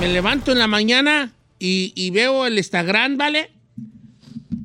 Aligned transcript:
Me, 0.00 0.08
levanto 0.08 0.52
en 0.52 0.58
la 0.58 0.66
mañana 0.66 1.34
y, 1.58 1.92
y 1.94 2.10
veo 2.10 2.46
el 2.46 2.56
Instagram, 2.56 3.16
¿vale? 3.18 3.50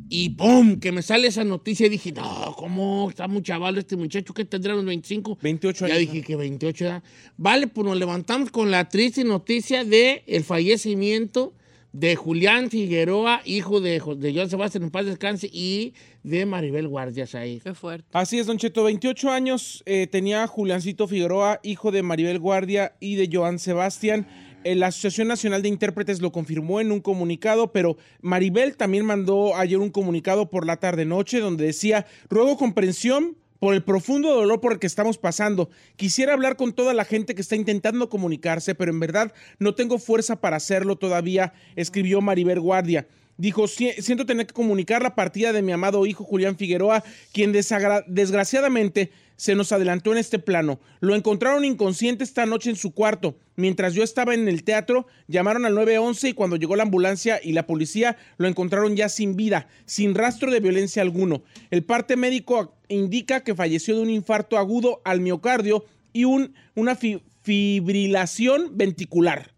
Y 0.07 0.29
¡pum! 0.29 0.79
Que 0.79 0.91
me 0.91 1.01
sale 1.01 1.27
esa 1.27 1.43
noticia 1.43 1.87
y 1.87 1.89
dije, 1.89 2.11
no, 2.13 2.55
¿cómo 2.57 3.09
está 3.09 3.27
muy 3.27 3.41
chaval 3.41 3.77
este 3.77 3.97
muchacho? 3.97 4.33
¿Qué 4.33 4.45
tendrá 4.45 4.73
los 4.73 4.85
25? 4.85 5.39
28 5.41 5.87
Ya 5.87 5.95
años. 5.95 6.11
dije 6.11 6.21
que 6.25 6.35
28 6.37 6.85
edad. 6.85 7.03
Vale, 7.37 7.67
pues 7.67 7.85
nos 7.85 7.97
levantamos 7.97 8.49
con 8.49 8.71
la 8.71 8.87
triste 8.87 9.23
noticia 9.23 9.83
de 9.83 10.23
el 10.27 10.43
fallecimiento 10.43 11.53
de 11.91 12.15
Julián 12.15 12.69
Figueroa, 12.69 13.41
hijo 13.45 13.79
de, 13.81 14.01
de 14.17 14.33
Joan 14.33 14.49
Sebastián 14.49 14.83
en 14.83 14.91
paz 14.91 15.05
descanse, 15.05 15.49
y 15.51 15.93
de 16.23 16.45
Maribel 16.45 16.87
Guardias 16.87 17.35
ahí. 17.35 17.61
Qué 17.63 17.73
fuerte. 17.73 18.05
Así 18.11 18.37
es, 18.37 18.47
Don 18.47 18.57
Cheto, 18.57 18.83
28 18.83 19.31
años 19.31 19.81
eh, 19.85 20.07
tenía 20.07 20.45
Juliancito 20.47 21.07
Figueroa, 21.07 21.59
hijo 21.63 21.91
de 21.91 22.03
Maribel 22.03 22.39
Guardia 22.39 22.95
y 22.99 23.15
de 23.15 23.29
Joan 23.31 23.59
Sebastián. 23.59 24.27
Eh, 24.65 24.73
La 24.73 24.87
Asociación 24.87 25.27
Nacional 25.27 25.61
de 25.61 25.69
Intérpretes 25.69 26.21
lo 26.21 26.31
confirmó 26.31 26.81
en 26.81 26.91
un 26.91 26.99
comunicado, 26.99 27.71
pero 27.71 27.97
Maribel 28.21 28.75
también 28.75 29.05
mandó 29.05 29.55
ayer 29.55 29.77
un 29.77 29.91
comunicado 29.91 30.49
por 30.49 30.65
la 30.65 30.77
tarde-noche 30.77 31.39
donde 31.39 31.65
decía, 31.65 32.07
ruego 32.31 32.57
comprensión 32.57 33.37
por 33.59 33.75
el 33.75 33.83
profundo 33.83 34.33
dolor 34.33 34.61
por 34.61 34.73
el 34.73 34.79
que 34.79 34.87
estamos 34.87 35.19
pasando. 35.19 35.69
Quisiera 35.97 36.33
hablar 36.33 36.55
con 36.55 36.73
toda 36.73 36.95
la 36.95 37.05
gente 37.05 37.35
que 37.35 37.43
está 37.43 37.55
intentando 37.55 38.09
comunicarse, 38.09 38.73
pero 38.73 38.89
en 38.91 38.99
verdad 38.99 39.33
no 39.59 39.75
tengo 39.75 39.99
fuerza 39.99 40.41
para 40.41 40.57
hacerlo 40.57 40.95
todavía, 40.95 41.53
escribió 41.75 42.19
Maribel 42.21 42.59
Guardia. 42.59 43.05
Dijo, 43.37 43.67
"Si- 43.67 43.91
siento 43.99 44.25
tener 44.25 44.47
que 44.47 44.53
comunicar 44.53 45.03
la 45.03 45.15
partida 45.15 45.51
de 45.53 45.61
mi 45.61 45.71
amado 45.71 46.05
hijo 46.05 46.23
Julián 46.23 46.55
Figueroa, 46.57 47.03
quien 47.33 47.51
desgraciadamente 47.51 49.11
se 49.37 49.55
nos 49.55 49.73
adelantó 49.73 50.13
en 50.13 50.17
este 50.17 50.39
plano. 50.39 50.79
Lo 51.01 51.13
encontraron 51.13 51.65
inconsciente 51.65 52.23
esta 52.23 52.45
noche 52.45 52.69
en 52.69 52.77
su 52.77 52.93
cuarto. 52.93 53.37
Mientras 53.57 53.93
yo 53.93 54.01
estaba 54.03 54.33
en 54.33 54.47
el 54.47 54.63
teatro, 54.63 55.07
llamaron 55.27 55.65
al 55.65 55.75
911 55.75 56.29
y 56.29 56.33
cuando 56.33 56.55
llegó 56.55 56.77
la 56.77 56.83
ambulancia 56.83 57.41
y 57.43 57.51
la 57.51 57.67
policía, 57.67 58.15
lo 58.37 58.47
encontraron 58.47 58.95
ya 58.95 59.09
sin 59.09 59.35
vida, 59.35 59.67
sin 59.85 60.15
rastro 60.15 60.51
de 60.51 60.61
violencia 60.61 61.01
alguno. 61.01 61.43
El 61.69 61.83
parte 61.83 62.15
médico 62.15 62.75
indica 62.87 63.43
que 63.43 63.55
falleció 63.55 63.95
de 63.95 64.01
un 64.03 64.09
infarto 64.09 64.57
agudo 64.57 65.01
al 65.03 65.19
miocardio 65.19 65.83
y 66.13 66.23
un, 66.23 66.53
una 66.75 66.95
fi- 66.95 67.21
fibrilación 67.43 68.77
ventricular. 68.77 69.51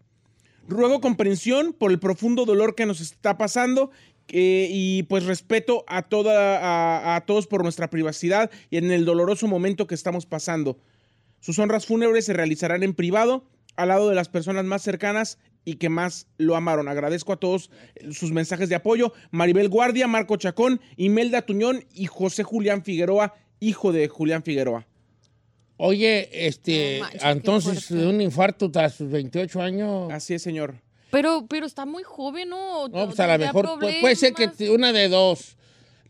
Ruego 0.68 1.00
comprensión 1.00 1.72
por 1.72 1.90
el 1.90 1.98
profundo 1.98 2.44
dolor 2.44 2.74
que 2.74 2.84
nos 2.84 3.00
está 3.00 3.38
pasando 3.38 3.90
eh, 4.28 4.68
y 4.70 5.04
pues 5.04 5.24
respeto 5.24 5.84
a, 5.88 6.02
toda, 6.02 7.16
a, 7.16 7.20
todos 7.22 7.46
por 7.46 7.62
nuestra 7.62 7.88
privacidad 7.88 8.50
y 8.68 8.76
en 8.76 8.90
el 8.90 9.06
doloroso 9.06 9.46
momento 9.46 9.86
que 9.86 9.94
estamos 9.94 10.26
pasando. 10.26 10.78
Sus 11.40 11.58
honras 11.58 11.86
fúnebres 11.86 12.26
se 12.26 12.34
realizarán 12.34 12.82
en 12.82 12.92
privado 12.92 13.44
al 13.76 13.88
lado 13.88 14.10
de 14.10 14.14
las 14.14 14.28
personas 14.28 14.66
más 14.66 14.82
cercanas 14.82 15.38
y 15.64 15.76
que 15.76 15.88
más 15.88 16.26
lo 16.36 16.54
amaron. 16.54 16.88
Agradezco 16.88 17.32
a 17.32 17.40
todos 17.40 17.70
sus 18.10 18.32
mensajes 18.32 18.68
de 18.68 18.74
apoyo. 18.74 19.14
Maribel 19.30 19.70
Guardia, 19.70 20.06
Marco 20.06 20.36
Chacón, 20.36 20.82
Imelda 20.96 21.42
Tuñón 21.42 21.86
y 21.94 22.06
José 22.06 22.42
Julián 22.42 22.84
Figueroa, 22.84 23.34
hijo 23.58 23.92
de 23.92 24.08
Julián 24.08 24.42
Figueroa. 24.42 24.86
Oye, 25.78 26.28
este, 26.46 26.98
No 26.98 27.04
manches, 27.04 27.22
qué 27.22 27.28
entonces, 27.30 27.88
de 27.88 28.06
un 28.06 28.20
infarto 28.20 28.70
tras 28.70 28.94
sus 28.94 29.10
28 29.10 29.62
años. 29.62 30.12
Así 30.12 30.34
es, 30.34 30.42
señor. 30.42 30.74
Pero, 31.10 31.46
pero 31.48 31.64
está 31.66 31.86
muy 31.86 32.02
joven, 32.02 32.50
¿no? 32.50 32.88
No, 32.88 33.06
pues 33.06 33.18
a 33.20 33.26
lo 33.26 33.38
mejor 33.38 33.66
pu- 33.66 34.00
puede 34.00 34.16
ser 34.16 34.34
que 34.34 34.68
una 34.70 34.92
de 34.92 35.08
dos. 35.08 35.56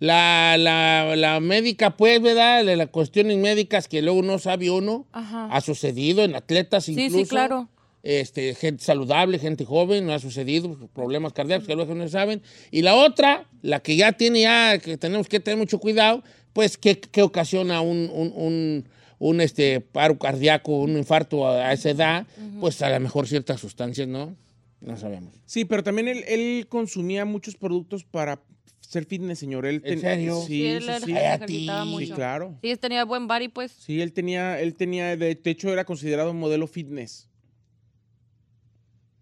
La, 0.00 0.56
la, 0.58 1.16
la 1.16 1.40
médica, 1.40 1.96
pues, 1.96 2.22
¿verdad? 2.22 2.64
De 2.64 2.76
las 2.76 2.88
cuestiones 2.88 3.36
médicas 3.36 3.88
que 3.88 4.00
luego 4.00 4.22
no 4.22 4.38
sabe 4.38 4.70
uno. 4.70 5.06
Ajá. 5.12 5.48
Ha 5.52 5.60
sucedido 5.60 6.22
en 6.24 6.34
atletas 6.36 6.84
Sí, 6.84 6.92
incluso. 6.92 7.18
sí, 7.18 7.26
claro. 7.28 7.68
Este, 8.04 8.54
gente 8.54 8.82
saludable, 8.84 9.38
gente 9.40 9.64
joven, 9.64 10.06
no 10.06 10.12
ha 10.14 10.20
sucedido, 10.20 10.76
problemas 10.94 11.32
cardíacos 11.32 11.66
que 11.66 11.74
luego 11.74 11.94
no 11.96 12.08
saben. 12.08 12.42
Y 12.70 12.82
la 12.82 12.94
otra, 12.94 13.48
la 13.60 13.80
que 13.80 13.96
ya 13.96 14.12
tiene 14.12 14.42
ya, 14.42 14.78
que 14.78 14.96
tenemos 14.96 15.28
que 15.28 15.40
tener 15.40 15.58
mucho 15.58 15.78
cuidado, 15.80 16.22
pues, 16.52 16.78
que, 16.78 17.00
que 17.00 17.22
ocasiona 17.22 17.80
un, 17.80 18.08
un, 18.12 18.32
un- 18.36 18.88
un, 19.18 19.40
este, 19.40 19.80
paro 19.80 20.18
cardíaco, 20.18 20.78
un 20.78 20.96
infarto 20.96 21.46
a, 21.46 21.68
a 21.68 21.72
esa 21.72 21.90
edad, 21.90 22.26
pues 22.60 22.80
a 22.82 22.90
lo 22.90 23.00
mejor 23.00 23.26
ciertas 23.26 23.60
sustancias, 23.60 24.08
¿no? 24.08 24.36
No 24.80 24.96
sabemos. 24.96 25.34
Sí, 25.44 25.64
pero 25.64 25.82
también 25.82 26.08
él, 26.08 26.24
él 26.28 26.66
consumía 26.68 27.24
muchos 27.24 27.56
productos 27.56 28.04
para 28.04 28.40
ser 28.80 29.04
fitness, 29.04 29.38
señor. 29.38 29.66
Él 29.66 29.82
¿En 29.84 30.00
serio? 30.00 30.40
Sí, 30.46 30.66
él 30.66 30.84
sí, 30.84 31.06
sí. 31.06 31.12
Ay, 31.12 31.24
a 31.24 31.34
ejercitaba 31.34 31.82
ti. 31.84 31.88
mucho. 31.90 32.06
Sí, 32.06 32.12
claro. 32.12 32.58
Sí, 32.62 32.76
tenía 32.76 33.04
buen 33.04 33.26
body, 33.26 33.48
pues. 33.48 33.72
Sí, 33.72 34.00
él 34.00 34.12
tenía, 34.12 34.60
él 34.60 34.74
tenía, 34.74 35.16
de 35.16 35.34
de 35.34 35.50
hecho 35.50 35.72
era 35.72 35.84
considerado 35.84 36.30
un 36.30 36.38
modelo 36.38 36.66
fitness. 36.66 37.28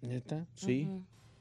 ¿Neta? 0.02 0.46
Sí. 0.54 0.88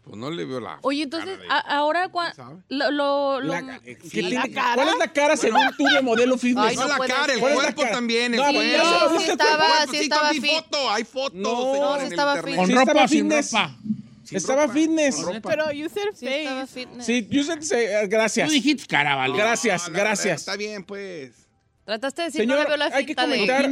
Pues 0.06 0.18
no 0.18 0.30
le 0.30 0.46
veo 0.46 0.60
la. 0.60 0.78
Oye, 0.84 1.02
entonces, 1.04 1.32
cara 1.40 1.42
de- 1.42 1.54
a- 1.54 1.78
ahora 1.78 2.12
cua- 2.12 2.34
sabe? 2.36 2.58
lo, 2.70 2.92
lo, 2.92 3.42
lo- 3.42 3.54
La- 3.60 3.80
¿qué 3.80 3.98
sí. 4.04 4.10
tiene- 4.10 4.30
¿La 4.36 4.48
cara? 4.50 4.76
¿Cuál 4.76 4.90
es 4.90 4.98
la 5.00 5.12
cara 5.12 5.36
según 5.36 5.62
tú 5.76 5.84
de 5.86 6.02
modelo 6.04 6.38
fitness? 6.38 6.64
Ay, 6.70 6.76
no, 6.76 6.84
no 6.84 6.88
la 6.90 6.98
cara, 7.08 7.24
el 7.26 7.30
ser. 7.32 7.40
¿Cuál 7.40 7.52
es 7.54 7.58
la 7.58 7.64
cuerpo 7.64 7.82
cara? 7.82 7.94
también. 7.96 8.34
El 8.34 8.40
No, 8.40 8.44
cuerpo. 8.46 8.62
se 8.62 8.78
lo 8.78 8.84
No, 8.84 9.10
viste 9.10 9.18
sí 9.18 9.26
el 9.26 9.32
estaba, 9.32 9.58
cuerpo. 9.58 9.92
sí 9.94 9.98
estaba 9.98 10.30
hay 10.30 10.40
fit. 10.42 10.52
foto, 10.52 10.90
hay 10.92 11.04
fotos, 11.04 11.34
No, 11.40 11.74
señor, 11.74 12.00
sí 12.02 12.06
estaba 12.06 12.36
internet. 12.36 12.56
¿Con 12.60 12.70
ropa 12.70 12.82
estaba 12.82 13.08
sin 13.08 13.18
fitness. 13.18 13.52
ropa? 13.52 13.76
Sin 14.26 14.38
Estaba 14.38 14.62
ropa. 14.64 14.74
fitness. 14.74 15.26
Pero 15.44 15.72
you 15.72 15.90
said 15.90 16.04
Sí, 16.14 16.28
estaba 16.28 16.62
face. 16.68 16.80
fitness. 16.82 17.06
Sí, 17.06 17.28
yo 17.32 17.44
sé- 17.44 17.62
sé- 17.64 18.02
eh, 18.04 18.08
gracias. 18.08 18.48
Tú 18.48 18.54
dijiste 18.54 18.86
cara, 18.88 19.16
vale. 19.16 19.36
Gracias, 19.38 19.90
No, 19.90 19.98
gracias. 19.98 20.40
Está 20.42 20.56
bien, 20.56 20.84
pues. 20.84 21.32
Trataste 21.84 22.22
de 22.22 22.26
decir, 22.28 22.42
Señor, 22.42 22.58
no 22.58 22.64
le 22.64 22.68
veo 22.70 22.78
la 22.78 22.86
hay 22.86 23.06
que 23.06 23.14
de... 23.14 23.22
comentar-. 23.22 23.66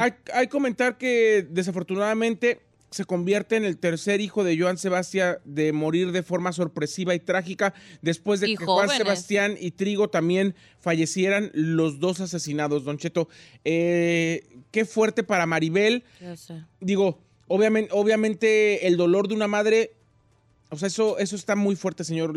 Hay, 0.00 0.14
hay 0.34 0.46
que 0.46 0.48
comentar 0.48 0.98
que 0.98 1.46
desafortunadamente 1.50 2.60
se 2.94 3.04
convierte 3.04 3.56
en 3.56 3.64
el 3.64 3.76
tercer 3.76 4.20
hijo 4.20 4.44
de 4.44 4.56
Joan 4.56 4.78
Sebastián 4.78 5.38
de 5.44 5.72
morir 5.72 6.12
de 6.12 6.22
forma 6.22 6.52
sorpresiva 6.52 7.14
y 7.14 7.18
trágica 7.18 7.74
después 8.02 8.40
de 8.40 8.50
Y 8.50 8.56
que 8.56 8.64
Juan. 8.64 8.88
Sebastián 8.88 9.56
y 9.58 9.72
Trigo 9.72 10.08
también 10.08 10.54
fallecieran 10.78 11.50
los 11.54 11.98
dos 11.98 12.20
asesinados, 12.20 12.84
Don 12.84 12.98
Cheto. 12.98 13.28
Eh, 13.64 14.46
qué 14.70 14.84
fuerte 14.84 15.24
para 15.24 15.44
Maribel. 15.44 16.04
Digo, 16.80 17.18
obviamente, 17.48 17.90
obviamente 17.92 18.86
el 18.86 18.96
dolor 18.96 19.26
de 19.26 19.34
una 19.34 19.48
madre, 19.48 19.96
o 20.74 20.76
sea, 20.76 20.88
eso, 20.88 21.18
eso 21.18 21.36
está 21.36 21.56
muy 21.56 21.76
fuerte, 21.76 22.04
señor. 22.04 22.34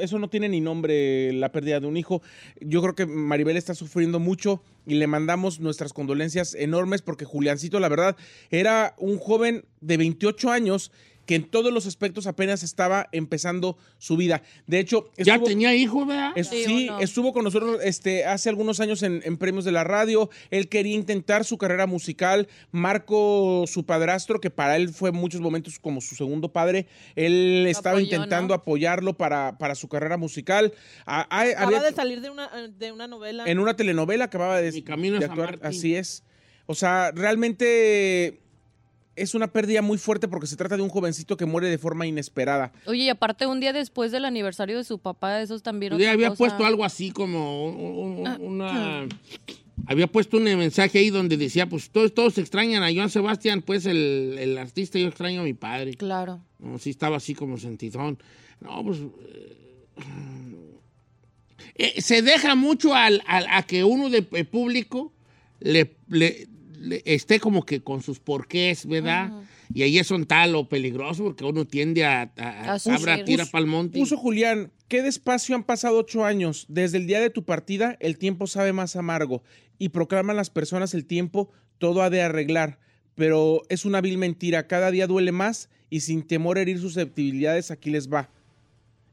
Eso 0.00 0.18
no 0.18 0.28
tiene 0.28 0.48
ni 0.48 0.60
nombre, 0.60 1.32
la 1.32 1.50
pérdida 1.50 1.80
de 1.80 1.86
un 1.86 1.96
hijo. 1.96 2.22
Yo 2.60 2.82
creo 2.82 2.94
que 2.94 3.06
Maribel 3.06 3.56
está 3.56 3.74
sufriendo 3.74 4.20
mucho 4.20 4.62
y 4.86 4.94
le 4.94 5.06
mandamos 5.06 5.58
nuestras 5.58 5.92
condolencias 5.92 6.54
enormes 6.54 7.02
porque 7.02 7.24
Juliancito, 7.24 7.80
la 7.80 7.88
verdad, 7.88 8.16
era 8.50 8.94
un 8.98 9.18
joven 9.18 9.64
de 9.80 9.96
28 9.96 10.50
años 10.50 10.92
que 11.28 11.34
en 11.34 11.44
todos 11.44 11.74
los 11.74 11.84
aspectos 11.84 12.26
apenas 12.26 12.62
estaba 12.62 13.06
empezando 13.12 13.76
su 13.98 14.16
vida. 14.16 14.40
De 14.66 14.78
hecho, 14.80 15.10
Ya 15.18 15.38
tenía 15.38 15.74
hijos, 15.74 16.06
¿verdad? 16.06 16.32
es- 16.36 16.48
Sí, 16.48 16.88
estuvo 17.00 17.34
con 17.34 17.44
nosotros 17.44 17.80
este, 17.84 18.24
hace 18.24 18.48
algunos 18.48 18.80
años 18.80 19.02
en, 19.02 19.20
en 19.24 19.36
premios 19.36 19.66
de 19.66 19.72
la 19.72 19.84
radio. 19.84 20.30
Él 20.50 20.70
quería 20.70 20.94
intentar 20.94 21.44
su 21.44 21.58
carrera 21.58 21.86
musical. 21.86 22.48
Marco, 22.72 23.64
su 23.66 23.84
padrastro, 23.84 24.40
que 24.40 24.48
para 24.48 24.76
él 24.76 24.88
fue 24.88 25.10
en 25.10 25.16
muchos 25.16 25.42
momentos 25.42 25.78
como 25.78 26.00
su 26.00 26.14
segundo 26.14 26.50
padre, 26.50 26.86
él 27.14 27.66
estaba 27.68 27.96
apoyó, 27.98 28.04
intentando 28.06 28.48
¿no? 28.48 28.60
apoyarlo 28.62 29.14
para, 29.18 29.58
para 29.58 29.74
su 29.74 29.86
carrera 29.88 30.16
musical. 30.16 30.72
A- 31.04 31.20
a- 31.28 31.42
Acaba 31.42 31.66
había- 31.66 31.82
de 31.82 31.92
salir 31.94 32.22
de 32.22 32.30
una, 32.30 32.48
de 32.68 32.90
una 32.90 33.06
novela. 33.06 33.44
en 33.46 33.58
una 33.58 33.76
telenovela 33.76 34.24
acababa 34.24 34.62
de, 34.62 34.72
Mi 34.72 34.82
camino 34.82 35.18
de 35.18 35.26
es 35.26 35.30
actuar. 35.30 35.58
Así 35.62 35.94
es. 35.94 36.24
O 36.64 36.74
sea, 36.74 37.12
realmente 37.14 38.40
es 39.22 39.34
una 39.34 39.48
pérdida 39.48 39.82
muy 39.82 39.98
fuerte 39.98 40.28
porque 40.28 40.46
se 40.46 40.56
trata 40.56 40.76
de 40.76 40.82
un 40.82 40.88
jovencito 40.88 41.36
que 41.36 41.46
muere 41.46 41.68
de 41.68 41.78
forma 41.78 42.06
inesperada. 42.06 42.72
Oye, 42.86 43.04
y 43.04 43.08
aparte 43.08 43.46
un 43.46 43.60
día 43.60 43.72
después 43.72 44.12
del 44.12 44.24
aniversario 44.24 44.76
de 44.78 44.84
su 44.84 44.98
papá, 44.98 45.40
esos 45.42 45.62
también 45.62 45.92
otra 45.92 46.10
había 46.12 46.28
cosa. 46.28 46.38
puesto 46.38 46.64
algo 46.64 46.84
así 46.84 47.10
como 47.10 47.66
un- 47.68 48.26
un- 48.26 48.40
una... 48.40 49.08
Había 49.86 50.08
puesto 50.08 50.38
un 50.38 50.42
mensaje 50.44 50.98
ahí 50.98 51.08
donde 51.10 51.36
decía, 51.36 51.68
pues 51.68 51.90
todos, 51.90 52.12
todos 52.12 52.36
extrañan 52.38 52.82
a 52.82 52.92
Joan 52.92 53.10
Sebastián, 53.10 53.62
pues 53.62 53.86
el, 53.86 54.36
el 54.38 54.58
artista, 54.58 54.98
yo 54.98 55.06
extraño 55.06 55.42
a 55.42 55.44
mi 55.44 55.54
padre. 55.54 55.94
Claro. 55.94 56.40
No, 56.58 56.78
sí 56.78 56.90
estaba 56.90 57.16
así 57.18 57.34
como 57.34 57.58
sentidón. 57.58 58.18
No, 58.60 58.82
pues... 58.84 58.98
eh, 58.98 59.56
eh, 61.76 62.00
se 62.00 62.22
deja 62.22 62.54
mucho 62.54 62.94
al, 62.94 63.22
al- 63.26 63.46
a 63.50 63.62
que 63.62 63.84
uno 63.84 64.10
de 64.10 64.26
eh, 64.32 64.44
público 64.44 65.12
le- 65.60 65.94
esté 67.04 67.40
como 67.40 67.64
que 67.64 67.80
con 67.82 68.02
sus 68.02 68.18
porqués, 68.20 68.86
¿verdad? 68.86 69.30
Y 69.74 69.82
ahí 69.82 69.98
es 69.98 70.10
un 70.10 70.24
tal 70.26 70.54
o 70.54 70.68
peligroso 70.68 71.24
porque 71.24 71.44
uno 71.44 71.66
tiende 71.66 72.04
a... 72.04 72.32
a, 72.36 72.48
a- 72.48 72.72
A 72.74 72.78
sufrir. 72.78 73.10
abra, 73.10 73.24
tira 73.24 73.46
pa'l 73.46 73.66
monte. 73.66 73.98
Puso 73.98 74.16
Julián, 74.16 74.72
qué 74.88 75.02
despacio 75.02 75.54
han 75.54 75.64
pasado 75.64 75.98
ocho 75.98 76.24
años. 76.24 76.64
Desde 76.68 76.96
el 76.98 77.06
día 77.06 77.20
de 77.20 77.30
tu 77.30 77.44
partida, 77.44 77.96
el 78.00 78.16
tiempo 78.18 78.46
sabe 78.46 78.72
más 78.72 78.96
amargo. 78.96 79.42
Y 79.78 79.90
proclaman 79.90 80.36
las 80.36 80.50
personas 80.50 80.94
el 80.94 81.04
tiempo, 81.04 81.50
todo 81.78 82.02
ha 82.02 82.10
de 82.10 82.22
arreglar. 82.22 82.78
Pero 83.14 83.62
es 83.68 83.84
una 83.84 84.00
vil 84.00 84.16
mentira. 84.18 84.66
Cada 84.66 84.90
día 84.90 85.06
duele 85.06 85.32
más 85.32 85.68
y 85.90 86.00
sin 86.00 86.22
temor 86.22 86.56
a 86.58 86.62
herir 86.62 86.78
susceptibilidades, 86.78 87.70
aquí 87.70 87.90
les 87.90 88.08
va. 88.10 88.30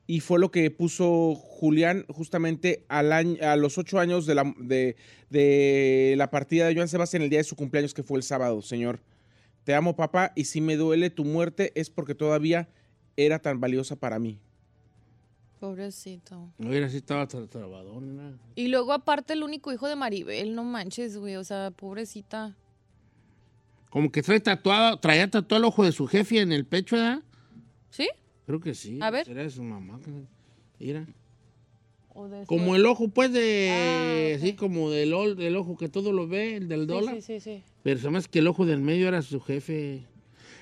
Y 0.08 0.20
fue 0.20 0.40
lo 0.40 0.52
que 0.52 0.70
puso 0.70 1.34
Julián 1.36 2.06
justamente 2.10 2.86
al 2.90 3.12
año- 3.12 3.38
a 3.42 3.56
los 3.56 3.78
ocho 3.80 3.98
años 4.00 4.26
de 4.28 4.36
la, 4.36 4.54
de, 4.60 4.96
de 5.32 6.14
la 6.18 6.30
partida 6.30 6.68
de 6.68 6.76
Joan 6.76 6.88
Sebastián, 6.88 7.24
el 7.24 7.30
día 7.30 7.40
de 7.40 7.44
su 7.44 7.56
cumpleaños, 7.56 7.94
que 7.94 8.04
fue 8.04 8.18
el 8.18 8.24
sábado, 8.24 8.62
señor. 8.62 9.02
Te 9.64 9.74
amo, 9.74 9.96
papá, 9.96 10.32
y 10.36 10.46
si 10.46 10.62
me 10.62 10.76
duele 10.76 11.10
tu 11.10 11.26
muerte 11.26 11.72
es 11.76 11.90
porque 11.90 12.14
todavía 12.14 12.70
era 13.18 13.40
tan 13.40 13.60
valiosa 13.60 13.96
para 13.96 14.20
mí. 14.20 14.40
Pobrecito. 15.60 16.52
Mira, 16.60 16.88
sí 16.90 16.98
estaba 16.98 17.28
tra- 17.28 17.50
trabadón, 17.50 18.16
¿no? 18.16 18.40
Y 18.56 18.68
luego 18.68 18.94
aparte 18.94 19.34
el 19.34 19.42
único 19.42 19.74
hijo 19.74 19.88
de 19.88 19.96
Maribel, 19.96 20.54
no 20.54 20.64
manches, 20.64 21.18
güey, 21.18 21.36
o 21.38 21.44
sea, 21.44 21.72
pobrecita. 21.72 22.56
Como 23.90 24.12
que 24.12 24.22
trae 24.22 24.40
tatuado, 24.42 25.00
traía 25.00 25.28
tatuado 25.32 25.64
el 25.64 25.68
ojo 25.68 25.84
de 25.84 25.92
su 25.94 26.06
jefe 26.06 26.42
en 26.42 26.52
el 26.52 26.66
pecho, 26.66 26.98
¿verdad? 26.98 27.24
¿Sí? 27.90 28.08
Creo 28.46 28.60
que 28.60 28.74
sí. 28.74 29.00
A 29.02 29.10
ver. 29.12 29.26
Será 29.26 29.44
de 29.44 29.50
su 29.50 29.64
mamá. 29.64 30.00
Mira. 30.80 31.06
O 32.14 32.28
de 32.30 32.42
su- 32.42 32.48
Como 32.48 32.76
el 32.76 32.86
ojo, 32.86 33.10
pues, 33.10 33.32
de. 33.34 34.36
Ah. 34.38 34.40
Sí, 34.42 34.54
como 34.54 34.90
del, 34.90 35.36
del 35.36 35.56
ojo 35.56 35.78
que 35.78 35.90
todo 35.90 36.12
lo 36.12 36.28
ve, 36.28 36.56
el 36.56 36.68
del 36.68 36.82
Sí, 36.82 36.86
dólar. 36.88 37.16
Sí, 37.16 37.22
sí, 37.22 37.40
sí. 37.40 37.64
Pero 37.84 38.18
hace 38.18 38.30
que 38.30 38.40
el 38.40 38.48
ojo 38.48 38.66
del 38.66 38.82
medio 38.82 39.08
era 39.08 39.22
su 39.22 39.40
jefe. 39.42 40.04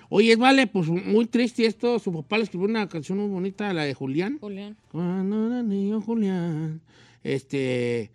Oye, 0.10 0.36
vale, 0.36 0.68
pues 0.68 0.88
muy 0.88 1.26
triste 1.26 1.66
esto. 1.66 1.98
Su 2.00 2.12
papá 2.14 2.38
le 2.38 2.44
escribió 2.44 2.68
una 2.68 2.88
canción 2.88 3.18
muy 3.18 3.30
bonita, 3.30 3.74
la 3.74 3.84
de 3.84 3.94
Julián. 3.94 4.38
Julián. 4.40 4.78
Cuando 4.92 5.48
era 5.48 5.64
niño 5.64 6.02
Julián. 6.02 6.82
Este. 7.24 8.12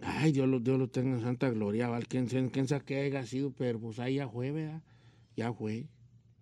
Ay, 0.00 0.30
Dios 0.32 0.46
lo, 0.48 0.60
Dios 0.60 0.78
lo 0.78 0.88
tenga 0.88 1.16
en 1.16 1.22
santa 1.22 1.48
gloria. 1.50 1.90
¿Quién, 2.08 2.26
quién, 2.26 2.48
quién 2.50 2.68
sabe 2.68 2.84
qué 2.84 3.00
haya 3.00 3.24
sido? 3.26 3.50
Pero 3.56 3.78
pues 3.78 3.98
ahí 3.98 4.16
ya 4.16 4.28
fue, 4.28 4.52
¿verdad? 4.52 4.82
Ya 5.36 5.52
fue. 5.52 5.86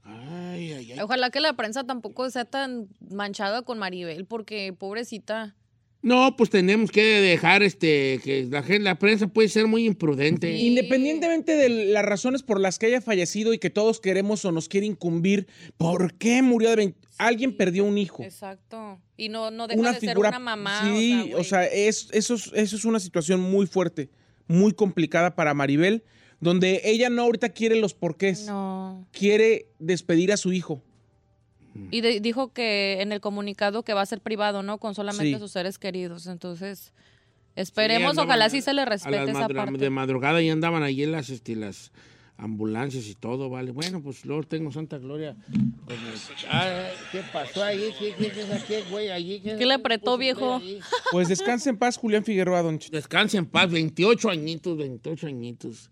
Ay, 0.04 0.72
ay, 0.72 0.92
ay. 0.92 1.00
Ojalá 1.00 1.30
que 1.30 1.40
la 1.40 1.54
prensa 1.54 1.84
tampoco 1.84 2.28
sea 2.30 2.44
tan 2.44 2.88
manchada 3.10 3.62
con 3.62 3.78
Maribel, 3.78 4.26
porque 4.26 4.72
pobrecita. 4.72 5.56
No, 6.04 6.36
pues 6.36 6.50
tenemos 6.50 6.90
que 6.90 7.02
dejar 7.02 7.62
este 7.62 8.20
que 8.22 8.46
la, 8.78 8.98
prensa 8.98 9.26
puede 9.26 9.48
ser 9.48 9.66
muy 9.66 9.86
imprudente. 9.86 10.54
Sí. 10.54 10.66
Independientemente 10.66 11.56
de 11.56 11.70
las 11.70 12.04
razones 12.04 12.42
por 12.42 12.60
las 12.60 12.78
que 12.78 12.84
haya 12.84 13.00
fallecido 13.00 13.54
y 13.54 13.58
que 13.58 13.70
todos 13.70 14.00
queremos 14.00 14.44
o 14.44 14.52
nos 14.52 14.68
quiere 14.68 14.86
incumbir, 14.86 15.46
¿por 15.78 16.12
qué 16.18 16.42
murió 16.42 16.68
de 16.68 16.76
20? 16.76 17.08
Alguien 17.16 17.56
perdió 17.56 17.86
un 17.86 17.96
hijo. 17.96 18.22
Exacto. 18.22 19.00
Y 19.16 19.30
no, 19.30 19.50
no 19.50 19.66
deja 19.66 19.80
una 19.80 19.92
de 19.94 20.00
figura. 20.00 20.28
ser 20.28 20.38
una 20.40 20.56
mamá. 20.56 20.82
sí, 20.82 21.20
güey. 21.20 21.34
o 21.34 21.42
sea, 21.42 21.64
es, 21.64 22.10
eso, 22.12 22.34
es, 22.34 22.52
eso 22.52 22.76
es 22.76 22.84
una 22.84 23.00
situación 23.00 23.40
muy 23.40 23.66
fuerte, 23.66 24.10
muy 24.46 24.74
complicada 24.74 25.34
para 25.34 25.54
Maribel, 25.54 26.04
donde 26.44 26.82
ella 26.84 27.08
no 27.10 27.22
ahorita 27.22 27.48
quiere 27.48 27.74
los 27.80 27.94
porqués, 27.94 28.46
No. 28.46 29.06
quiere 29.12 29.66
despedir 29.78 30.30
a 30.30 30.36
su 30.36 30.52
hijo. 30.52 30.82
Y 31.90 32.02
de- 32.02 32.20
dijo 32.20 32.52
que 32.52 33.00
en 33.00 33.10
el 33.10 33.20
comunicado 33.20 33.82
que 33.82 33.94
va 33.94 34.02
a 34.02 34.06
ser 34.06 34.20
privado, 34.20 34.62
¿no? 34.62 34.78
Con 34.78 34.94
solamente 34.94 35.32
Sí. 35.34 35.38
sus 35.40 35.50
seres 35.50 35.78
queridos. 35.78 36.26
Entonces, 36.28 36.92
esperemos, 37.56 38.16
ojalá 38.18 38.44
a- 38.44 38.50
sí 38.50 38.60
se 38.60 38.72
le 38.74 38.82
a 38.82 38.84
las 38.84 39.02
respete 39.02 39.30
esa 39.30 39.48
parte. 39.48 39.78
De 39.78 39.90
madrugada 39.90 40.40
ya 40.42 40.52
andaban 40.52 40.82
allí 40.84 41.04
las, 41.06 41.30
este, 41.30 41.56
las 41.56 41.90
ambulancias 42.36 43.06
y 43.06 43.14
todo, 43.14 43.48
¿vale? 43.48 43.70
Bueno, 43.72 44.02
pues 44.02 44.24
luego 44.24 44.42
tengo 44.42 44.70
Santa 44.70 44.98
Gloria. 44.98 45.36
Ah, 46.50 46.88
¿Qué 47.12 47.22
pasó 47.32 47.62
ahí? 47.62 47.80
¿Qué, 47.98 48.12
qué, 48.18 48.28
qué, 48.30 48.44
qué, 48.66 48.82
güey, 48.90 49.10
allí? 49.10 49.40
¿Qué 49.40 49.64
le 49.66 49.74
apretó, 49.74 50.16
viejo? 50.18 50.60
Pues 51.12 51.28
descanse 51.28 51.70
en 51.70 51.76
paz, 51.76 51.96
Julián 51.96 52.24
Figueroa, 52.24 52.62
don 52.62 52.78
Descanse 52.90 53.36
en 53.36 53.46
paz, 53.46 53.70
28 53.70 54.30
añitos, 54.30 54.76
28 54.76 55.26
añitos. 55.26 55.90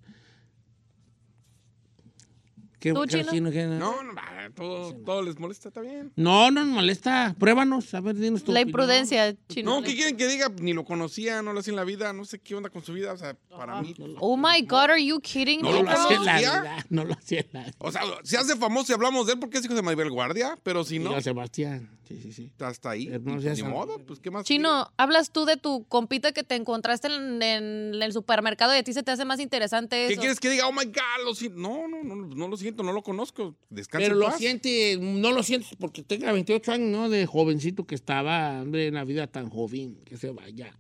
¿Qué, 2.82 2.93
¿Tú, 2.93 3.02
qué, 3.02 3.25
Chino? 3.25 3.50
qué- 3.52 3.64
No, 3.64 4.02
no, 4.02 4.12
va, 4.49 4.55
todo, 4.55 4.94
todo 5.05 5.23
les 5.23 5.39
molesta, 5.39 5.69
está 5.69 5.81
bien. 5.81 6.12
No, 6.17 6.50
no 6.50 6.65
nos 6.65 6.75
molesta. 6.75 7.35
Pruébanos, 7.39 7.93
a 7.94 8.00
ver, 8.00 8.17
dinos 8.17 8.44
tu 8.44 8.53
La 8.53 8.61
imprudencia, 8.61 9.35
chino. 9.49 9.81
No, 9.81 9.83
¿qué 9.83 9.94
quieren 9.94 10.17
que 10.17 10.27
diga? 10.27 10.50
Ni 10.61 10.73
lo 10.73 10.85
conocía, 10.85 11.43
no 11.43 11.53
lo 11.53 11.61
hacía 11.61 11.73
en 11.73 11.77
la 11.77 11.85
vida, 11.85 12.12
no 12.12 12.25
sé 12.25 12.39
qué 12.39 12.55
onda 12.55 12.71
con 12.71 12.85
su 12.85 12.93
vida, 12.93 13.12
o 13.12 13.17
sea, 13.17 13.35
para 13.49 13.81
mí. 13.81 13.94
Oh 14.21 14.37
my 14.37 14.62
God, 14.62 14.91
are 14.91 15.05
you 15.05 15.21
kidding 15.21 15.61
No 15.62 15.71
me, 15.71 15.83
lo 15.83 15.83
No 15.85 15.91
lo 15.91 15.91
bro? 15.91 16.03
hacía 16.03 16.17
en 16.17 16.25
la 16.25 16.39
vida, 16.39 16.87
no 16.89 17.05
lo 17.05 17.15
hacía 17.15 17.41
en 17.41 17.49
la 17.53 17.61
vida. 17.65 17.75
O 17.79 17.93
sea, 17.93 18.03
se 18.23 18.37
hace 18.37 18.56
famoso 18.56 18.93
y 18.93 18.94
hablamos 18.94 19.27
de 19.27 19.35
él 19.35 19.39
porque 19.39 19.59
es 19.59 19.65
hijo 19.65 19.75
de 19.75 19.83
Maribel 19.83 20.11
Guardia, 20.11 20.59
pero 20.62 20.85
si 20.85 20.99
no, 20.99 21.11
Mira, 21.11 21.23
Sebastián, 21.23 21.91
sí, 22.06 22.21
sí, 22.21 22.33
sí. 22.33 22.53
hasta 22.61 22.91
ahí. 22.91 23.06
Pues, 23.19 23.44
ni 23.44 23.62
modo, 23.62 23.99
pues 24.06 24.21
qué 24.21 24.31
más. 24.31 24.44
Chino, 24.44 24.91
hablas 24.97 25.31
tú 25.31 25.44
de 25.44 25.56
tu 25.56 25.85
compita 25.85 26.33
que 26.33 26.43
te 26.43 26.55
encontraste 26.55 27.09
en, 27.09 27.43
el 27.43 28.12
supermercado 28.12 28.75
y 28.75 28.79
a 28.79 28.83
ti 28.83 28.93
se 28.93 29.03
te 29.03 29.11
hace 29.11 29.25
más 29.25 29.41
interesante 29.41 29.97
¿Qué 29.97 30.12
eso. 30.12 30.21
quieres 30.21 30.41
que 30.41 30.50
diga? 30.50 30.67
Oh 30.67 30.73
my 30.73 30.85
God, 30.85 31.25
lo 31.25 31.35
siento. 31.35 31.59
No, 31.59 31.89
no, 31.89 32.03
no, 32.03 32.15
no 32.15 32.49
lo 32.49 32.56
siento, 32.56 32.83
no 32.83 32.93
lo 32.93 33.03
conozco. 33.03 33.55
Descansa 33.71 34.06
Pero 34.06 34.17
lo 34.17 34.27
paz. 34.32 34.40
siente, 34.40 34.99
no 35.00 35.32
lo 35.32 35.43
sientes 35.43 35.70
porque 35.79 36.02
tenga 36.02 36.32
28 36.32 36.73
años, 36.73 36.90
¿no? 36.90 37.08
De 37.08 37.26
jovencito 37.26 37.87
que 37.87 37.94
estaba, 37.94 38.61
hombre, 38.61 38.88
en 38.88 38.94
la 38.94 39.05
vida 39.05 39.26
tan 39.26 39.49
joven, 39.49 39.96
que 40.05 40.17
se 40.17 40.31
vaya. 40.31 40.76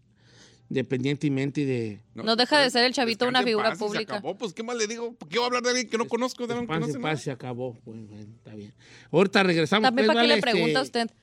Independientemente 0.68 1.66
de... 1.66 2.00
No 2.14 2.34
deja 2.34 2.58
de 2.60 2.70
ser 2.70 2.84
el 2.84 2.94
chavito 2.94 3.28
una 3.28 3.42
figura 3.42 3.70
paz 3.70 3.76
y 3.76 3.78
se 3.78 3.84
pública. 3.84 4.16
acabó, 4.16 4.38
pues 4.38 4.54
qué 4.54 4.62
más 4.62 4.76
le 4.76 4.86
digo. 4.86 5.12
¿Por 5.14 5.28
qué 5.28 5.38
voy 5.38 5.44
a 5.44 5.46
hablar 5.48 5.62
de 5.62 5.68
alguien 5.68 5.88
que 5.88 5.98
no 5.98 6.08
conozco? 6.08 6.46
De 6.46 6.54
alguien 6.54 6.68
que 6.68 6.86
no 6.86 6.86
Paz, 6.86 7.02
paz, 7.02 7.22
se 7.22 7.30
acabó. 7.30 7.78
Bueno, 7.84 8.06
bueno, 8.08 8.32
está 8.36 8.54
bien. 8.54 8.72
Ahorita 9.10 9.42
regresamos. 9.42 9.86
También 9.86 10.06
pues, 10.06 10.16
para 10.16 10.22
qué 10.22 10.28
vale, 10.28 10.36
le 10.36 10.40
pregunta 10.40 10.78
a 10.78 10.82
este, 10.82 11.02
usted. 11.02 11.16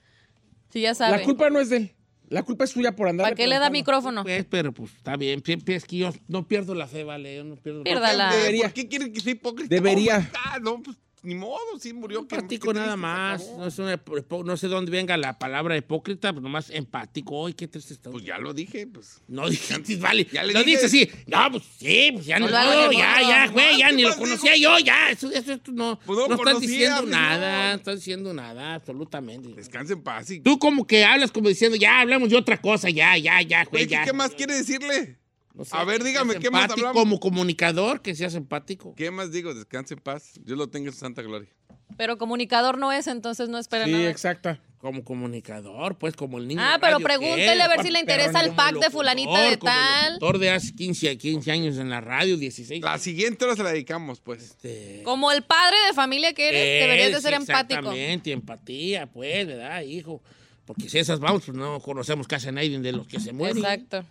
Si 0.72 0.82
ya 0.82 0.94
sabe. 0.94 1.18
La 1.18 1.24
culpa 1.24 1.50
no 1.50 1.60
es 1.60 1.70
de 1.70 1.78
él, 1.78 1.96
la 2.30 2.44
culpa 2.44 2.64
es 2.64 2.70
suya 2.70 2.96
por 2.96 3.08
andar. 3.08 3.26
¿Para 3.26 3.36
qué 3.36 3.48
le 3.48 3.58
da 3.58 3.70
micrófono? 3.72 4.24
Pues, 4.24 4.46
pero 4.48 4.72
pues 4.72 4.94
está 4.96 5.18
bien. 5.18 5.42
Es 5.66 5.86
que 5.86 5.98
yo 5.98 6.14
no 6.28 6.48
pierdo 6.48 6.76
la 6.76 6.88
fe, 6.88 7.04
vale. 7.04 7.36
Yo 7.36 7.44
no 7.44 7.56
pierdo 7.56 7.84
la 7.84 8.32
fe. 8.32 8.60
¿Por 8.62 8.74
qué 8.74 8.88
quieren 8.88 9.12
que 9.12 9.20
sea 9.20 9.32
hipócrita? 9.32 9.74
Debería. 9.74 10.32
Oh 10.56 10.60
no, 10.60 10.84
pues 10.84 10.98
ni 11.24 11.36
modo, 11.36 11.58
sí 11.80 11.94
murió. 11.94 12.20
Empático 12.20 12.74
nada 12.74 12.96
más. 12.96 13.46
No, 13.58 13.68
es 13.68 13.80
una 13.80 14.02
no 14.46 14.58
sé 14.58 14.68
dónde 14.68 14.92
venga 14.92 15.18
la 15.18 15.38
palabra 15.38 15.76
hipócrita, 15.78 16.32
pero 16.32 16.42
nomás 16.42 16.70
empático. 16.70 17.46
Ay, 17.46 17.54
qué 17.54 17.68
triste 17.68 17.94
está. 17.94 18.10
Pues 18.12 18.24
ya 18.24 18.38
lo 18.38 18.54
dije, 18.54 18.88
pues. 18.88 19.22
No 19.28 19.50
dijiste, 19.50 19.98
vale. 19.98 20.28
Ya 20.32 20.44
le 20.44 20.54
lo 20.54 20.60
dije. 20.60 20.72
dices 20.72 20.86
así. 20.86 21.10
No, 21.28 21.52
pues 21.52 21.64
sí, 21.78 22.12
pues 22.14 22.26
ya 22.26 22.40
no. 22.40 22.46
Pues 22.46 22.54
vale, 22.54 22.82
no, 22.82 22.90
ni 22.90 22.98
ya, 22.98 23.22
ya, 23.22 23.48
güey, 23.48 23.78
ya 23.78 23.90
¿Qué 23.90 23.96
ni 23.96 24.02
lo 24.04 24.10
más 24.10 24.18
conocía 24.18 24.54
dijo? 24.54 24.78
yo, 24.78 24.86
ya. 24.86 25.10
Eso, 25.12 25.32
eso, 25.32 25.54
eso 25.54 25.72
no. 25.72 26.00
Pues 26.06 26.20
no 26.20 26.28
no 26.28 26.36
estás 26.36 26.60
diciendo 26.60 26.98
pues, 27.00 27.10
nada. 27.12 27.70
no. 27.72 27.76
Estás 27.78 27.96
diciendo 27.96 28.34
nada, 28.34 28.76
absolutamente. 28.76 29.50
Descansa 29.56 29.94
en 29.94 30.02
paz. 30.02 30.30
Y... 30.32 30.40
Tú 30.40 30.58
como 30.60 30.86
que 30.86 31.06
hablas 31.06 31.32
como 31.32 31.50
diciendo, 31.50 31.78
ya 31.78 32.02
hablamos 32.02 32.30
de 32.30 32.38
otra 32.38 32.60
cosa, 32.60 32.90
ya, 32.90 33.18
ya, 33.18 33.42
ya, 33.42 33.64
güey, 33.66 33.86
Güey, 33.86 33.88
¿qué, 33.88 33.96
ya. 33.96 34.06
qué 34.06 34.14
más 34.14 34.32
quiere 34.32 34.56
decirle? 34.56 35.18
No 35.54 35.66
sé, 35.66 35.76
A 35.76 35.84
ver, 35.84 36.04
dígame, 36.04 36.36
¿qué 36.36 36.50
más 36.52 36.64
empático 36.64 36.88
hablamos? 36.88 37.04
Como 37.04 37.20
comunicador, 37.20 38.02
que 38.02 38.16
seas 38.16 38.36
empático. 38.36 38.94
¿Qué 38.96 39.12
más 39.12 39.32
digo? 39.32 39.54
Descansa 39.54 39.94
en 39.96 40.00
paz. 40.00 40.34
Dios 40.42 40.58
lo 40.58 40.70
tenga 40.70 40.88
en 40.90 40.94
su 40.94 41.00
santa 41.00 41.22
gloria. 41.22 41.50
Pero 41.98 42.18
comunicador 42.18 42.78
no 42.78 42.92
es, 42.92 43.08
entonces 43.08 43.50
no 43.50 43.58
espera 43.58 43.86
Sí, 43.86 43.92
nada. 43.92 44.10
exacta. 44.10 44.62
Como 44.78 45.04
comunicador, 45.04 45.98
pues 45.98 46.16
como 46.16 46.38
el 46.38 46.48
niño. 46.48 46.62
Ah, 46.64 46.78
pero 46.80 46.94
radio 46.94 47.06
pregúntele 47.06 47.62
a 47.62 47.68
ver 47.68 47.82
si 47.82 47.90
le 47.90 48.00
interesa 48.00 48.40
el 48.40 48.46
como 48.52 48.56
pack 48.56 48.76
de 48.80 48.90
fulanita 48.90 49.42
de 49.42 49.58
como 49.60 49.74
tal. 49.74 50.14
locutor 50.14 50.38
de 50.38 50.52
hace 50.52 50.74
15, 50.74 51.10
a 51.10 51.16
15 51.18 51.52
años 51.52 51.78
en 51.78 51.90
la 51.90 52.00
radio, 52.00 52.38
16. 52.38 52.82
La 52.82 52.98
siguiente 52.98 53.44
hora 53.44 53.58
se 53.58 53.64
la 53.64 53.72
dedicamos, 53.74 54.22
pues. 54.22 54.44
Este, 54.44 55.02
Como 55.04 55.32
el 55.34 55.42
padre 55.42 55.76
de 55.88 55.94
familia 55.94 56.32
que 56.34 56.48
eres, 56.48 56.82
deberías 56.82 57.12
de 57.12 57.18
es, 57.18 57.22
ser 57.24 57.34
empático. 57.34 57.80
Exactamente, 57.80 58.32
empatía, 58.32 59.08
pues, 59.08 59.46
¿verdad, 59.48 59.82
hijo? 59.82 60.22
Porque 60.64 60.88
si 60.88 61.00
esas 61.00 61.20
vamos, 61.20 61.44
pues 61.46 61.58
no 61.58 61.82
conocemos 61.82 62.28
casi 62.28 62.48
a 62.48 62.52
nadie 62.54 62.80
de 62.80 62.92
los 62.94 63.08
que 63.08 63.20
se 63.20 63.34
mueren. 63.34 63.58
Exacto. 63.58 64.06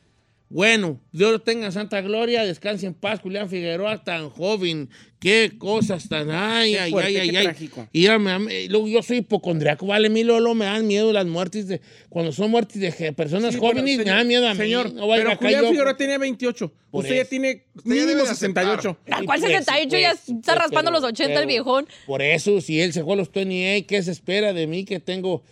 Bueno, 0.51 0.99
Dios 1.13 1.31
lo 1.31 1.41
tenga 1.43 1.67
en 1.67 1.73
santa 1.73 2.01
gloria, 2.01 2.43
descanse 2.43 2.87
en 2.87 2.95
paz, 2.95 3.21
Julián 3.21 3.51
Figueroa, 3.51 4.03
tan 4.03 4.31
joven, 4.31 4.89
qué 5.19 5.53
cosas 5.59 6.09
tan, 6.09 6.31
ay, 6.31 6.73
Qué 6.73 6.81
ay, 6.81 6.91
fuerte, 6.91 7.09
ay, 7.11 7.17
ay, 7.19 7.31
qué 7.31 7.37
ay. 7.39 7.45
trágico. 7.45 7.89
Y 7.93 8.03
ya 8.05 8.19
me- 8.19 8.39
me- 8.39 8.67
luego 8.69 8.89
yo 8.89 9.03
soy 9.03 9.19
hipocondriaco, 9.19 9.87
vale, 9.87 10.07
a 10.07 10.11
mí 10.11 10.25
luego, 10.25 10.41
luego 10.41 10.55
me 10.55 10.65
dan 10.65 10.87
miedo 10.87 11.13
las 11.13 11.27
muertes 11.27 11.69
de, 11.69 11.83
cuando 12.09 12.33
son 12.33 12.51
muertes 12.51 12.81
de 12.81 13.13
personas 13.13 13.53
Sí, 13.53 13.61
jóvenes, 13.61 13.85
me 13.99 14.05
señor- 14.05 14.17
dan 14.17 14.27
miedo 14.27 14.49
a 14.49 14.55
mí. 14.55 14.61
Señor, 14.61 14.91
No 14.95 15.07
vaya 15.07 15.23
pero 15.23 15.33
acá 15.35 15.45
Julián 15.45 15.63
yo- 15.65 15.69
Figueroa 15.71 15.97
tenía 15.99 16.17
28. 16.19 16.73
Por 16.91 17.03
Usted 17.05 17.17
ya 17.17 17.21
eso. 17.21 17.29
tiene 17.31 17.65
Usted 17.75 17.91
ya 17.91 17.95
debe 17.95 18.07
mínimo 18.07 18.25
de 18.25 18.31
aceptar. 18.31 18.65
68. 18.65 18.99
¿A 19.11 19.23
cuál 19.25 19.27
Pues, 19.27 19.41
68? 19.43 19.99
Ya 19.99 20.09
pues, 20.13 20.21
está 20.31 20.53
pues, 20.55 20.59
raspando 20.59 20.91
pero- 20.91 21.01
los 21.03 21.05
80 21.05 21.41
el 21.41 21.47
viejón. 21.47 21.87
Por 22.07 22.23
eso, 22.23 22.63
si 22.63 22.81
él 22.81 22.95
se 22.95 23.05
fue 23.05 23.13
a 23.13 23.17
los 23.17 23.31
28, 23.31 23.87
¿qué 23.87 24.03
se 24.03 24.13
espera 24.13 24.55
de 24.55 24.67
mí 24.67 24.87
que 24.87 24.99
tengo 24.99 25.43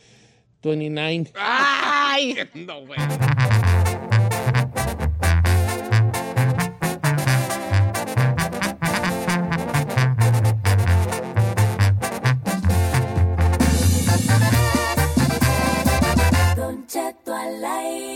29? 0.63 1.33
¡Ay! 1.35 2.35
No, 2.55 2.81
güey. 2.87 2.99
Concha 16.97 17.13
tu 17.25 17.33
al. 17.33 18.16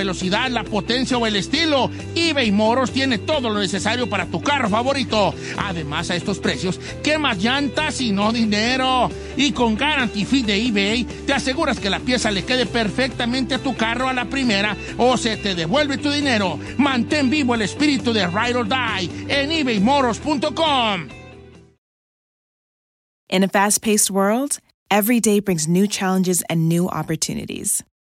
velocidad, 0.01 0.49
la 0.49 0.63
potencia 0.63 1.15
o 1.15 1.27
el 1.27 1.35
estilo, 1.35 1.91
eBay 2.15 2.51
Moros 2.51 2.91
tiene 2.91 3.19
todo 3.19 3.51
lo 3.51 3.59
necesario 3.59 4.09
para 4.09 4.25
tu 4.25 4.41
carro 4.41 4.67
favorito. 4.67 5.35
Además, 5.57 6.09
a 6.09 6.15
estos 6.15 6.39
precios, 6.39 6.79
¿qué 7.03 7.19
más 7.19 7.37
llantas 7.37 8.01
y 8.01 8.11
no 8.11 8.31
dinero? 8.31 9.11
Y 9.37 9.51
con 9.51 9.77
Guarantee 9.77 10.25
de 10.43 10.67
eBay, 10.67 11.03
te 11.03 11.33
aseguras 11.33 11.79
que 11.79 11.91
la 11.91 11.99
pieza 11.99 12.31
le 12.31 12.43
quede 12.43 12.65
perfectamente 12.65 13.55
a 13.55 13.59
tu 13.59 13.75
carro 13.75 14.09
a 14.09 14.13
la 14.13 14.25
primera 14.25 14.75
o 14.97 15.17
se 15.17 15.37
te 15.37 15.53
devuelve 15.53 15.99
tu 15.99 16.09
dinero. 16.09 16.57
Mantén 16.77 17.29
vivo 17.29 17.53
el 17.53 17.61
espíritu 17.61 18.11
de 18.11 18.25
Ride 18.25 18.55
or 18.55 18.67
Die 18.67 19.09
en 19.29 19.51
ebaymoros.com. 19.51 21.09
In 23.29 23.43
a 23.43 23.47
fast 23.47 23.81
paced 23.83 24.09
world, 24.09 24.59
every 24.89 25.19
day 25.19 25.39
brings 25.39 25.67
new 25.67 25.87
challenges 25.87 26.43
and 26.49 26.67
new 26.67 26.89
opportunities. 26.89 27.83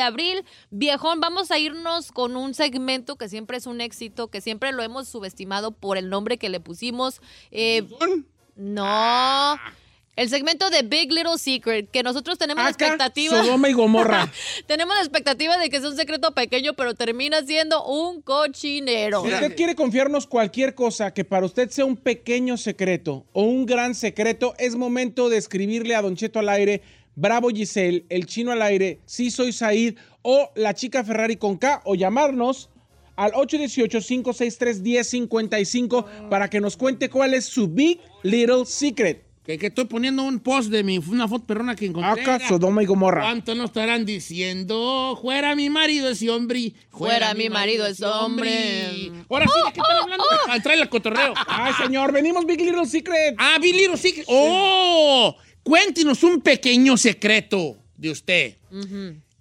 De 0.00 0.06
abril. 0.06 0.44
Viejón, 0.70 1.20
vamos 1.20 1.50
a 1.50 1.58
irnos 1.58 2.12
con 2.12 2.36
un 2.36 2.54
segmento 2.54 3.16
que 3.16 3.28
siempre 3.28 3.58
es 3.58 3.66
un 3.66 3.80
éxito, 3.80 4.28
que 4.28 4.40
siempre 4.40 4.72
lo 4.72 4.82
hemos 4.82 5.08
subestimado 5.08 5.72
por 5.72 5.98
el 5.98 6.08
nombre 6.08 6.38
que 6.38 6.48
le 6.48 6.60
pusimos. 6.60 7.20
Eh, 7.50 7.86
no. 8.56 9.58
El 10.16 10.28
segmento 10.28 10.68
de 10.68 10.82
Big 10.82 11.10
Little 11.12 11.38
Secret, 11.38 11.90
que 11.90 12.02
nosotros 12.02 12.36
tenemos 12.36 12.62
la 12.62 12.68
expectativa. 12.68 13.42
Sodoma 13.42 13.70
y 13.70 13.72
Gomorra. 13.72 14.30
Tenemos 14.66 14.94
la 14.94 15.00
expectativa 15.00 15.56
de 15.56 15.70
que 15.70 15.80
sea 15.80 15.88
un 15.88 15.96
secreto 15.96 16.34
pequeño, 16.34 16.74
pero 16.74 16.94
termina 16.94 17.42
siendo 17.42 17.86
un 17.86 18.20
cochinero. 18.20 19.22
Si 19.22 19.32
usted 19.32 19.56
quiere 19.56 19.74
confiarnos 19.74 20.26
cualquier 20.26 20.74
cosa 20.74 21.14
que 21.14 21.24
para 21.24 21.46
usted 21.46 21.70
sea 21.70 21.86
un 21.86 21.96
pequeño 21.96 22.58
secreto 22.58 23.24
o 23.32 23.44
un 23.44 23.64
gran 23.64 23.94
secreto, 23.94 24.54
es 24.58 24.76
momento 24.76 25.30
de 25.30 25.38
escribirle 25.38 25.94
a 25.94 26.02
Don 26.02 26.16
Cheto 26.16 26.40
al 26.40 26.50
aire, 26.50 26.82
Bravo 27.14 27.50
Giselle, 27.50 28.04
El 28.08 28.26
Chino 28.26 28.52
al 28.52 28.62
aire, 28.62 29.00
Sí 29.04 29.30
Soy 29.30 29.52
Said 29.52 29.96
o 30.22 30.50
La 30.54 30.74
Chica 30.74 31.04
Ferrari 31.04 31.36
con 31.36 31.56
K 31.56 31.82
o 31.84 31.94
llamarnos 31.94 32.70
al 33.16 33.32
818-563-1055 33.32 36.28
para 36.28 36.48
que 36.48 36.60
nos 36.60 36.76
cuente 36.76 37.10
cuál 37.10 37.34
es 37.34 37.44
su 37.44 37.68
Big 37.68 38.00
Little 38.22 38.64
Secret. 38.64 39.24
Que, 39.44 39.58
que 39.58 39.68
estoy 39.68 39.86
poniendo 39.86 40.22
un 40.22 40.38
post 40.38 40.70
de 40.70 40.84
mi, 40.84 40.98
una 40.98 41.26
foto 41.26 41.46
perrona 41.46 41.74
que 41.74 41.86
encontré. 41.86 42.22
Acá, 42.22 42.38
Sodoma 42.46 42.82
y 42.82 42.86
Gomorra. 42.86 43.22
¿Cuánto 43.22 43.54
nos 43.54 43.70
estarán 43.70 44.04
diciendo? 44.04 45.18
Fuera 45.20 45.56
mi 45.56 45.70
marido 45.70 46.10
ese 46.10 46.28
hombre. 46.30 46.74
Fuera 46.90 47.32
mi 47.34 47.48
marido 47.48 47.86
ese 47.86 48.04
hombre. 48.04 49.10
Ahora 49.30 49.46
sí, 49.46 49.58
¿de 49.66 49.72
qué 49.72 49.80
están 49.80 49.96
hablando? 50.02 50.24
Ah, 50.46 50.60
trae 50.62 50.80
el 50.80 50.88
cotorreo. 50.90 51.32
Ay, 51.46 51.72
señor, 51.82 52.12
venimos 52.12 52.44
Big 52.44 52.60
Little 52.60 52.86
Secret. 52.86 53.34
Ah, 53.38 53.56
Bill 53.60 53.76
Little 53.76 53.96
Secret. 53.96 54.26
¡Oh! 54.28 55.34
Cuéntenos 55.70 56.24
un 56.24 56.40
pequeño 56.40 56.96
secreto 56.96 57.76
de 57.96 58.10
usted. 58.10 58.56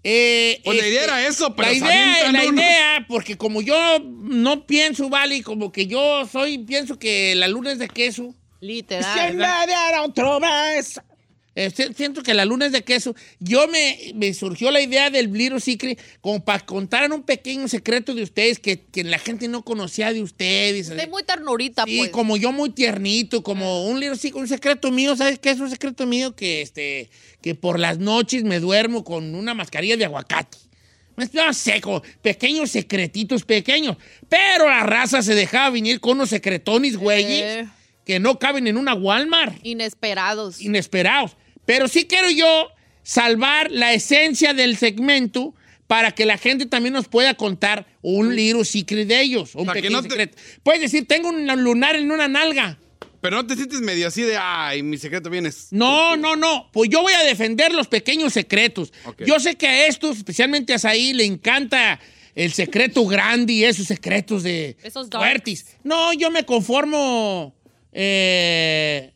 Eh, 0.03 0.61
Pues 0.63 0.77
la 0.79 0.87
idea 0.87 1.03
era 1.05 1.27
eso, 1.27 1.55
pero 1.55 1.69
La 1.69 1.73
idea, 1.73 2.31
la 2.31 2.43
unos. 2.43 2.53
idea, 2.53 3.05
porque 3.07 3.35
como 3.35 3.63
yo 3.63 3.99
no 3.99 4.67
pienso, 4.67 5.09
vale, 5.09 5.41
como 5.41 5.71
que 5.71 5.87
yo 5.87 6.27
soy, 6.31 6.59
pienso 6.59 6.99
que 6.99 7.33
la 7.33 7.47
luna 7.47 7.71
es 7.71 7.79
de 7.79 7.87
queso. 7.87 8.35
Literal. 8.61 9.03
Si 9.31 9.35
me 9.37 9.47
diera 9.65 10.03
otro 10.03 10.39
beso. 10.39 11.01
Eh, 11.59 11.71
si- 11.75 11.93
siento 11.93 12.23
que 12.23 12.33
la 12.33 12.45
luna 12.45 12.67
es 12.67 12.71
de 12.71 12.83
queso. 12.83 13.15
Yo 13.39 13.67
me, 13.67 14.13
me 14.15 14.33
surgió 14.33 14.71
la 14.71 14.79
idea 14.81 15.09
del 15.09 15.33
Little 15.33 15.59
Secret 15.59 15.99
como 16.21 16.43
para 16.45 16.65
contar 16.65 17.11
un 17.11 17.23
pequeño 17.23 17.67
secreto 17.67 18.13
de 18.13 18.23
ustedes 18.23 18.59
que, 18.59 18.85
que 18.85 19.03
la 19.03 19.19
gente 19.19 19.47
no 19.47 19.61
conocía 19.63 20.13
de 20.13 20.21
ustedes. 20.21 20.89
Estoy 20.89 21.09
muy 21.09 21.23
ternurita, 21.23 21.83
Sí, 21.85 21.97
pues. 21.97 22.09
como 22.11 22.37
yo 22.37 22.51
muy 22.51 22.69
tiernito, 22.69 23.43
como 23.43 23.85
un 23.87 23.99
Little 23.99 24.15
Secret, 24.17 24.41
un 24.41 24.47
secreto 24.47 24.91
mío, 24.91 25.15
¿sabes 25.17 25.37
qué 25.39 25.49
es 25.51 25.59
un 25.59 25.69
secreto 25.69 26.05
mío? 26.05 26.35
Que, 26.35 26.61
este, 26.61 27.09
que 27.41 27.55
por 27.55 27.77
las 27.79 27.97
noches 27.99 28.43
me 28.43 28.59
duermo 28.59 29.03
con 29.03 29.35
una 29.35 29.53
mascarilla 29.53 29.97
de 29.97 30.05
aguacate. 30.05 30.57
Me 31.17 31.25
estoy 31.25 31.53
seco, 31.53 32.01
pequeños 32.21 32.71
secretitos 32.71 33.43
pequeños. 33.43 33.97
Pero 34.29 34.69
la 34.69 34.83
raza 34.83 35.21
se 35.21 35.35
dejaba 35.35 35.69
venir 35.71 35.99
con 35.99 36.13
unos 36.13 36.29
secretones, 36.29 36.95
güeyes, 36.95 37.65
Eh. 37.65 37.67
que 38.05 38.21
no 38.21 38.39
caben 38.39 38.67
en 38.67 38.77
una 38.77 38.93
Walmart 38.93 39.57
Inesperados. 39.65 40.61
inesperados. 40.61 41.35
Pero 41.69 41.87
sí 41.87 42.05
quiero 42.05 42.31
yo 42.31 42.69
salvar 43.03 43.69
la 43.69 43.93
esencia 43.93 44.55
del 44.55 44.75
segmento 44.75 45.53
para 45.85 46.13
que 46.13 46.25
la 46.25 46.39
gente 46.39 46.65
también 46.65 46.93
nos 46.93 47.07
pueda 47.07 47.35
contar 47.35 47.85
un 48.01 48.35
little 48.35 48.65
secret 48.65 49.07
de 49.07 49.21
ellos. 49.21 49.53
Un 49.53 49.65
sea, 49.65 49.73
que 49.75 49.81
pequeño 49.81 49.97
no 49.97 50.01
te- 50.01 50.09
secreto. 50.09 50.37
Puedes 50.63 50.81
decir, 50.81 51.05
tengo 51.07 51.29
un 51.29 51.45
lunar 51.63 51.95
en 51.95 52.09
una 52.11 52.27
nalga. 52.27 52.79
Pero 53.21 53.35
no 53.35 53.45
te 53.45 53.55
sientes 53.55 53.81
medio 53.81 54.07
así 54.07 54.23
de, 54.23 54.35
ay, 54.35 54.81
mi 54.81 54.97
secreto 54.97 55.29
vienes. 55.29 55.67
No, 55.69 56.17
no, 56.17 56.35
no. 56.35 56.71
Pues 56.73 56.89
yo 56.89 57.03
voy 57.03 57.13
a 57.13 57.21
defender 57.23 57.71
los 57.71 57.87
pequeños 57.87 58.33
secretos. 58.33 58.91
Yo 59.23 59.39
sé 59.39 59.53
que 59.55 59.67
a 59.67 59.85
estos, 59.85 60.17
especialmente 60.17 60.73
a 60.73 60.79
Saí, 60.79 61.13
le 61.13 61.25
encanta 61.25 61.99
el 62.33 62.51
secreto 62.51 63.05
grande 63.05 63.53
y 63.53 63.63
esos 63.63 63.85
secretos 63.85 64.41
de 64.41 64.75
Esos 64.81 65.07
fuertes. 65.11 65.67
No, 65.83 66.13
yo 66.13 66.31
me 66.31 66.45
conformo. 66.45 67.53
Eh, 67.91 69.13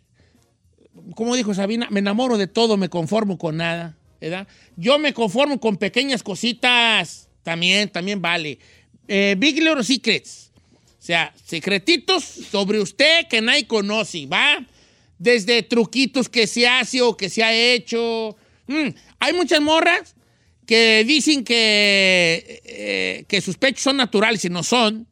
como 1.15 1.36
dijo 1.36 1.53
Sabina, 1.53 1.88
me 1.89 2.00
enamoro 2.00 2.38
de 2.38 2.48
todo, 2.48 2.77
me 2.77 2.89
conformo 2.89 3.38
con 3.38 3.57
nada. 3.57 3.95
¿verdad? 4.24 4.48
Yo 4.77 4.98
me 5.00 5.13
conformo 5.13 5.60
con 5.60 5.75
pequeñas 5.75 6.24
cositas, 6.24 7.27
también, 7.43 7.89
también 7.89 8.22
vale. 8.22 8.57
Eh, 9.07 9.36
Big 9.38 9.62
Little 9.62 9.83
Secrets, 9.83 10.50
o 10.98 11.05
sea, 11.05 11.33
secretitos 11.43 12.24
sobre 12.24 12.79
usted 12.79 13.27
que 13.27 13.41
nadie 13.41 13.67
conoce, 13.67 14.25
¿va? 14.25 14.65
Desde 15.17 15.62
truquitos 15.63 16.29
que 16.29 16.48
se 16.48 16.65
hace 16.65 17.01
o 17.01 17.17
que 17.17 17.29
se 17.29 17.43
ha 17.43 17.53
hecho. 17.53 18.38
Mm, 18.67 18.89
hay 19.19 19.33
muchas 19.33 19.60
morras 19.60 20.15
que 20.65 21.03
dicen 21.03 21.43
que, 21.43 22.62
eh, 22.63 23.25
que 23.27 23.41
sus 23.41 23.57
pechos 23.57 23.83
son 23.83 23.98
naturales 23.98 24.45
y 24.45 24.50
no 24.50 24.63
son. 24.63 25.05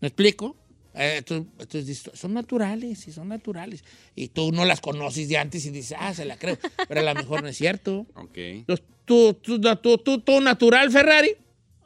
¿Me 0.00 0.08
explico? 0.08 0.56
Eh, 0.98 1.16
entonces, 1.18 1.46
entonces 1.52 1.86
dices, 1.86 2.10
son 2.14 2.34
naturales, 2.34 2.98
sí, 2.98 3.12
son 3.12 3.28
naturales. 3.28 3.84
Y 4.16 4.28
tú 4.28 4.50
no 4.52 4.64
las 4.64 4.80
conoces 4.80 5.28
de 5.28 5.38
antes 5.38 5.64
y 5.64 5.70
dices, 5.70 5.96
ah, 5.98 6.12
se 6.12 6.24
la 6.24 6.36
creo. 6.36 6.58
Pero 6.88 7.00
a 7.00 7.04
lo 7.04 7.14
mejor 7.14 7.42
no 7.42 7.48
es 7.48 7.56
cierto. 7.56 8.06
Ok. 8.14 8.38
Los- 8.66 8.82
¿Tú, 9.04 9.32
tú, 9.34 9.58
tú, 9.80 9.96
tú, 9.98 10.18
tú 10.20 10.40
natural, 10.40 10.90
Ferrari? 10.90 11.34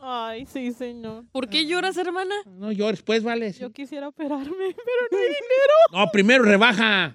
Ay, 0.05 0.47
sí, 0.53 0.73
señor. 0.73 1.23
¿Por 1.31 1.49
qué 1.49 1.65
lloras, 1.65 1.97
hermana? 1.97 2.35
No 2.59 2.73
llores, 2.73 3.03
pues, 3.03 3.23
vale. 3.23 3.53
sí. 3.53 3.61
Yo 3.61 3.71
quisiera 3.73 4.09
operarme, 4.09 4.51
pero 4.51 5.01
no 5.13 5.19
hay 5.19 5.25
dinero. 5.27 5.75
No, 5.93 6.11
primero 6.11 6.43
rebaja. 6.43 7.13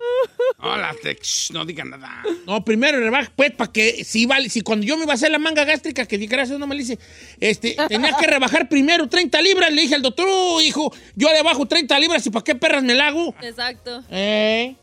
Hola, 0.59 0.95
te- 1.03 1.17
shh, 1.21 1.51
no 1.51 1.65
digan 1.65 1.89
nada. 1.89 2.23
No, 2.45 2.63
primero 2.63 2.97
rebaja, 2.99 3.29
pues, 3.35 3.51
para 3.51 3.73
que 3.73 4.05
si 4.05 4.25
vale, 4.25 4.47
si 4.49 4.61
cuando 4.61 4.85
yo 4.85 4.95
me 4.95 5.03
iba 5.03 5.11
a 5.11 5.15
hacer 5.15 5.31
la 5.31 5.37
manga 5.37 5.65
gástrica, 5.65 6.05
que 6.05 6.17
di 6.17 6.27
gracias 6.27 6.57
no 6.59 6.65
me 6.65 6.75
le 6.75 6.83
hice, 6.83 6.97
este, 7.41 7.75
tenía 7.89 8.13
que 8.17 8.25
rebajar 8.25 8.69
primero 8.69 9.09
30 9.09 9.41
libras, 9.41 9.69
le 9.73 9.81
dije 9.81 9.95
al 9.95 10.01
doctor, 10.01 10.25
"Oh, 10.29 10.61
hijo, 10.61 10.93
yo 11.15 11.31
le 11.33 11.43
bajo 11.43 11.65
30 11.65 11.99
libras 11.99 12.25
y 12.25 12.29
para 12.29 12.43
qué 12.45 12.55
perras 12.55 12.83
me 12.83 12.93
la 12.95 13.07
hago. 13.07 13.35
Exacto. 13.41 14.01
Eh, 14.09 14.75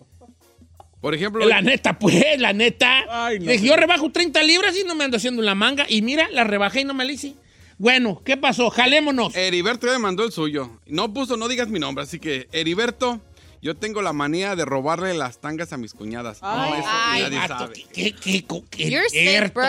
Por 1.00 1.14
ejemplo, 1.14 1.44
la 1.46 1.62
neta, 1.62 1.99
pues, 1.99 2.23
la 2.38 2.52
neta. 2.52 3.04
Ay, 3.08 3.38
no, 3.38 3.46
Le 3.46 3.52
dije, 3.52 3.66
yo 3.66 3.76
rebajo 3.76 4.11
30 4.12 4.42
libras 4.42 4.76
y 4.78 4.84
no 4.84 4.94
me 4.94 5.04
ando 5.04 5.16
haciendo 5.16 5.40
la 5.42 5.54
manga. 5.54 5.87
Y 5.88 6.02
mira, 6.02 6.28
la 6.30 6.44
rebajé 6.44 6.80
y 6.80 6.84
no 6.84 6.92
me 6.94 7.04
la 7.04 7.12
hice. 7.12 7.34
Bueno, 7.78 8.23
¿qué 8.25 8.37
pasó? 8.37 8.71
Jalémonos. 8.71 9.35
Heriberto 9.37 9.87
ya 9.87 9.95
me 9.95 9.99
mandó 9.99 10.25
el 10.25 10.33
suyo. 10.33 10.81
No 10.87 11.12
puso, 11.12 11.37
no 11.37 11.49
digas 11.49 11.69
mi 11.69 11.78
nombre, 11.81 12.04
así 12.04 12.19
que, 12.19 12.49
Heriberto, 12.52 13.21
yo 13.62 13.75
tengo 13.76 14.02
la 14.02 14.12
manía 14.12 14.54
de 14.57 14.64
robarle 14.64 15.14
las 15.14 15.40
tangas 15.40 15.73
a 15.73 15.76
mis 15.76 15.95
cuñadas. 15.95 16.40
no, 16.43 16.49
Ay, 16.50 16.73
eso 16.81 16.88
ay, 16.93 17.23
nadie 17.23 17.49
sabe. 17.49 17.75
¿Qué, 17.93 18.12
qué, 18.14 18.45
qué, 18.45 18.62
qué- 18.71 18.90
You're 18.90 19.09
sick, 19.09 19.52
bro. 19.54 19.66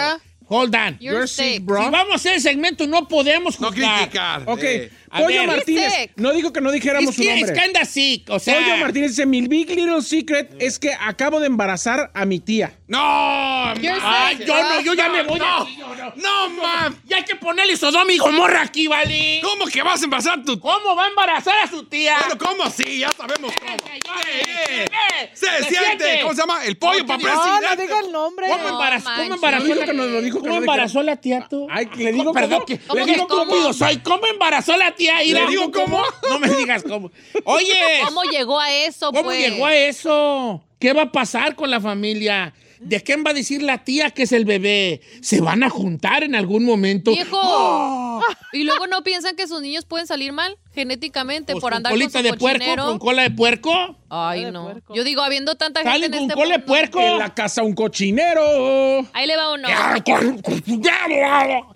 Hold 0.47 0.75
on. 0.75 0.97
You're, 0.99 1.15
You're 1.17 1.27
sick. 1.27 1.53
sick, 1.55 1.65
bro. 1.65 1.83
Si 1.85 1.89
vamos 1.89 2.13
a 2.13 2.15
hacer 2.17 2.33
el 2.35 2.41
segmento, 2.41 2.85
no 2.85 3.07
podemos 3.07 3.59
No 3.59 3.69
juzgar. 3.69 3.97
criticar. 4.01 4.43
Ok, 4.45 4.59
eh. 4.63 4.91
A 5.09 5.19
Pollo 5.21 5.39
ver. 5.39 5.47
Martínez. 5.47 5.93
Sick. 5.93 6.11
No 6.17 6.31
dijo 6.33 6.51
que 6.53 6.61
no 6.61 6.71
dijéramos 6.71 7.09
Es 7.11 7.15
su 7.15 7.21
que, 7.21 7.29
nombre. 7.29 7.51
es 7.51 7.57
que 7.57 7.65
anda 7.65 7.85
sick, 7.85 8.29
o 8.29 8.39
sea... 8.39 8.55
Pollo 8.55 8.77
Martínez 8.77 9.11
dice, 9.11 9.25
mi 9.25 9.41
big 9.47 9.69
little 9.69 10.01
secret 10.01 10.53
es 10.59 10.79
que 10.79 10.93
acabo 10.93 11.39
de 11.39 11.47
embarazar 11.47 12.11
a 12.13 12.25
mi 12.25 12.39
tía. 12.39 12.77
¡No! 12.87 12.99
Ay, 13.01 14.39
yo 14.45 14.55
no, 14.61 14.81
yo 14.81 14.93
ya 14.93 15.09
me 15.09 15.23
voy. 15.23 15.39
No. 15.39 15.61
aquí, 15.63 15.75
yo 15.77 15.95
no. 15.95 16.13
¡No, 16.15 16.49
mam! 16.61 16.95
Ya 17.05 17.17
hay 17.17 17.23
que 17.23 17.35
ponerle 17.35 17.75
Sodoma 17.77 18.11
y 18.11 18.17
Gomorra 18.17 18.61
aquí, 18.61 18.87
¿vale? 18.87 19.39
¿Cómo 19.43 19.65
que 19.65 19.81
vas 19.81 20.01
a 20.01 20.05
embarazar 20.05 20.43
tu... 20.43 20.59
¿Cómo 20.59 20.95
va 20.95 21.05
a 21.05 21.07
embarazar 21.09 21.55
a 21.63 21.67
su 21.67 21.83
tía? 21.85 22.17
Bueno, 22.19 22.37
¿cómo? 22.37 22.69
Sí, 22.69 22.99
ya 22.99 23.11
sabemos 23.11 23.53
cómo. 23.59 23.73
Eh, 23.75 24.41
Eh, 24.67 24.85
eh, 24.85 25.29
Se 25.33 25.45
se 25.47 25.63
siente. 25.69 25.75
siente. 26.03 26.19
¿Cómo 26.21 26.33
se 26.33 26.41
llama? 26.41 26.65
El 26.65 26.77
pollo 26.77 27.05
para 27.05 27.19
que- 27.19 27.25
No, 27.25 27.35
no 27.35 27.57
presidente. 27.59 27.81
diga 27.83 27.99
el 27.99 28.11
nombre. 28.11 28.47
¿Cómo 28.49 28.63
No 28.63 28.69
embarazó, 28.69 29.09
¿cómo 29.15 29.33
embarazó, 29.35 29.63
dijo 29.65 29.79
la- 29.79 29.85
que 29.85 29.93
no 29.93 30.05
lo 30.05 30.21
dijo, 30.21 30.37
que 30.37 30.41
¿Cómo 30.47 30.53
no 30.55 30.59
embarazó 30.61 31.03
la 31.03 31.15
tía 31.15 31.47
tú? 31.49 31.67
Ay, 31.69 31.89
le 31.95 32.11
digo 32.13 32.33
Perdón, 32.33 32.49
cómo. 32.51 32.65
que, 32.65 32.79
¿Cómo 32.79 33.05
le 33.05 33.11
digo 33.13 33.27
cómo 33.27 33.73
soy. 33.73 33.97
¿Cómo 33.99 34.25
embarazó 34.27 34.75
la 34.77 34.91
tía? 34.95 35.04
¿Le 35.25 35.47
digo 35.47 35.71
cómo? 35.71 36.03
No 36.29 36.39
me 36.39 36.49
digas 36.49 36.83
cómo. 36.83 37.11
Oye, 37.43 37.73
¿Cómo 38.05 38.23
llegó 38.23 38.59
a 38.59 38.71
eso, 38.71 39.11
¿cómo 39.11 39.25
pues? 39.25 39.39
llegó 39.39 39.65
a 39.65 39.75
eso? 39.75 40.63
¿Qué 40.79 40.93
va 40.93 41.03
a 41.03 41.11
pasar 41.11 41.55
con 41.55 41.69
la 41.69 41.79
familia? 41.79 42.53
¿De 42.79 43.01
quién 43.01 43.23
va 43.25 43.31
a 43.31 43.33
decir 43.33 43.61
la 43.63 43.83
tía 43.83 44.11
que 44.11 44.23
es 44.23 44.31
el 44.31 44.45
bebé? 44.45 45.01
¿Se 45.21 45.41
van 45.41 45.63
a 45.63 45.69
juntar 45.69 46.23
en 46.23 46.35
algún 46.35 46.65
momento? 46.65 47.11
¡Viejo! 47.11 47.39
¡Oh! 47.41 48.21
Y 48.53 48.63
luego 48.63 48.87
no 48.87 49.03
piensan 49.03 49.35
que 49.35 49.47
sus 49.47 49.61
niños 49.61 49.85
pueden 49.85 50.07
salir 50.07 50.33
mal 50.33 50.57
genéticamente 50.75 51.53
Pues 51.53 51.61
por 51.61 51.71
con 51.71 51.77
andar 51.77 51.93
colita 51.93 52.11
con 52.11 52.21
su 52.21 52.31
de 52.31 52.37
puerco, 52.37 52.85
con 52.85 52.99
cola 52.99 53.23
de 53.23 53.31
puerco. 53.31 53.97
Ay, 54.09 54.51
no. 54.51 54.65
puerco. 54.65 54.93
Yo 54.93 55.03
digo, 55.03 55.21
habiendo 55.21 55.55
tanta 55.55 55.79
gente 55.79 55.91
Salen 55.93 56.13
en 56.13 56.19
con 56.19 56.29
este 56.29 56.33
cola 56.35 56.57
de 56.57 56.63
puerco. 56.63 56.99
En 56.99 57.17
la 57.17 57.33
casa 57.33 57.63
un 57.63 57.73
cochinero. 57.73 59.07
Ahí 59.13 59.25
le 59.25 59.35
va 59.35 59.53
uno. 59.53 59.67
Una 59.67 60.01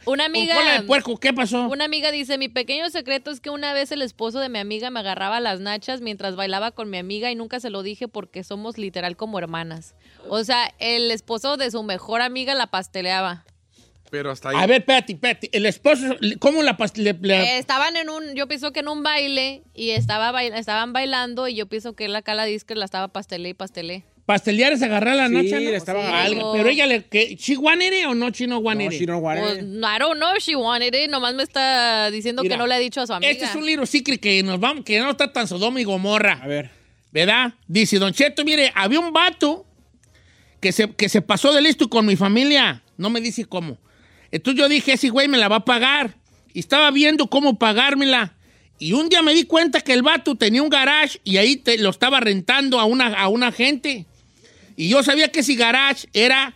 Con 0.06 0.22
amiga... 0.22 0.56
cola 0.56 0.74
de 0.74 0.82
puerco, 0.84 1.18
¿qué 1.18 1.34
pasó? 1.34 1.68
Una 1.68 1.86
amiga 1.86 2.12
dice, 2.12 2.38
mi 2.38 2.50
pequeño 2.50 2.90
secreto 2.90 3.32
es 3.32 3.40
que 3.40 3.50
una 3.50 3.74
vez 3.74 3.92
el 3.92 4.02
esposo 4.02 4.40
de 4.40 4.50
mi 4.50 4.60
amiga 4.60 4.90
me 4.90 5.00
agarraba 5.00 5.40
las 5.40 5.60
nachas 5.60 6.02
mientras 6.02 6.36
bailaba 6.36 6.72
con 6.72 6.90
mi 6.90 6.98
amiga 6.98 7.32
y 7.32 7.36
nunca 7.36 7.60
se 7.60 7.70
lo 7.70 7.82
dije 7.82 8.08
porque 8.08 8.44
somos 8.44 8.78
literal 8.78 9.16
como 9.16 9.40
hermanas. 9.40 9.96
O 10.28 10.44
sea, 10.44 10.74
el 10.80 11.10
esposo 11.12 11.58
de 11.58 11.72
su 11.72 11.84
mejor 11.84 12.22
amiga 12.22 12.54
la 12.54 12.68
pasteleaba. 12.68 13.46
Pero 14.12 14.32
hasta 14.32 14.50
ahí. 14.50 14.56
A 14.58 14.66
ver, 14.66 14.80
espérate, 14.82 15.14
espérate. 15.14 15.50
El 15.52 15.66
esposo, 15.66 16.18
¿cómo 16.40 16.64
la 16.64 16.78
le- 16.96 17.14
le- 17.22 17.36
Eh, 17.44 17.58
estaban 17.60 17.96
en 17.96 18.10
un, 18.10 18.34
yo 18.36 18.48
pienso 18.48 18.72
que 18.74 18.80
en 18.80 18.88
un 18.88 19.04
baile 19.04 19.62
y 19.76 19.92
estaba 19.92 20.32
bail- 20.32 20.54
estaban 20.56 20.94
bailando 20.94 21.48
y 21.48 21.56
yo 21.56 21.68
pienso 21.68 21.94
que 21.94 22.08
la 22.08 22.22
cala 22.22 22.46
disque 22.46 22.74
la 22.76 22.86
estaba 22.86 23.08
pastelé 23.10 23.50
y 23.50 23.54
pastelé. 23.54 24.06
pastelear 24.26 24.74
es 24.74 24.84
agarrar 24.84 25.16
la 25.16 25.28
Sí, 25.28 25.34
nacha? 25.34 25.60
le 25.60 25.76
estaba 25.76 26.22
Algo, 26.24 26.54
Pero 26.54 26.70
ella 26.70 26.86
le... 26.86 27.04
Que, 27.06 27.36
¿She 27.36 27.58
wanted 27.58 27.92
it 27.94 28.06
o 28.06 28.14
no 28.14 28.30
she 28.30 28.46
no 28.46 28.56
No, 28.56 28.60
wanted 28.62 28.92
it? 28.92 29.00
si 29.00 29.06
no, 29.08 29.18
guare. 29.20 29.42
Pues, 29.42 29.58
I 29.64 29.98
don't 30.00 30.18
know 30.18 30.36
if 30.38 30.44
she 30.44 30.56
wanted 30.56 30.94
it, 30.94 31.10
nomás 31.10 31.34
me 31.34 31.42
está 31.42 32.12
diciendo 32.12 32.44
Mira, 32.44 32.54
que 32.54 32.58
no 32.60 32.68
le 32.68 32.76
ha 32.76 32.78
dicho 32.78 33.02
a 33.02 33.08
su 33.08 33.14
amiga. 33.14 33.32
Este 33.32 33.46
es 33.46 33.56
un 33.56 33.66
libro 33.66 33.88
secret 33.88 34.20
que 34.20 34.44
nos 34.44 34.60
vamos, 34.60 34.84
que 34.86 35.00
no 35.00 35.10
está 35.10 35.34
tan 35.34 35.48
Sodoma 35.48 35.82
y 35.82 35.84
Gomorra. 35.84 36.40
A 36.44 36.48
ver. 36.48 36.70
¿Verdad? 37.12 37.54
Dice, 37.68 37.98
Don 37.98 38.14
Cheto, 38.14 38.44
mire, 38.46 38.72
había 38.76 39.00
un 39.00 39.12
vato 39.12 39.66
que 40.62 40.72
se, 40.74 40.94
que 40.94 41.10
se 41.10 41.24
pasó 41.24 41.52
de 41.52 41.62
listo 41.64 41.90
con 41.90 42.06
mi 42.06 42.16
familia. 42.16 42.84
No 42.98 43.10
me 43.10 43.22
dice 43.22 43.46
cómo. 43.46 43.80
Entonces 44.32 44.60
yo 44.60 44.70
dije, 44.70 44.94
ese 44.94 45.10
güey 45.10 45.28
me 45.28 45.38
la 45.38 45.48
va 45.48 45.58
a 45.58 45.66
pagar. 45.66 46.16
Y 46.54 46.60
estaba 46.60 46.92
viendo 46.92 47.28
cómo 47.30 47.58
pagármela. 47.60 48.36
Y 48.80 48.94
un 48.94 49.10
día 49.10 49.22
me 49.22 49.34
di 49.34 49.44
cuenta 49.44 49.82
que 49.82 49.94
el 49.94 50.02
vato 50.04 50.36
tenía 50.36 50.62
un 50.64 50.70
garage 50.70 51.20
y 51.24 51.38
ahí 51.38 51.58
te- 51.58 51.78
lo 51.78 51.90
estaba 51.90 52.20
rentando 52.20 52.80
a 52.80 52.86
una, 52.86 53.08
a 53.08 53.28
una 53.28 53.52
gente. 53.52 54.06
Y 54.78 54.88
yo 54.90 55.04
sabía 55.04 55.32
que 55.32 55.42
ese 55.42 55.56
garage 55.56 56.08
era 56.14 56.56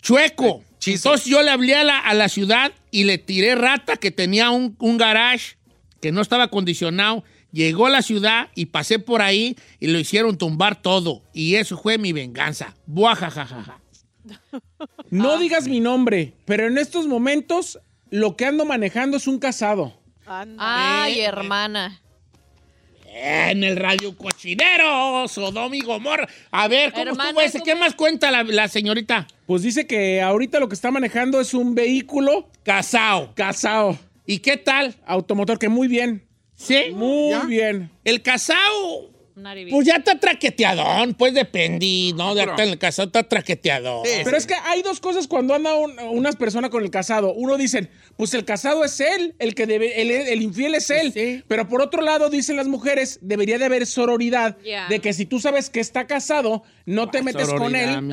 chueco. 0.00 0.62
Chizo. 0.78 1.10
Entonces 1.10 1.28
yo 1.30 1.42
le 1.42 1.50
hablé 1.50 1.76
a 1.76 1.84
la, 1.84 1.98
a 1.98 2.14
la 2.14 2.28
ciudad 2.28 2.72
y 2.90 3.04
le 3.04 3.18
tiré 3.18 3.54
rata 3.54 3.96
que 3.96 4.10
tenía 4.10 4.50
un, 4.50 4.74
un 4.80 4.96
garage 4.98 5.56
que 6.00 6.10
no 6.12 6.20
estaba 6.20 6.44
acondicionado. 6.44 7.22
Llegó 7.52 7.86
a 7.86 7.90
la 7.90 8.02
ciudad 8.02 8.48
y 8.54 8.66
pasé 8.66 8.98
por 8.98 9.20
ahí 9.22 9.56
y 9.78 9.88
lo 9.88 9.98
hicieron 9.98 10.38
tumbar 10.38 10.80
todo. 10.80 11.22
Y 11.34 11.56
eso 11.56 11.76
fue 11.78 11.98
mi 11.98 12.12
venganza. 12.12 12.74
Buajajajaja. 12.86 13.78
No 15.10 15.38
digas 15.38 15.68
mi 15.68 15.80
nombre, 15.80 16.32
pero 16.44 16.66
en 16.66 16.78
estos 16.78 17.06
momentos 17.06 17.78
lo 18.10 18.36
que 18.36 18.46
ando 18.46 18.64
manejando 18.64 19.16
es 19.16 19.26
un 19.26 19.38
casado. 19.38 19.98
Anda. 20.26 21.02
Ay, 21.04 21.20
Eh, 21.20 21.24
hermana. 21.24 21.98
En 23.14 23.62
el 23.62 23.76
radio 23.76 24.16
cochinero, 24.16 25.28
Sodoma 25.28 25.76
y 25.76 25.80
Gomorra. 25.82 26.26
A 26.50 26.66
ver, 26.66 26.92
¿cómo 26.92 27.02
Hermana, 27.02 27.28
estuvo 27.28 27.40
ese? 27.42 27.58
¿cómo 27.58 27.64
¿Qué 27.66 27.74
más 27.74 27.94
cuenta 27.94 28.30
la, 28.30 28.42
la 28.42 28.68
señorita? 28.68 29.26
Pues 29.46 29.60
dice 29.62 29.86
que 29.86 30.22
ahorita 30.22 30.58
lo 30.58 30.68
que 30.68 30.74
está 30.74 30.90
manejando 30.90 31.38
es 31.38 31.52
un 31.52 31.74
vehículo 31.74 32.48
Casao. 32.62 33.34
casado, 33.34 33.98
¿Y 34.24 34.38
qué 34.38 34.56
tal? 34.56 34.94
automotor, 35.04 35.58
que 35.58 35.68
muy 35.68 35.88
bien, 35.88 36.26
¿Sí? 36.54 36.84
muy 36.94 37.30
¿Ya? 37.32 37.40
bien. 37.44 37.90
El 38.04 38.22
casao, 38.22 39.10
Nariz. 39.11 39.11
Pues 39.70 39.86
ya 39.86 39.96
está 39.96 40.18
traqueteadón, 40.18 41.14
pues 41.14 41.34
depende, 41.34 42.12
¿no? 42.14 42.34
Ya 42.34 42.42
pero- 42.42 42.52
está 42.52 42.64
en 42.64 42.68
el 42.70 42.78
casao 42.78 43.06
está 43.06 43.22
traqueteadón. 43.22 44.04
Sí. 44.04 44.12
Pero 44.24 44.36
es 44.36 44.46
que 44.46 44.54
hay 44.64 44.82
dos 44.82 45.00
cosas 45.00 45.26
cuando 45.26 45.54
anda 45.54 45.74
un- 45.74 45.98
unas 45.98 46.36
personas 46.36 46.70
con 46.70 46.82
el 46.82 46.90
casado. 46.90 47.32
Uno 47.32 47.56
dicen, 47.56 47.88
pues 48.16 48.34
el 48.34 48.44
casado 48.44 48.84
es 48.84 49.00
él, 49.00 49.34
el 49.38 49.54
que 49.54 49.66
debe, 49.66 50.00
el, 50.02 50.10
el 50.10 50.42
infiel 50.42 50.74
es 50.74 50.90
él. 50.90 51.12
Sí. 51.12 51.42
Pero 51.48 51.68
por 51.68 51.80
otro 51.82 52.02
lado, 52.02 52.30
dicen 52.30 52.56
las 52.56 52.68
mujeres, 52.68 53.18
debería 53.22 53.58
de 53.58 53.64
haber 53.64 53.86
sororidad. 53.86 54.58
Yeah. 54.58 54.88
De 54.88 55.00
que 55.00 55.12
si 55.12 55.26
tú 55.26 55.40
sabes 55.40 55.70
que 55.70 55.80
está 55.80 56.06
casado, 56.06 56.62
no 56.86 57.08
te 57.10 57.22
metes 57.22 57.48
con 57.54 57.74
él 57.76 58.10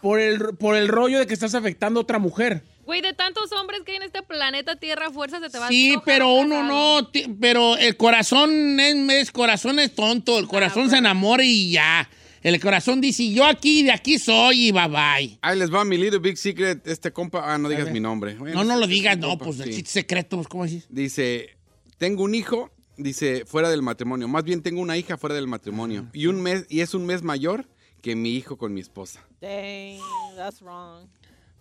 por 0.00 0.20
el, 0.20 0.56
por 0.58 0.76
el 0.76 0.88
rollo 0.88 1.18
de 1.18 1.26
que 1.26 1.34
estás 1.34 1.54
afectando 1.54 2.00
a 2.00 2.02
otra 2.02 2.18
mujer. 2.18 2.62
Güey, 2.84 3.00
de 3.00 3.12
tantos 3.12 3.52
hombres 3.52 3.82
que 3.84 3.92
hay 3.92 3.96
en 3.98 4.02
este 4.02 4.22
planeta 4.22 4.76
Tierra, 4.76 5.10
fuerza 5.10 5.38
se 5.40 5.48
te 5.50 5.58
va 5.58 5.66
a 5.66 5.68
Sí, 5.68 5.94
pero 6.04 6.34
un 6.34 6.46
uno 6.52 6.64
no, 6.64 7.10
pero 7.40 7.76
el 7.76 7.96
corazón 7.96 8.78
es, 8.80 8.94
es- 9.12 9.30
corazón 9.32 9.78
es 9.78 9.94
tonto, 9.94 10.38
el 10.38 10.48
corazón 10.48 10.90
se 10.90 10.96
enamora 10.98 11.44
y 11.44 11.70
ya. 11.72 12.08
El 12.42 12.60
corazón 12.60 13.00
dice, 13.00 13.30
yo 13.30 13.44
aquí, 13.44 13.84
de 13.84 13.92
aquí 13.92 14.18
soy 14.18 14.66
y 14.68 14.72
bye 14.72 14.88
bye. 14.88 15.38
Ahí 15.42 15.56
les 15.56 15.72
va 15.72 15.84
mi 15.84 15.96
little 15.96 16.18
big 16.18 16.36
secret. 16.36 16.84
Este 16.88 17.12
compa. 17.12 17.42
Ah, 17.54 17.56
no 17.56 17.68
digas 17.68 17.88
mi 17.92 18.00
nombre. 18.00 18.34
Bueno, 18.34 18.56
No, 18.56 18.64
no 18.64 18.80
lo 18.80 18.88
digas, 18.88 19.16
no, 19.16 19.28
compa, 19.28 19.44
pues 19.44 19.60
el 19.60 19.66
sí. 19.66 19.74
chiste 19.76 19.90
secreto, 20.00 20.36
pues, 20.38 20.48
¿cómo 20.48 20.64
decís? 20.64 20.86
Dice: 20.88 21.56
Tengo 21.98 22.24
un 22.24 22.34
hijo, 22.34 22.72
dice, 22.96 23.44
fuera 23.46 23.70
del 23.70 23.82
matrimonio. 23.82 24.26
Más 24.26 24.42
bien 24.42 24.60
tengo 24.60 24.80
una 24.80 24.96
hija 24.96 25.16
fuera 25.16 25.36
del 25.36 25.46
matrimonio. 25.46 26.08
Y, 26.12 26.26
un 26.26 26.42
mes, 26.42 26.66
y 26.68 26.80
es 26.80 26.94
un 26.94 27.06
mes 27.06 27.22
mayor 27.22 27.64
que 28.02 28.16
mi 28.16 28.34
hijo 28.34 28.58
con 28.58 28.74
mi 28.74 28.80
esposa. 28.80 29.24
Dang, 29.40 30.00
that's 30.36 30.60
wrong. 30.60 31.06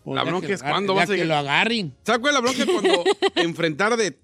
Pues 0.04 0.16
La 0.16 0.24
bronca 0.24 0.48
que 0.48 0.54
es 0.54 0.62
ya 0.62 0.80
vas 0.94 1.10
a 1.10 1.16
que 1.16 1.26
lo 1.26 1.36
agarren. 1.36 1.94
¿Sabes 2.04 2.22
cuál 2.22 2.36
es 2.36 2.42
la 2.42 2.42
bronca? 2.42 2.66
Cuando 2.66 3.04
enfrentar 3.36 3.98
de 3.98 4.18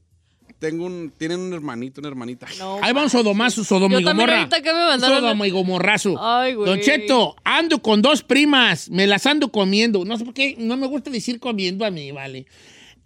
tengo 0.59 0.85
un, 0.85 1.13
tienen 1.15 1.39
un 1.39 1.53
hermanito, 1.53 2.01
una 2.01 2.09
hermanita. 2.09 2.47
No. 2.57 2.79
Ahí 2.81 2.91
vamos 2.93 3.11
Sodomazo, 3.11 3.63
Sodoma 3.63 3.99
y 3.99 4.03
Gomorra. 4.03 4.49
que 4.49 4.73
me 4.73 4.99
Sodoma 4.99 5.47
y 5.47 5.51
Gomorrazo. 5.51 6.15
Ay, 6.19 6.55
güey. 6.55 6.67
Don 6.67 6.79
Cheto, 6.79 7.35
ando 7.43 7.81
con 7.81 8.01
dos 8.01 8.23
primas, 8.23 8.89
me 8.89 9.05
las 9.05 9.25
ando 9.25 9.51
comiendo. 9.51 10.03
No 10.03 10.17
sé 10.17 10.25
por 10.25 10.33
qué, 10.33 10.55
no 10.57 10.75
me 10.77 10.87
gusta 10.87 11.11
decir 11.11 11.39
comiendo 11.39 11.85
a 11.85 11.91
mí, 11.91 12.11
vale. 12.11 12.47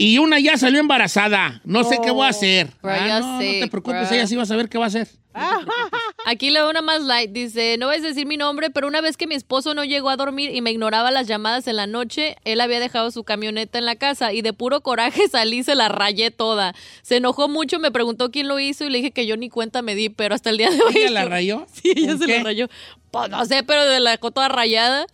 Y 0.02 0.18
una 0.18 0.40
ya 0.40 0.58
salió 0.58 0.80
embarazada. 0.80 1.62
No 1.64 1.84
sé 1.84 2.00
qué 2.04 2.12
voy 2.12 2.26
a 2.26 2.30
hacer. 2.30 2.68
Bro, 2.82 2.92
Ah, 2.92 3.20
no, 3.20 3.40
te 3.40 3.68
preocupes, 3.70 4.08
bro. 4.08 4.16
ella 4.18 4.28
sí 4.28 4.36
va 4.36 4.44
a 4.44 4.48
saber 4.48 4.68
qué 4.70 4.78
va 4.78 4.86
a 4.86 4.88
hacer. 4.88 5.08
Aquí 6.26 6.50
le 6.50 6.64
una 6.68 6.82
más 6.82 7.02
light. 7.02 7.32
Dice, 7.32 7.78
no 7.80 7.90
a 7.90 7.98
decir 7.98 8.26
mi 8.26 8.38
nombre, 8.38 8.70
pero 8.70 8.88
una 8.88 9.02
vez 9.02 9.18
que 9.18 9.28
mi 9.28 9.36
esposo 9.36 9.74
no 9.74 9.84
llegó 9.84 10.10
a 10.10 10.18
dormir 10.18 10.54
y 10.54 10.62
me 10.62 10.72
ignoraba 10.72 11.12
las 11.12 11.28
llamadas 11.28 11.68
en 11.68 11.76
la 11.76 11.88
noche, 11.88 12.36
él 12.44 12.62
había 12.62 12.80
dejado 12.80 13.12
su 13.12 13.24
camioneta 13.24 13.78
en 13.80 13.86
la 13.86 13.96
casa 13.96 14.34
y 14.34 14.42
de 14.42 14.54
puro 14.54 14.82
coraje 14.82 15.28
salí 15.32 15.60
y 15.60 15.64
se 15.64 15.76
la 15.76 15.88
rayé 15.90 16.32
toda. 16.32 16.74
Se 17.02 17.18
enojó 17.18 17.48
mucho, 17.48 17.80
me 17.80 17.92
preguntó 17.92 18.32
quién 18.32 18.48
lo 18.48 18.60
hizo 18.60 18.86
y 18.86 18.90
le 18.90 18.98
dije 19.00 19.12
que 19.12 19.26
yo 19.26 19.38
ni 19.38 19.50
cuenta 19.50 19.82
me 19.82 19.96
di, 19.96 20.10
pero 20.10 20.36
hasta 20.36 20.50
el 20.50 20.58
día 20.58 20.70
de 20.70 20.82
hoy... 20.82 20.94
¿Ella 20.98 21.12
la 21.12 21.26
rayó? 21.26 21.66
Sí, 21.74 21.94
ella 21.96 22.10
¿Con 22.10 22.20
se 22.20 22.26
qué? 22.26 22.38
la 22.38 22.44
rayó. 22.44 22.68
Pues 23.12 23.30
no 23.30 23.46
sé, 23.46 23.64
pero 23.64 23.86
de 23.86 24.00
la 24.00 24.12
dejó 24.12 24.32
toda 24.32 24.48
rayada. 24.48 25.06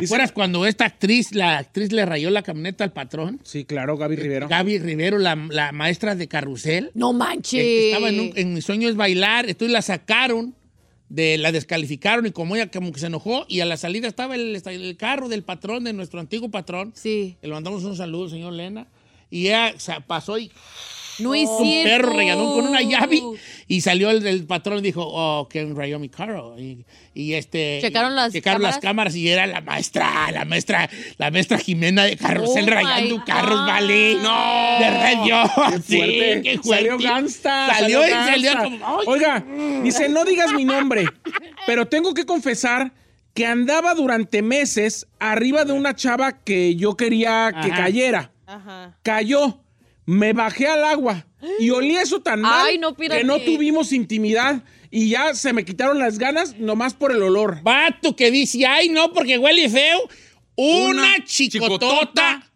¿Te 0.00 0.06
acuerdas 0.06 0.32
cuando 0.32 0.66
esta 0.66 0.84
actriz, 0.84 1.34
la 1.34 1.58
actriz 1.58 1.92
le 1.92 2.04
rayó 2.06 2.30
la 2.30 2.42
camioneta 2.42 2.84
al 2.84 2.92
patrón? 2.92 3.40
Sí, 3.44 3.64
claro, 3.64 3.96
Gaby 3.96 4.16
Rivero. 4.16 4.48
Gaby 4.48 4.78
Rivero, 4.78 5.18
la, 5.18 5.34
la 5.50 5.72
maestra 5.72 6.14
de 6.14 6.28
carrusel. 6.28 6.90
No 6.94 7.12
que 7.12 7.16
manches. 7.18 7.62
Estaba 7.64 8.08
en, 8.08 8.20
un- 8.20 8.32
en 8.36 8.54
mis 8.54 8.64
sueños 8.64 8.96
bailar, 8.96 9.48
entonces 9.48 9.72
la 9.72 9.82
sacaron, 9.82 10.54
de, 11.08 11.38
la 11.38 11.52
descalificaron 11.52 12.26
y 12.26 12.32
como 12.32 12.56
ella 12.56 12.68
como 12.70 12.90
que 12.92 12.98
se 13.00 13.06
enojó 13.06 13.44
y 13.48 13.60
a 13.60 13.64
la 13.64 13.76
salida 13.76 14.08
estaba 14.08 14.34
el, 14.34 14.60
el 14.64 14.96
carro 14.96 15.28
del 15.28 15.42
patrón, 15.44 15.84
de 15.84 15.92
nuestro 15.92 16.18
antiguo 16.20 16.50
patrón. 16.50 16.92
Sí. 16.96 17.36
Le 17.42 17.48
mandamos 17.50 17.84
un 17.84 17.96
saludo, 17.96 18.28
señor 18.28 18.52
Lena. 18.54 18.88
Y 19.30 19.46
ella 19.48 19.72
o 19.76 19.80
sea, 19.80 20.00
pasó 20.00 20.38
y 20.38 20.50
No 21.18 21.34
es 21.34 21.48
un 21.48 21.64
cierto. 21.64 21.88
perro 22.08 22.16
regadón 22.16 22.52
con 22.54 22.66
una 22.68 22.82
llave 22.82 23.20
y 23.68 23.80
salió 23.80 24.10
el, 24.10 24.26
el 24.26 24.44
patrón 24.46 24.78
y 24.78 24.82
dijo, 24.82 25.02
oh, 25.06 25.48
que 25.48 25.64
rayó 25.74 25.98
mi 25.98 26.08
carro. 26.08 26.58
Y, 26.58 26.84
y 27.14 27.32
este... 27.34 27.78
¿Checaron 27.80 28.14
las 28.14 28.32
checaron 28.32 28.62
las 28.62 28.78
cámaras? 28.78 28.82
cámaras 28.82 29.16
y 29.16 29.28
era 29.28 29.46
la 29.46 29.60
maestra, 29.60 30.30
la 30.32 30.44
maestra, 30.44 30.90
la 31.18 31.30
maestra 31.30 31.58
Jimena 31.58 32.04
de 32.04 32.16
Carrusel 32.16 32.64
Oh, 32.68 32.70
rayando 32.70 33.16
my 33.18 33.24
carros, 33.24 33.60
God. 33.60 33.66
vale. 33.66 34.14
No. 34.22 34.78
De 34.80 34.90
radio. 34.90 35.36
Qué 35.70 35.82
Sí, 35.82 35.96
fuerte. 35.98 36.42
qué 36.42 36.58
fuerte. 36.58 36.88
Salió 36.88 36.98
gangsta. 36.98 37.74
Salió 37.74 38.06
y 38.06 38.10
salió 38.10 38.52
gangsta. 38.54 38.62
como, 38.64 38.98
ay. 39.00 39.04
Oiga, 39.08 39.44
dice, 39.82 40.08
no 40.08 40.24
digas 40.24 40.52
mi 40.52 40.64
nombre, 40.64 41.06
pero 41.66 41.86
tengo 41.86 42.12
que 42.14 42.26
confesar 42.26 42.92
que 43.34 43.46
andaba 43.46 43.94
durante 43.94 44.40
meses 44.42 45.06
arriba 45.18 45.64
de 45.64 45.72
una 45.72 45.94
chava 45.94 46.42
que 46.42 46.74
yo 46.76 46.96
quería 46.96 47.50
que 47.62 47.70
Ajá. 47.72 47.76
cayera. 47.84 48.32
Ajá. 48.46 48.96
Cayó, 49.02 49.60
me 50.06 50.32
bajé 50.32 50.66
al 50.68 50.84
agua 50.84 51.26
y 51.58 51.70
olí 51.70 51.96
eso 51.96 52.20
tan 52.20 52.40
mal 52.40 52.66
Ay, 52.68 52.78
no, 52.78 52.94
que 52.96 53.24
no 53.24 53.40
tuvimos 53.40 53.92
intimidad 53.92 54.62
y 54.90 55.10
ya 55.10 55.34
se 55.34 55.52
me 55.52 55.64
quitaron 55.64 55.98
las 55.98 56.18
ganas 56.18 56.56
nomás 56.58 56.94
por 56.94 57.12
el 57.12 57.22
olor. 57.22 57.60
Vato 57.62 58.16
que 58.16 58.30
dice, 58.30 58.64
ay, 58.66 58.88
no, 58.88 59.12
porque 59.12 59.36
huele 59.36 59.68
feo. 59.68 60.08
Una, 60.54 60.88
Una 61.02 61.24
chicotota. 61.24 61.86
chicotota. 61.86 62.50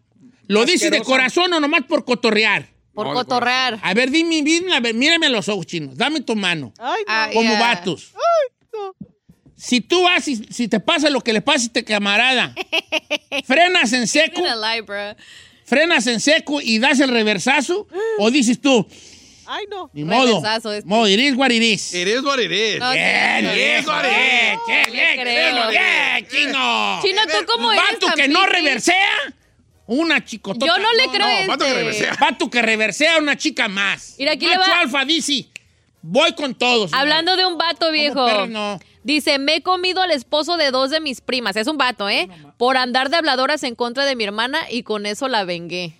¿Lo 0.46 0.64
dices 0.64 0.90
de 0.90 1.02
corazón 1.02 1.52
o 1.52 1.60
nomás 1.60 1.82
por 1.86 2.04
cotorrear? 2.04 2.68
Por 2.94 3.06
No, 3.08 3.14
cotorrear. 3.14 3.78
A 3.82 3.94
ver, 3.94 4.10
dime, 4.10 4.42
dime, 4.42 4.74
a 4.74 4.80
ver, 4.80 4.94
mírame 4.94 5.26
a 5.26 5.30
los 5.30 5.48
ojos 5.48 5.66
chinos. 5.66 5.96
Dame 5.96 6.20
tu 6.22 6.34
mano. 6.34 6.72
Ay, 6.78 7.02
no. 7.06 7.12
Ah, 7.12 7.30
Como 7.32 7.52
ya. 7.52 7.60
vatos. 7.60 8.12
Si 9.56 9.80
tú 9.82 10.02
vas 10.04 10.26
y 10.26 10.36
si 10.36 10.68
te 10.68 10.80
pasa 10.80 11.10
lo 11.10 11.20
que 11.20 11.32
le 11.34 11.42
pasa 11.42 11.58
a 11.58 11.66
este 11.66 11.84
camarada, 11.84 12.54
frenas 13.44 13.92
en 13.92 14.06
seco. 14.06 14.40
Frenas 15.70 16.06
en 16.06 16.20
seco 16.20 16.60
y 16.60 16.78
das 16.78 17.00
el 17.00 17.08
reversazo, 17.08 17.86
o 18.18 18.30
dices 18.30 18.60
tú, 18.60 18.86
Ay, 19.46 19.64
no. 19.70 19.90
ni 19.94 20.04
modo, 20.04 20.26
Reversazo 20.40 20.72
este. 20.74 20.86
modo, 20.88 21.08
iris 21.08 21.34
what 21.36 21.50
it 21.50 21.62
is. 21.62 21.94
It 21.94 22.06
is 22.06 22.22
what 22.22 22.38
it 22.38 22.50
is. 22.52 22.78
No, 22.78 22.92
Bien, 22.92 23.40
bien, 23.52 23.78
Eso, 23.78 23.92
bien, 24.02 24.12
eso. 24.54 24.62
bien, 24.66 24.86
No 24.86 24.92
bien, 24.92 25.16
le 25.16 25.22
creo. 25.22 25.68
bien, 25.70 26.26
chino. 26.30 27.00
Chino, 27.02 27.20
¿tú 27.26 27.46
cómo 27.46 27.72
eres 27.72 27.84
vato 28.00 28.14
que 28.14 28.28
no 28.28 28.44
reversea, 28.46 29.10
una 29.86 30.24
chicotota. 30.24 30.66
Yo 30.66 30.78
no 30.78 30.92
le 30.92 31.06
creo 31.08 31.40
no, 31.42 31.46
vato 31.48 31.64
que 31.64 31.70
este. 31.70 31.78
reversea. 31.80 32.16
Vato 32.20 32.50
que 32.50 32.62
reversea 32.62 33.18
una 33.18 33.36
chica 33.36 33.66
más. 33.66 34.14
Mira, 34.18 34.32
aquí 34.32 34.46
le 34.46 34.56
Macho 34.58 34.70
va- 34.70 34.80
alfa 34.80 35.04
dice, 35.04 35.46
voy 36.02 36.32
con 36.34 36.54
todos. 36.54 36.92
Hablando 36.92 37.36
de 37.36 37.46
un 37.46 37.58
vato 37.58 37.90
viejo. 37.92 38.26
perro 38.26 38.46
no? 38.46 38.78
Dice, 39.02 39.38
me 39.38 39.56
he 39.56 39.62
comido 39.62 40.02
al 40.02 40.10
esposo 40.10 40.56
de 40.56 40.70
dos 40.70 40.90
de 40.90 41.00
mis 41.00 41.20
primas. 41.20 41.56
Es 41.56 41.66
un 41.66 41.78
vato, 41.78 42.08
¿eh? 42.08 42.28
Por 42.58 42.76
andar 42.76 43.08
de 43.10 43.16
habladoras 43.16 43.62
en 43.62 43.74
contra 43.74 44.04
de 44.04 44.14
mi 44.16 44.24
hermana 44.24 44.70
y 44.70 44.82
con 44.82 45.06
eso 45.06 45.28
la 45.28 45.44
vengué. 45.44 45.94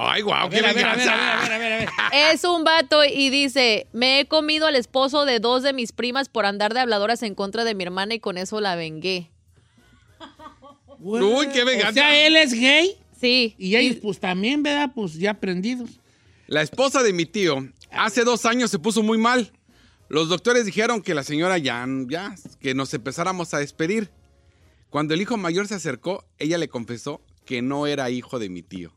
Ay, 0.00 0.22
guau, 0.22 0.48
qué 0.48 0.56
ver, 0.62 0.66
a 0.66 0.72
ver, 0.72 0.86
a 0.86 0.94
ver, 0.94 0.98
venganza. 0.98 1.38
a 1.38 1.42
ver, 1.42 1.52
a 1.52 1.58
ver, 1.58 1.72
a 1.72 1.76
ver. 1.78 1.88
Es 2.32 2.44
un 2.44 2.62
vato 2.62 3.02
y 3.04 3.30
dice, 3.30 3.88
me 3.92 4.20
he 4.20 4.26
comido 4.26 4.66
al 4.68 4.76
esposo 4.76 5.24
de 5.24 5.40
dos 5.40 5.64
de 5.64 5.72
mis 5.72 5.90
primas 5.90 6.28
por 6.28 6.46
andar 6.46 6.72
de 6.72 6.78
habladoras 6.80 7.24
en 7.24 7.34
contra 7.34 7.64
de 7.64 7.74
mi 7.74 7.82
hermana 7.82 8.14
y 8.14 8.20
con 8.20 8.38
eso 8.38 8.60
la 8.60 8.76
vengué. 8.76 9.30
Uy, 11.00 11.48
qué 11.52 11.62
O 11.62 11.66
venganza. 11.66 11.92
sea, 11.94 12.26
él 12.26 12.36
es 12.36 12.52
gay 12.52 12.96
Sí. 13.20 13.54
y 13.58 13.74
ellos 13.76 13.96
pues 14.00 14.20
también, 14.20 14.62
¿verdad? 14.62 14.90
Pues 14.94 15.14
ya 15.14 15.32
aprendidos. 15.32 15.90
La 16.46 16.62
esposa 16.62 17.02
de 17.02 17.12
mi 17.12 17.26
tío 17.26 17.68
hace 17.90 18.24
dos 18.24 18.44
años 18.46 18.70
se 18.70 18.78
puso 18.78 19.02
muy 19.02 19.18
mal. 19.18 19.52
Los 20.08 20.28
doctores 20.28 20.64
dijeron 20.64 21.02
que 21.02 21.14
la 21.14 21.22
señora 21.22 21.58
ya, 21.58 21.86
ya, 22.06 22.34
que 22.60 22.74
nos 22.74 22.94
empezáramos 22.94 23.52
a 23.52 23.58
despedir. 23.58 24.10
Cuando 24.90 25.12
el 25.12 25.20
hijo 25.20 25.36
mayor 25.36 25.68
se 25.68 25.74
acercó, 25.74 26.24
ella 26.38 26.56
le 26.56 26.68
confesó 26.68 27.20
que 27.44 27.60
no 27.60 27.86
era 27.86 28.10
hijo 28.10 28.38
de 28.38 28.48
mi 28.48 28.62
tío. 28.62 28.92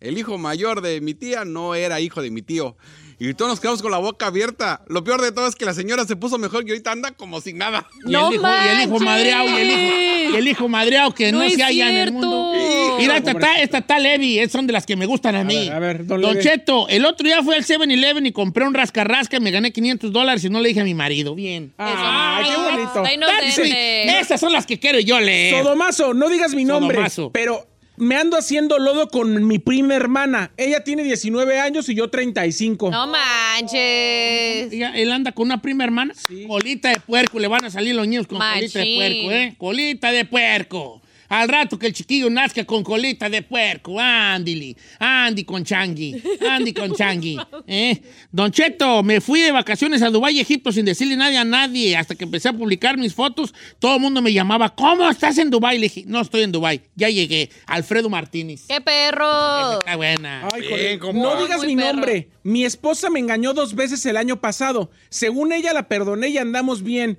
El 0.00 0.16
hijo 0.16 0.38
mayor 0.38 0.80
de 0.80 1.00
mi 1.00 1.14
tía 1.14 1.44
no 1.44 1.74
era 1.74 2.00
hijo 2.00 2.22
de 2.22 2.30
mi 2.30 2.42
tío. 2.42 2.76
Y 3.20 3.34
todos 3.34 3.50
nos 3.50 3.58
quedamos 3.60 3.82
con 3.82 3.90
la 3.90 3.98
boca 3.98 4.26
abierta. 4.28 4.80
Lo 4.86 5.02
peor 5.02 5.20
de 5.20 5.32
todo 5.32 5.48
es 5.48 5.56
que 5.56 5.64
la 5.64 5.74
señora 5.74 6.04
se 6.04 6.14
puso 6.14 6.38
mejor 6.38 6.64
y 6.64 6.70
ahorita 6.70 6.92
anda 6.92 7.10
como 7.10 7.40
sin 7.40 7.58
nada. 7.58 7.88
Y, 8.06 8.12
¡No 8.12 8.28
el, 8.28 8.34
hijo, 8.36 8.46
y 8.46 8.68
el 8.68 8.80
hijo 8.82 9.00
madreado, 9.00 9.44
y 9.48 9.60
el 9.60 9.70
hijo, 9.70 10.30
y 10.32 10.36
el 10.36 10.48
hijo 10.48 10.68
madreado 10.68 11.12
que 11.14 11.32
no, 11.32 11.48
se 11.50 11.60
halla 11.60 11.90
en 11.90 11.96
el 11.96 12.12
mundo. 12.12 12.52
Mira, 12.96 13.16
esta 13.16 13.32
está, 13.32 13.60
esta 13.60 13.78
está 13.78 13.98
Levi, 13.98 14.38
es- 14.38 14.52
son 14.52 14.68
de 14.68 14.72
las 14.72 14.86
que 14.86 14.94
me 14.94 15.04
gustan 15.06 15.34
a, 15.34 15.42
mí. 15.42 15.64
ver, 15.68 15.72
a 15.72 15.78
ver, 15.80 16.06
don. 16.06 16.38
Cheto, 16.38 16.88
el 16.88 17.04
otro 17.04 17.26
día 17.26 17.42
fui 17.42 17.56
al 17.56 17.64
7-Eleven 17.64 18.24
y 18.26 18.30
compré 18.30 18.64
un 18.64 18.74
rascarrasca 18.74 19.38
y 19.38 19.40
me 19.40 19.50
gané 19.50 19.72
500 19.72 20.12
dólares 20.12 20.44
y 20.44 20.50
no 20.50 20.60
le 20.60 20.68
dije 20.68 20.80
a 20.82 20.84
mi 20.84 20.94
marido. 20.94 21.34
Bien. 21.34 21.72
Ah, 21.76 22.42
qué 22.46 22.56
bonito. 22.56 23.04
Está. 23.04 24.20
Esas 24.20 24.38
son 24.38 24.52
las 24.52 24.64
que 24.64 24.78
quiero 24.78 25.00
yo 25.00 25.18
leer. 25.18 25.60
Sodomazo, 25.60 26.14
no 26.14 26.28
digas 26.28 26.54
mi 26.54 26.64
nombre, 26.64 26.94
Sodomazo. 26.94 27.30
pero 27.32 27.66
me 27.98 28.16
ando 28.16 28.36
haciendo 28.36 28.78
lodo 28.78 29.08
con 29.08 29.46
mi 29.46 29.58
prima 29.58 29.94
hermana. 29.94 30.50
Ella 30.56 30.84
tiene 30.84 31.02
19 31.04 31.58
años 31.58 31.88
y 31.88 31.94
yo 31.94 32.08
35. 32.10 32.90
No 32.90 33.06
manches. 33.06 34.72
Ella- 34.72 34.92
él 34.96 35.10
anda 35.12 35.32
con 35.32 35.46
una 35.46 35.60
prima 35.62 35.84
hermana. 35.84 36.14
Colita 36.46 36.90
de 36.90 37.00
puerco, 37.00 37.38
le 37.38 37.48
van 37.48 37.64
a 37.64 37.70
salir 37.70 37.94
los 37.94 38.06
niños 38.06 38.26
con 38.26 38.38
colita 38.38 38.78
de 38.78 38.84
Machín. 38.84 38.96
puerco, 38.96 39.32
¿eh? 39.32 39.54
Colita 39.58 40.12
de 40.12 40.24
puerco. 40.24 41.02
Al 41.28 41.48
rato 41.48 41.78
que 41.78 41.86
el 41.86 41.92
chiquillo 41.92 42.30
nazca 42.30 42.64
con 42.64 42.82
colita 42.82 43.28
de 43.28 43.42
puerco. 43.42 43.98
Ándili. 44.00 44.76
Andy 44.98 45.44
con 45.44 45.64
Changi. 45.64 46.22
Andy 46.48 46.72
con 46.72 46.94
Changi. 46.94 47.36
¿eh? 47.66 48.00
Don 48.32 48.50
Cheto, 48.50 49.02
me 49.02 49.20
fui 49.20 49.40
de 49.40 49.52
vacaciones 49.52 50.02
a 50.02 50.10
Dubái, 50.10 50.40
Egipto, 50.40 50.72
sin 50.72 50.84
decirle 50.84 51.16
nada 51.16 51.40
a 51.40 51.44
nadie. 51.44 51.96
Hasta 51.96 52.14
que 52.14 52.24
empecé 52.24 52.48
a 52.48 52.52
publicar 52.52 52.96
mis 52.96 53.14
fotos, 53.14 53.54
todo 53.78 53.96
el 53.96 54.00
mundo 54.00 54.22
me 54.22 54.32
llamaba, 54.32 54.74
¿cómo 54.74 55.08
estás 55.08 55.38
en 55.38 55.50
Dubái? 55.50 55.78
Le 55.78 55.84
dije, 55.88 56.04
no 56.06 56.20
estoy 56.20 56.42
en 56.42 56.52
Dubái. 56.52 56.80
Ya 56.94 57.08
llegué. 57.08 57.50
Alfredo 57.66 58.08
Martínez. 58.08 58.64
¡Qué 58.68 58.80
perro! 58.80 59.80
Está 59.80 59.96
buena. 59.96 60.48
Ay, 60.52 60.62
Bien. 60.62 61.00
No 61.14 61.40
digas 61.42 61.58
Muy 61.58 61.68
mi 61.68 61.76
perro. 61.76 61.92
nombre. 61.92 62.28
Mi 62.42 62.64
esposa 62.64 63.10
me 63.10 63.18
engañó 63.20 63.52
dos 63.52 63.74
veces 63.74 64.04
el 64.06 64.16
año 64.16 64.40
pasado. 64.40 64.90
Según 65.10 65.52
ella 65.52 65.72
la 65.72 65.88
perdoné 65.88 66.28
y 66.28 66.38
andamos 66.38 66.82
bien. 66.82 67.18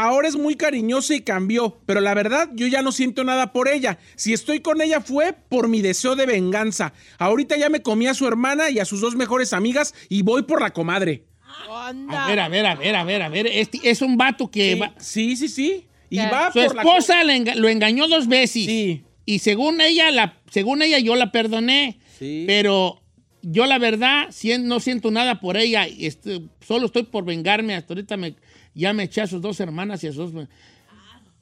Ahora 0.00 0.28
es 0.28 0.36
muy 0.36 0.54
cariñosa 0.54 1.12
y 1.14 1.22
cambió, 1.22 1.76
pero 1.84 2.00
la 2.00 2.14
verdad 2.14 2.48
yo 2.54 2.68
ya 2.68 2.82
no 2.82 2.92
siento 2.92 3.24
nada 3.24 3.52
por 3.52 3.66
ella. 3.68 3.98
Si 4.14 4.32
estoy 4.32 4.60
con 4.60 4.80
ella 4.80 5.00
fue 5.00 5.32
por 5.32 5.66
mi 5.66 5.82
deseo 5.82 6.14
de 6.14 6.24
venganza. 6.24 6.92
Ahorita 7.18 7.56
ya 7.56 7.68
me 7.68 7.82
comí 7.82 8.06
a 8.06 8.14
su 8.14 8.24
hermana 8.28 8.70
y 8.70 8.78
a 8.78 8.84
sus 8.84 9.00
dos 9.00 9.16
mejores 9.16 9.52
amigas 9.52 9.94
y 10.08 10.22
voy 10.22 10.42
por 10.44 10.60
la 10.60 10.70
comadre. 10.72 11.24
Anda. 11.68 12.26
A 12.26 12.28
ver, 12.28 12.38
a 12.38 12.48
ver, 12.48 12.66
a 12.66 12.74
ver, 12.76 12.94
a 12.94 13.02
ver, 13.02 13.22
a 13.22 13.28
ver. 13.28 13.46
Este 13.48 13.80
es 13.90 14.00
un 14.00 14.16
vato 14.16 14.48
que 14.48 14.74
Sí, 14.74 14.78
va- 14.78 14.94
sí, 15.00 15.36
sí, 15.36 15.48
sí. 15.48 15.86
Y 16.10 16.18
va 16.18 16.52
Su 16.52 16.60
por 16.64 16.76
la 16.76 16.82
esposa 16.82 17.24
le 17.24 17.34
enga- 17.36 17.54
lo 17.56 17.68
engañó 17.68 18.06
dos 18.06 18.28
veces. 18.28 18.66
Sí. 18.66 19.02
Y 19.26 19.40
según 19.40 19.80
ella, 19.80 20.12
la, 20.12 20.38
según 20.50 20.80
ella, 20.82 21.00
yo 21.00 21.16
la 21.16 21.32
perdoné. 21.32 21.98
Sí. 22.20 22.44
Pero 22.46 23.02
yo, 23.42 23.66
la 23.66 23.78
verdad, 23.78 24.28
no 24.60 24.78
siento 24.80 25.10
nada 25.10 25.40
por 25.40 25.56
ella. 25.56 25.86
este, 25.86 26.40
solo 26.66 26.86
estoy 26.86 27.02
por 27.02 27.24
vengarme. 27.24 27.74
Hasta 27.74 27.94
ahorita 27.94 28.16
me, 28.16 28.34
ya 28.78 28.92
me 28.92 29.02
eché 29.04 29.20
a 29.22 29.26
sus 29.26 29.40
dos 29.42 29.58
hermanas 29.60 30.02
y 30.04 30.06
a 30.08 30.12
sus. 30.12 30.32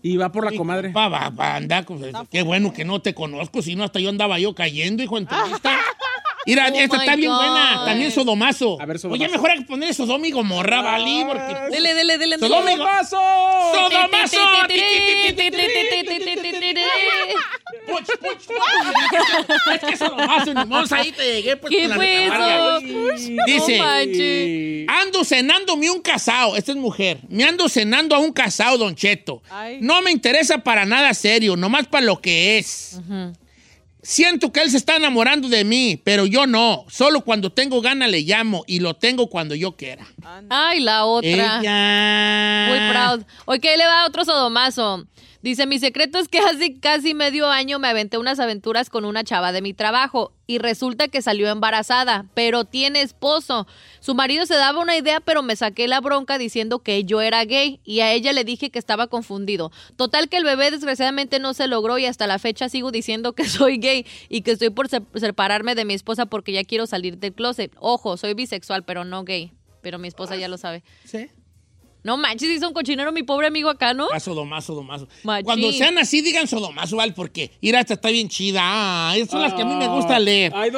Y 0.02 0.16
va 0.16 0.30
por 0.30 0.44
la 0.44 0.56
comadre. 0.56 0.90
Pa, 0.90 1.08
va, 1.08 1.30
va, 1.30 1.56
anda, 1.56 1.82
pues, 1.82 2.00
qué 2.30 2.42
bueno 2.42 2.72
que 2.72 2.84
no 2.84 3.00
te 3.00 3.14
conozco. 3.14 3.60
Si 3.62 3.74
no, 3.76 3.84
hasta 3.84 3.98
yo 4.00 4.08
andaba 4.08 4.38
yo 4.38 4.54
cayendo, 4.54 5.02
hijo, 5.02 5.18
en 5.18 5.26
tu 5.26 5.34
lista. 5.48 5.76
Mira, 6.46 6.68
Oh 6.72 6.76
esta 6.76 6.96
my 6.98 7.02
está 7.02 7.16
bien 7.16 7.30
God. 7.32 7.38
buena. 7.38 7.82
También 7.84 8.12
Sodomazo. 8.12 8.80
A 8.80 8.86
ver, 8.86 9.00
Sodomazo. 9.00 9.24
Oye, 9.24 9.32
mejor 9.32 9.50
hay 9.50 9.58
que 9.58 9.64
ponerle 9.64 9.92
Sodoma 9.94 10.28
y 10.28 10.30
Gomorra, 10.30 10.80
¿vale? 10.80 11.24
Porque. 11.26 11.54
Dele, 11.72 11.92
dele, 11.94 12.18
dele. 12.18 12.36
dele. 12.36 12.48
Sodoma 12.48 12.72
y 12.72 12.76
Go- 12.76 12.84
¡Sodomazo! 12.84 13.16
¡Sodomazo! 13.74 14.38
Puch, 17.86 18.08
Es 19.74 19.80
que 19.80 19.94
eso 19.94 20.08
nomás, 20.08 20.46
nomás 20.46 20.92
ahí 20.92 21.12
te 21.12 21.22
llegué. 21.34 21.56
Pues, 21.56 21.70
¿Qué 21.70 21.88
fue 21.88 22.26
eso? 22.26 22.80
Dice, 23.46 23.78
No 24.86 24.92
ando 24.92 25.24
cenándome 25.24 25.90
un 25.90 26.00
casado. 26.00 26.56
Esta 26.56 26.72
es 26.72 26.78
mujer. 26.78 27.18
Me 27.28 27.44
ando 27.44 27.68
cenando 27.68 28.14
a 28.14 28.18
un 28.18 28.32
casado, 28.32 28.78
Don 28.78 28.94
Cheto. 28.94 29.42
Ay. 29.50 29.78
No 29.80 30.02
me 30.02 30.10
interesa 30.10 30.58
para 30.58 30.84
nada 30.84 31.14
serio, 31.14 31.56
nomás 31.56 31.86
para 31.86 32.04
lo 32.04 32.20
que 32.20 32.58
es. 32.58 32.98
Siento 34.02 34.52
que 34.52 34.60
él 34.62 34.70
se 34.70 34.76
está 34.76 34.94
enamorando 34.94 35.48
de 35.48 35.64
mí, 35.64 36.00
pero 36.04 36.26
yo 36.26 36.46
no. 36.46 36.84
Solo 36.88 37.22
cuando 37.22 37.50
tengo 37.50 37.80
gana 37.80 38.06
le 38.06 38.20
llamo 38.20 38.62
y 38.68 38.78
lo 38.78 38.94
tengo 38.94 39.28
cuando 39.28 39.56
yo 39.56 39.76
quiera. 39.76 40.06
Ay, 40.48 40.78
la 40.78 41.04
otra. 41.06 41.28
Ella. 41.28 42.66
Muy 42.68 42.78
proud. 42.92 43.24
Ok, 43.46 43.64
le 43.64 43.84
va 43.84 44.06
otro 44.06 44.24
sodomazo. 44.24 45.04
Dice, 45.46 45.64
mi 45.66 45.78
secreto 45.78 46.18
es 46.18 46.26
que 46.26 46.40
hace 46.40 46.80
casi 46.80 47.14
medio 47.14 47.46
año 47.48 47.78
me 47.78 47.86
aventé 47.86 48.18
unas 48.18 48.40
aventuras 48.40 48.90
con 48.90 49.04
una 49.04 49.22
chava 49.22 49.52
de 49.52 49.62
mi 49.62 49.74
trabajo 49.74 50.32
y 50.48 50.58
resulta 50.58 51.06
que 51.06 51.22
salió 51.22 51.48
embarazada, 51.48 52.26
pero 52.34 52.64
tiene 52.64 53.00
esposo. 53.00 53.68
Su 54.00 54.16
marido 54.16 54.44
se 54.46 54.56
daba 54.56 54.80
una 54.80 54.96
idea, 54.96 55.20
pero 55.20 55.44
me 55.44 55.54
saqué 55.54 55.86
la 55.86 56.00
bronca 56.00 56.36
diciendo 56.36 56.80
que 56.80 57.04
yo 57.04 57.20
era 57.20 57.44
gay 57.44 57.78
y 57.84 58.00
a 58.00 58.12
ella 58.12 58.32
le 58.32 58.42
dije 58.42 58.70
que 58.70 58.80
estaba 58.80 59.06
confundido. 59.06 59.70
Total 59.94 60.28
que 60.28 60.36
el 60.38 60.42
bebé 60.42 60.72
desgraciadamente 60.72 61.38
no 61.38 61.54
se 61.54 61.68
logró 61.68 61.96
y 61.98 62.06
hasta 62.06 62.26
la 62.26 62.40
fecha 62.40 62.68
sigo 62.68 62.90
diciendo 62.90 63.32
que 63.34 63.44
soy 63.48 63.78
gay 63.78 64.04
y 64.28 64.40
que 64.40 64.50
estoy 64.50 64.70
por 64.70 64.88
se- 64.88 65.02
separarme 65.14 65.76
de 65.76 65.84
mi 65.84 65.94
esposa 65.94 66.26
porque 66.26 66.50
ya 66.50 66.64
quiero 66.64 66.88
salir 66.88 67.18
del 67.18 67.32
closet. 67.32 67.70
Ojo, 67.78 68.16
soy 68.16 68.34
bisexual, 68.34 68.82
pero 68.84 69.04
no 69.04 69.22
gay. 69.22 69.52
Pero 69.80 70.00
mi 70.00 70.08
esposa 70.08 70.34
ya 70.34 70.48
lo 70.48 70.58
sabe. 70.58 70.82
Sí. 71.04 71.28
No 72.06 72.16
manches, 72.16 72.48
hizo 72.48 72.68
un 72.68 72.72
cochinero 72.74 73.10
mi 73.12 73.22
pobre 73.24 73.48
amigo 73.48 73.68
acá, 73.68 73.92
¿no? 73.92 74.06
Ah, 74.12 74.20
sodomazo, 74.20 74.68
sodomazo. 74.74 75.08
Machín. 75.24 75.44
Cuando 75.44 75.72
sean 75.72 75.98
así, 75.98 76.20
digan 76.22 76.46
sodomazo, 76.46 76.96
¿vale? 76.96 77.12
Porque, 77.12 77.50
mira, 77.60 77.80
esta 77.80 77.94
está 77.94 78.10
bien 78.10 78.28
chida. 78.28 78.60
Ah, 78.62 79.12
esas 79.16 79.30
son 79.30 79.42
las 79.42 79.52
que 79.54 79.62
a 79.62 79.64
mí 79.64 79.74
me 79.74 79.88
gusta 79.88 80.18
leer. 80.18 80.52
Ay, 80.54 80.70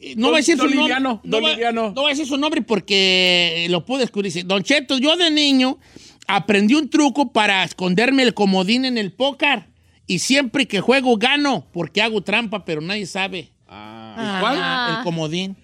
Eh, 0.00 0.14
No 0.16 0.28
voy 0.28 0.34
a 0.34 0.38
decir 0.38 0.56
su 0.56 0.66
nombre. 0.68 1.00
No, 1.00 1.20
no 1.24 1.40
voy 1.40 2.06
a 2.06 2.08
decir 2.10 2.26
su 2.26 2.36
nombre 2.36 2.62
porque 2.62 3.66
lo 3.70 3.84
pude 3.84 4.00
descubrir. 4.02 4.32
Dice, 4.32 4.44
Don 4.46 4.62
Cheto, 4.62 4.98
yo 4.98 5.16
de 5.16 5.30
niño 5.30 5.78
aprendí 6.26 6.74
un 6.74 6.88
truco 6.88 7.32
para 7.32 7.64
esconderme 7.64 8.22
el 8.22 8.32
comodín 8.34 8.84
en 8.84 8.96
el 8.98 9.12
póker. 9.12 9.64
Y 10.06 10.18
siempre 10.18 10.68
que 10.68 10.80
juego 10.80 11.16
gano, 11.16 11.66
porque 11.72 12.02
hago 12.02 12.20
trampa, 12.22 12.64
pero 12.66 12.80
nadie 12.82 13.06
sabe. 13.06 13.50
Ah, 13.66 14.36
¿Cuál? 14.40 14.98
El 14.98 15.02
comodín. 15.04 15.56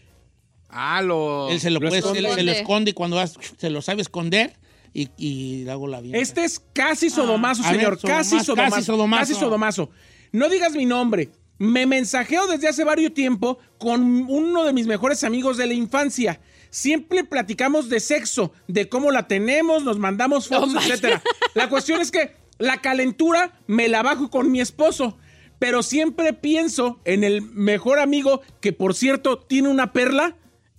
Ah, 0.70 1.02
lo. 1.02 1.48
Él 1.50 1.60
se 1.60 1.68
lo, 1.70 1.78
Lo 1.80 1.88
puede- 1.88 1.98
esconde. 1.98 2.18
él 2.20 2.34
se 2.34 2.42
lo 2.42 2.52
esconde 2.52 2.90
y 2.92 2.94
cuando 2.94 3.16
vas, 3.16 3.34
se 3.58 3.70
lo 3.70 3.82
sabe 3.82 4.00
esconder 4.02 4.54
y, 4.92 5.10
y 5.16 5.68
hago 5.68 5.86
la 5.86 6.00
vida. 6.00 6.18
Este 6.18 6.44
es 6.44 6.60
casi 6.72 7.10
sodomazo, 7.10 7.62
Ah, 7.64 7.70
ver, 7.72 7.80
señor. 7.80 8.00
casi 8.00 8.40
sodomazo, 8.40 8.44
sodomazo. 8.44 8.80
casi 8.80 8.84
sodomazo. 8.84 9.20
Casi 9.20 9.34
sodomazo. 9.34 9.90
No 10.32 10.48
digas 10.48 10.72
mi 10.74 10.86
nombre. 10.86 11.30
Me 11.58 11.84
mensajeo 11.86 12.46
desde 12.46 12.68
hace 12.68 12.84
varios 12.84 13.12
tiempo 13.12 13.58
con 13.78 14.02
uno 14.30 14.64
de 14.64 14.72
mis 14.72 14.86
mejores 14.86 15.24
amigos 15.24 15.56
de 15.58 15.66
la 15.66 15.74
infancia. 15.74 16.40
Siempre 16.70 17.24
platicamos 17.24 17.88
de 17.88 18.00
sexo, 18.00 18.52
de 18.68 18.88
cómo 18.88 19.10
la 19.10 19.26
tenemos, 19.26 19.84
nos 19.84 19.98
mandamos 19.98 20.48
fotos, 20.48 20.74
etcétera. 20.76 21.22
La 21.54 21.68
cuestión 21.68 22.00
es 22.00 22.10
que 22.10 22.34
la 22.58 22.80
calentura 22.80 23.58
me 23.66 23.88
la 23.88 24.02
bajo 24.02 24.30
con 24.30 24.50
mi 24.50 24.60
esposo. 24.60 25.18
Pero 25.58 25.82
siempre 25.82 26.32
pienso 26.32 27.00
en 27.04 27.22
el 27.24 27.42
mejor 27.42 27.98
amigo 27.98 28.40
que, 28.62 28.72
por 28.72 28.94
cierto, 28.94 29.38
tiene 29.38 29.68
una 29.68 29.92
perla 29.92 30.36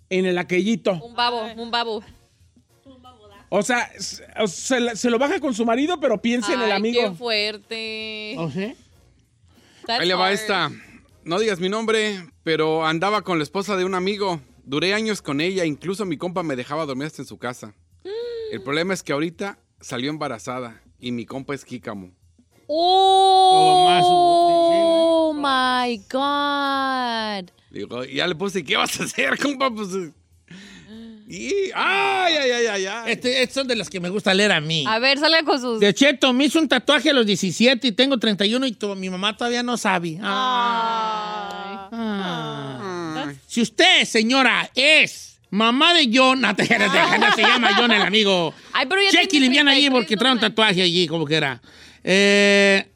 en 0.09 0.25
el 0.25 0.39
aquellito. 0.39 0.93
Un 1.03 1.13
babo, 1.13 1.43
un 1.55 1.69
babo. 1.69 2.03
O 3.53 3.63
sea, 3.63 3.91
se, 3.99 5.09
lo 5.09 5.19
baja 5.19 5.41
con 5.41 5.53
su 5.53 5.65
marido, 5.65 5.99
pero 5.99 6.21
piensa 6.21 6.53
en 6.53 6.61
el 6.61 6.71
amigo. 6.71 7.01
qué 7.01 7.11
fuerte. 7.11 8.35
¿Oh, 8.37 8.49
sí? 8.49 8.73
That's 9.85 9.99
Ahí 9.99 10.07
le 10.07 10.13
va 10.13 10.31
esta. 10.31 10.71
No 11.25 11.37
digas 11.37 11.59
mi 11.59 11.67
nombre, 11.67 12.29
pero 12.43 12.85
andaba 12.85 13.23
con 13.23 13.39
la 13.39 13.43
esposa 13.43 13.75
de 13.75 13.83
un 13.83 13.93
amigo. 13.93 14.39
Duré 14.63 14.93
años 14.93 15.21
con 15.21 15.41
ella, 15.41 15.65
incluso 15.65 16.05
mi 16.05 16.15
compa 16.15 16.43
me 16.43 16.55
dejaba 16.55 16.85
dormir 16.85 17.07
hasta 17.07 17.23
en 17.23 17.27
su 17.27 17.37
casa. 17.39 17.75
El 18.53 18.63
problema 18.63 18.93
es 18.93 19.03
que 19.03 19.11
ahorita 19.11 19.59
salió 19.81 20.09
embarazada 20.09 20.81
y 20.97 21.11
mi 21.11 21.25
compa 21.25 21.53
es 21.53 21.65
jícamo. 21.65 22.13
Oh, 22.67 23.91
my 25.35 25.97
God. 26.09 27.51
Digo, 27.69 28.05
ya 28.05 28.27
le 28.27 28.35
puse, 28.35 28.63
¿qué 28.63 28.77
vas 28.77 28.97
a 28.97 29.03
hacer, 29.03 29.37
compa? 29.37 29.69
Pues. 29.69 29.89
Y, 31.33 31.71
ay, 31.73 32.35
ay, 32.35 32.51
ay, 32.51 32.65
ay, 32.67 32.85
ay. 32.87 33.11
Este, 33.13 33.41
estas 33.41 33.53
son 33.53 33.65
de 33.65 33.77
las 33.77 33.89
que 33.89 34.01
me 34.01 34.09
gusta 34.09 34.33
leer 34.33 34.51
a 34.51 34.59
mí. 34.59 34.83
A 34.85 34.99
ver, 34.99 35.17
salga 35.17 35.43
con 35.43 35.61
sus. 35.61 35.79
De 35.79 35.93
Cheto, 35.93 36.33
me 36.33 36.43
hizo 36.43 36.59
un 36.59 36.67
tatuaje 36.67 37.11
a 37.11 37.13
los 37.13 37.25
17 37.25 37.87
y 37.87 37.93
tengo 37.93 38.17
31 38.17 38.67
y 38.67 38.75
mi 38.97 39.09
mamá 39.09 39.37
todavía 39.37 39.63
no 39.63 39.77
sabe. 39.77 40.19
Ah. 40.21 41.87
Si 43.47 43.61
usted, 43.61 44.03
señora, 44.03 44.69
es 44.75 45.39
mamá 45.51 45.93
de 45.93 46.09
John, 46.13 46.41
no, 46.41 46.53
te, 46.57 46.67
te- 46.67 46.77
no 46.77 47.31
se 47.33 47.41
llama 47.43 47.77
John 47.77 47.93
el 47.93 48.01
amigo. 48.01 48.53
Ay, 48.73 48.87
pero 48.89 49.01
ya 49.01 49.11
Cheque 49.11 49.39
liviana 49.39 49.71
allí 49.71 49.83
33, 49.87 50.01
porque 50.01 50.17
trae 50.17 50.33
un 50.33 50.39
tatuaje 50.41 50.81
allí, 50.81 51.07
como 51.07 51.25
que 51.25 51.35
era. 51.35 51.61
Eh, 52.03 52.89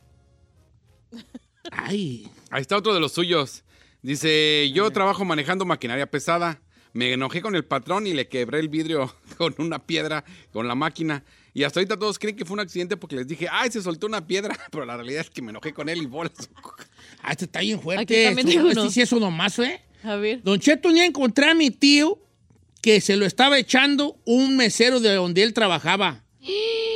ay. 1.71 2.27
Ahí 2.49 2.59
está 2.61 2.75
otro 2.75 2.93
de 2.93 2.99
los 2.99 3.13
suyos. 3.13 3.63
Dice, 4.01 4.69
yo 4.73 4.91
trabajo 4.91 5.23
manejando 5.23 5.63
maquinaria 5.63 6.05
pesada. 6.05 6.59
Me 6.95 7.11
enojé 7.11 7.41
con 7.41 7.57
el 7.57 7.65
patrón 7.65 8.07
y 8.07 8.13
le 8.13 8.29
quebré 8.29 8.57
el 8.59 8.69
vidrio 8.69 9.13
con 9.37 9.53
una 9.57 9.79
piedra 9.85 10.23
con 10.53 10.65
la 10.65 10.75
máquina. 10.75 11.25
Y 11.53 11.63
hasta 11.63 11.81
ahorita 11.81 11.99
todos 11.99 12.17
creen 12.17 12.37
que 12.37 12.45
fue 12.45 12.53
un 12.53 12.61
accidente 12.61 12.95
porque 12.95 13.17
les 13.17 13.27
dije, 13.27 13.47
ay, 13.51 13.69
se 13.69 13.81
soltó 13.81 14.07
una 14.07 14.25
piedra. 14.25 14.57
Pero 14.71 14.85
la 14.85 14.95
realidad 14.95 15.19
es 15.19 15.29
que 15.29 15.41
me 15.41 15.49
enojé 15.49 15.73
con 15.73 15.89
él 15.89 16.01
y 16.01 16.05
bolas. 16.05 16.31
Ah, 17.21 17.31
este 17.31 17.45
está 17.45 17.59
bien 17.61 17.81
fuerte. 17.81 18.01
Aquí 18.03 18.35
también 18.35 18.47
Este- 18.67 18.79
este 18.81 18.89
sí 18.91 19.01
es 19.01 19.09
sodomazo, 19.09 19.63
¿eh? 19.63 19.81
A 20.03 20.15
ver. 20.15 20.43
Don 20.43 20.59
Cheto, 20.59 20.91
ya 20.91 21.05
encontré 21.05 21.49
a 21.49 21.55
mi 21.55 21.71
tío 21.71 22.19
que 22.81 23.01
se 23.01 23.15
lo 23.15 23.25
estaba 23.25 23.57
echando 23.57 24.19
un 24.25 24.55
mesero 24.55 24.99
de 24.99 25.15
donde 25.15 25.41
él 25.41 25.53
trabajaba. 25.53 26.23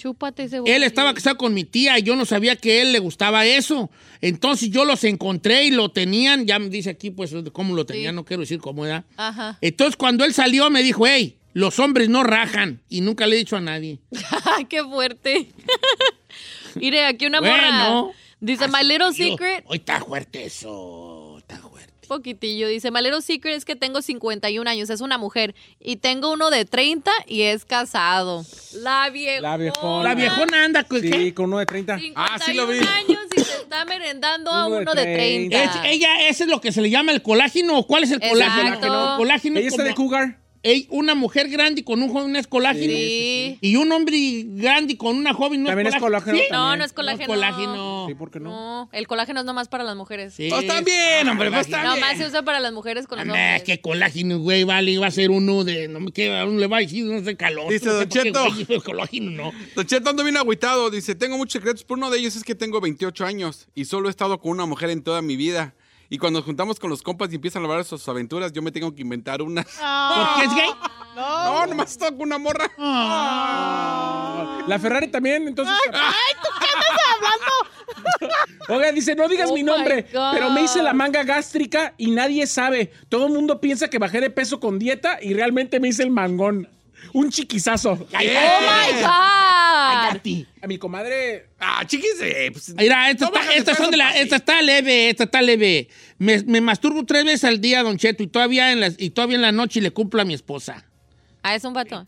Chúpate 0.00 0.44
ese 0.44 0.60
Él 0.64 0.82
estaba 0.82 1.12
casado 1.14 1.36
con 1.36 1.52
mi 1.54 1.64
tía 1.64 1.98
y 1.98 2.02
yo 2.02 2.16
no 2.16 2.24
sabía 2.24 2.56
que 2.56 2.78
a 2.78 2.82
él 2.82 2.92
le 2.92 2.98
gustaba 2.98 3.44
eso. 3.44 3.90
Entonces 4.20 4.70
yo 4.70 4.84
los 4.84 5.04
encontré 5.04 5.64
y 5.64 5.70
lo 5.70 5.90
tenían, 5.90 6.46
ya 6.46 6.58
me 6.58 6.68
dice 6.68 6.90
aquí 6.90 7.10
pues 7.10 7.34
cómo 7.52 7.74
lo 7.74 7.84
tenían, 7.86 8.12
Sí. 8.12 8.16
no 8.16 8.24
quiero 8.24 8.40
decir 8.40 8.58
cómo 8.60 8.86
era. 8.86 9.04
Ajá. 9.16 9.58
Entonces 9.60 9.96
cuando 9.96 10.24
él 10.24 10.32
salió 10.34 10.70
me 10.70 10.82
dijo, 10.82 11.06
hey, 11.06 11.36
los 11.52 11.78
hombres 11.78 12.08
no 12.08 12.22
rajan 12.22 12.80
y 12.88 13.00
nunca 13.00 13.26
le 13.26 13.36
he 13.36 13.38
dicho 13.40 13.56
a 13.56 13.60
nadie. 13.60 13.98
Qué 14.68 14.82
fuerte. 14.84 15.48
Mire, 16.76 17.04
aquí 17.04 17.26
una 17.26 17.40
Bueno. 17.40 17.56
morra. 18.02 18.14
Dice, 18.42 18.68
my 18.68 18.82
little 18.82 19.12
secret. 19.12 19.64
Hoy 19.66 19.78
está 19.78 20.00
fuerte 20.00 20.44
eso. 20.46 21.09
Poquitillo. 22.10 22.66
Dice, 22.66 22.90
little 22.90 23.22
secret 23.22 23.54
es 23.54 23.64
que 23.64 23.76
tengo 23.76 24.02
51 24.02 24.68
años, 24.68 24.90
es 24.90 25.00
una 25.00 25.16
mujer. 25.16 25.54
Y 25.78 25.94
tengo 25.96 26.32
uno 26.32 26.50
de 26.50 26.64
30 26.64 27.08
y 27.28 27.42
es 27.42 27.64
casado. 27.64 28.44
La 28.74 29.08
viejona. 29.10 29.50
La 29.52 29.56
viejona. 29.56 30.08
La 30.08 30.14
viejona 30.16 30.64
anda, 30.64 30.82
¿qué? 30.82 31.00
Sí, 31.00 31.30
con 31.32 31.44
uno 31.46 31.58
de 31.58 31.66
30. 31.66 31.98
51 32.00 32.14
Ah, 32.34 32.38
sí 32.44 32.52
lo 32.54 32.66
vi. 32.66 32.78
años 32.78 33.20
y 33.36 33.40
se 33.40 33.52
está 33.58 33.84
merendando 33.84 34.50
a 34.50 34.66
Uno 34.66 34.76
de 34.78 34.82
uno 34.82 34.94
de 34.94 35.04
30. 35.04 35.62
Es- 35.62 35.70
ella, 35.84 36.28
ese 36.28 36.42
es 36.44 36.50
lo 36.50 36.60
que 36.60 36.72
se 36.72 36.82
le 36.82 36.90
llama 36.90 37.12
el 37.12 37.22
colágeno. 37.22 37.78
¿o 37.78 37.86
¿Cuál 37.86 38.02
es 38.02 38.10
el 38.10 38.18
colágeno? 38.18 38.74
Exacto. 38.74 39.12
El 39.12 39.16
colágeno 39.18 39.58
Ella 39.60 39.68
es 39.68 39.72
está 39.74 39.84
de 39.84 39.94
como- 39.94 40.08
cougar. 40.08 40.36
Ey, 40.62 40.86
una 40.90 41.14
mujer 41.14 41.48
grande 41.48 41.82
con 41.84 42.02
un 42.02 42.10
joven 42.10 42.36
es 42.36 42.46
colágeno. 42.46 42.92
Sí. 42.92 43.56
Y 43.62 43.76
un 43.76 43.90
hombre 43.92 44.44
grande 44.46 44.98
con 44.98 45.16
una 45.16 45.32
joven 45.32 45.62
no 45.62 45.68
También 45.68 45.86
es 45.86 45.94
es 45.94 46.00
colágeno. 46.00 46.36
¿Sí? 46.36 46.42
No, 46.50 46.58
También. 46.58 46.78
no 46.80 46.84
es 46.84 46.92
colágeno. 46.92 47.26
colágeno. 47.26 48.04
Sí, 48.08 48.14
¿por 48.14 48.30
qué 48.30 48.40
no? 48.40 48.50
No, 48.50 48.90
el 48.92 49.06
colágeno 49.06 49.40
es 49.40 49.46
nomás 49.46 49.68
para 49.68 49.84
las 49.84 49.96
mujeres. 49.96 50.34
Sí. 50.34 50.48
Pues 50.50 50.66
también, 50.66 51.26
hombre, 51.28 51.50
pues 51.50 51.66
Colágeno. 51.66 51.88
también. 51.92 52.00
Nomás 52.00 52.18
se 52.18 52.26
usa 52.26 52.42
para 52.42 52.60
las 52.60 52.74
mujeres 52.74 53.06
con 53.06 53.18
los 53.18 53.26
hombres. 53.26 53.62
que 53.62 53.80
colágeno, 53.80 54.38
güey, 54.40 54.64
vale, 54.64 54.98
va 54.98 55.06
a 55.06 55.10
ser 55.10 55.30
uno 55.30 55.64
de, 55.64 55.88
no 55.88 55.98
me 55.98 56.12
queda, 56.12 56.44
uno 56.44 56.58
le 56.58 56.66
va 56.66 56.76
a 56.76 56.80
decir, 56.80 57.06
no 57.06 57.24
sé, 57.24 57.36
calor. 57.36 57.72
Dice 57.72 57.86
no 57.86 57.92
sé 57.92 58.30
Don 58.30 58.56
qué, 58.58 58.64
güey, 58.64 58.80
colágeno 58.80 59.30
no. 59.30 59.52
Don 59.74 59.86
Cheto 59.86 60.10
ando 60.10 60.22
bien 60.24 60.36
agüitado. 60.36 60.90
Dice, 60.90 61.14
tengo 61.14 61.38
muchos 61.38 61.54
secretos, 61.54 61.84
pero 61.84 61.96
uno 61.96 62.10
de 62.10 62.18
ellos 62.18 62.36
es 62.36 62.44
que 62.44 62.54
tengo 62.54 62.82
28 62.82 63.24
años 63.24 63.68
y 63.74 63.86
solo 63.86 64.08
he 64.08 64.10
estado 64.10 64.38
con 64.40 64.52
una 64.52 64.66
mujer 64.66 64.90
en 64.90 65.02
toda 65.02 65.22
mi 65.22 65.36
vida. 65.36 65.74
Y 66.12 66.18
cuando 66.18 66.40
nos 66.40 66.44
juntamos 66.44 66.80
con 66.80 66.90
los 66.90 67.02
compas 67.02 67.30
y 67.30 67.36
empiezan 67.36 67.62
a 67.62 67.66
hablar 67.66 67.84
de 67.84 67.88
sus 67.88 68.06
aventuras, 68.08 68.52
yo 68.52 68.62
me 68.62 68.72
tengo 68.72 68.92
que 68.92 69.02
inventar 69.02 69.40
una. 69.40 69.62
¿Por 69.62 70.34
qué 70.36 70.44
es 70.44 70.54
gay? 70.56 70.70
No, 71.14 71.66
nomás 71.66 71.96
con 71.96 72.20
una 72.20 72.36
morra. 72.36 72.68
La 74.66 74.78
Ferrari 74.80 75.06
también, 75.06 75.46
entonces. 75.46 75.72
¡Ay, 75.92 76.34
tú 76.42 76.48
qué 76.58 76.66
andas 76.74 76.90
hablando! 77.14 78.34
Oiga, 78.74 78.92
dice, 78.92 79.14
no 79.14 79.28
digas 79.28 79.50
Oh 79.50 79.54
mi 79.54 79.62
nombre, 79.62 80.06
pero 80.12 80.50
me 80.50 80.62
hice 80.62 80.82
la 80.82 80.92
manga 80.92 81.22
gástrica 81.22 81.94
y 81.96 82.10
nadie 82.10 82.46
sabe. 82.48 82.92
Todo 83.08 83.26
el 83.26 83.32
mundo 83.32 83.60
piensa 83.60 83.88
que 83.88 83.98
bajé 83.98 84.20
de 84.20 84.30
peso 84.30 84.58
con 84.58 84.80
dieta 84.80 85.18
y 85.22 85.34
realmente 85.34 85.78
me 85.78 85.88
hice 85.88 86.02
el 86.02 86.10
mangón. 86.10 86.68
Un 87.12 87.30
chiquizazo. 87.30 87.92
¡Oh, 87.92 88.18
my 88.18 89.00
God! 89.00 89.06
Cállate. 89.90 90.46
A 90.62 90.66
mi 90.66 90.78
comadre. 90.78 91.48
Ah, 91.58 91.84
chiquis, 91.86 92.20
eh, 92.22 92.50
pues, 92.52 92.74
Mira, 92.74 93.10
esta, 93.10 93.28
no 93.28 93.34
está, 93.34 93.54
estas 93.54 93.76
son 93.76 93.90
de 93.90 93.96
la, 93.96 94.16
esta 94.16 94.36
está 94.36 94.62
leve, 94.62 95.10
esta 95.10 95.24
está 95.24 95.42
leve. 95.42 95.88
Me, 96.18 96.42
me 96.44 96.60
masturbo 96.60 97.04
tres 97.04 97.24
veces 97.24 97.44
al 97.44 97.60
día, 97.60 97.82
Don 97.82 97.96
Cheto, 97.96 98.22
y 98.22 98.26
todavía 98.26 98.72
en 98.72 98.80
la, 98.80 98.92
y 98.96 99.10
todavía 99.10 99.36
en 99.36 99.42
la 99.42 99.52
noche 99.52 99.80
le 99.80 99.90
cumplo 99.90 100.20
a 100.20 100.24
mi 100.24 100.34
esposa. 100.34 100.84
Ah, 101.42 101.54
es 101.54 101.64
un 101.64 101.72
vato. 101.72 102.02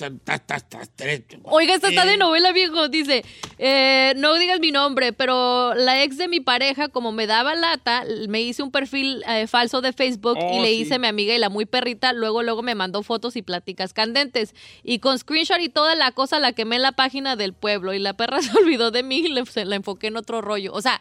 Oiga, 1.45 1.75
esta 1.75 1.89
está 1.89 2.05
de 2.05 2.15
Eh, 2.15 2.19
novela, 2.19 2.53
viejo. 2.53 2.89
Dice, 2.89 3.25
eh, 3.59 4.13
no 4.17 4.35
digas 4.35 4.61
mi 4.61 4.73
nombre, 4.73 5.15
pero 5.15 5.75
la 5.75 6.03
ex 6.03 6.19
de 6.19 6.29
mi 6.29 6.41
pareja, 6.41 6.89
como 6.89 7.13
me 7.13 7.27
daba 7.27 7.55
lata, 7.55 8.05
me 8.29 8.43
hice 8.43 8.63
un 8.63 8.71
perfil 8.71 9.25
eh, 9.27 9.47
falso 9.47 9.81
de 9.81 9.93
Facebook 9.95 10.37
y 10.39 10.59
Oh, 10.59 10.63
le 10.63 10.69
sí. 10.69 10.75
hice 10.83 10.95
a 10.97 10.99
mi 10.99 11.07
amiga 11.07 11.35
y 11.35 11.39
la 11.39 11.49
muy 11.49 11.65
perrita. 11.65 12.13
Luego, 12.13 12.43
luego 12.43 12.61
me 12.63 12.75
mandó 12.75 13.03
fotos 13.03 13.37
y 13.37 13.43
pláticas 13.43 13.95
candentes. 13.95 14.55
Y 14.83 14.99
con 14.99 15.19
screenshot 15.19 15.61
y 15.61 15.71
toda 15.71 15.95
la 15.95 16.13
cosa 16.13 16.39
la 16.39 16.53
quemé 16.53 16.77
en 16.77 16.83
la 16.83 16.93
página 16.93 17.35
del 17.35 17.55
pueblo. 17.55 17.95
Y 17.95 17.99
la 18.01 18.13
perra 18.13 18.43
se 18.43 18.57
olvidó 18.59 18.91
de 18.91 19.03
mí 19.03 19.21
y 19.21 19.29
le, 19.29 19.47
se 19.47 19.65
la 19.65 19.77
enfoqué 19.77 20.09
en 20.09 20.17
otro 20.19 20.43
rollo. 20.43 20.75
O 20.75 20.83
sea, 20.83 21.01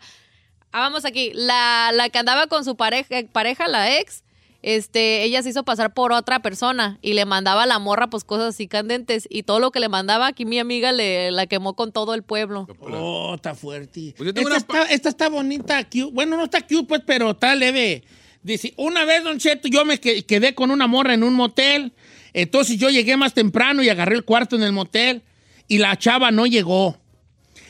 ah, 0.72 0.80
vamos 0.80 1.04
aquí. 1.04 1.32
La, 1.34 1.92
la 1.94 2.08
que 2.10 2.18
andaba 2.20 2.48
con 2.48 2.64
su 2.64 2.78
pareja, 2.78 3.18
pareja, 3.34 3.68
la 3.68 3.98
ex. 4.00 4.24
Este, 4.64 5.24
ella 5.24 5.42
se 5.42 5.50
hizo 5.50 5.64
pasar 5.64 5.94
por 5.94 6.12
otra 6.12 6.42
persona 6.42 7.00
y 7.02 7.14
le 7.14 7.26
mandaba 7.26 7.64
a 7.64 7.66
la 7.66 7.80
morra 7.80 8.12
pues 8.12 8.24
cosas 8.24 8.54
así 8.54 8.68
candentes 8.68 9.28
y 9.30 9.42
todo 9.44 9.60
lo 9.60 9.72
que 9.72 9.80
le 9.80 9.90
mandaba 9.90 10.28
aquí 10.28 10.46
mi 10.46 10.60
amiga 10.60 10.92
le 10.92 11.32
la 11.32 11.48
quemó 11.48 11.76
con 11.76 11.92
todo 11.92 12.14
el 12.14 12.22
pueblo. 12.22 12.68
Oh, 12.80 13.34
está 13.36 13.56
fuerte. 13.56 14.14
Pues 14.16 14.28
yo 14.28 14.34
tengo 14.34 14.50
esta, 14.50 14.72
una 14.72 14.82
está, 14.84 14.94
esta 14.94 15.10
está 15.10 15.30
bonita, 15.30 15.84
cute. 15.86 16.12
Bueno, 16.14 16.38
no 16.38 16.44
está 16.44 16.62
cute, 16.62 16.84
pues, 16.88 17.02
pero 17.06 17.32
está 17.32 17.56
leve. 17.56 18.04
Dice, 18.44 18.74
una 18.78 19.04
vez, 19.06 19.24
Don 19.24 19.40
Cheto, 19.40 19.68
yo 19.68 19.84
me 19.86 20.00
que- 20.00 20.24
quedé 20.26 20.54
con 20.54 20.70
una 20.72 20.86
morra 20.88 21.14
en 21.16 21.24
un 21.24 21.34
motel. 21.34 21.94
Entonces 22.34 22.78
yo 22.78 22.90
llegué 22.90 23.18
más 23.18 23.34
temprano 23.34 23.82
y 23.84 23.90
agarré 23.90 24.16
el 24.16 24.24
cuarto 24.26 24.56
en 24.56 24.64
el 24.64 24.72
motel 24.72 25.22
y 25.68 25.80
la 25.80 25.98
chava 25.98 26.30
no 26.32 26.46
llegó. 26.46 26.98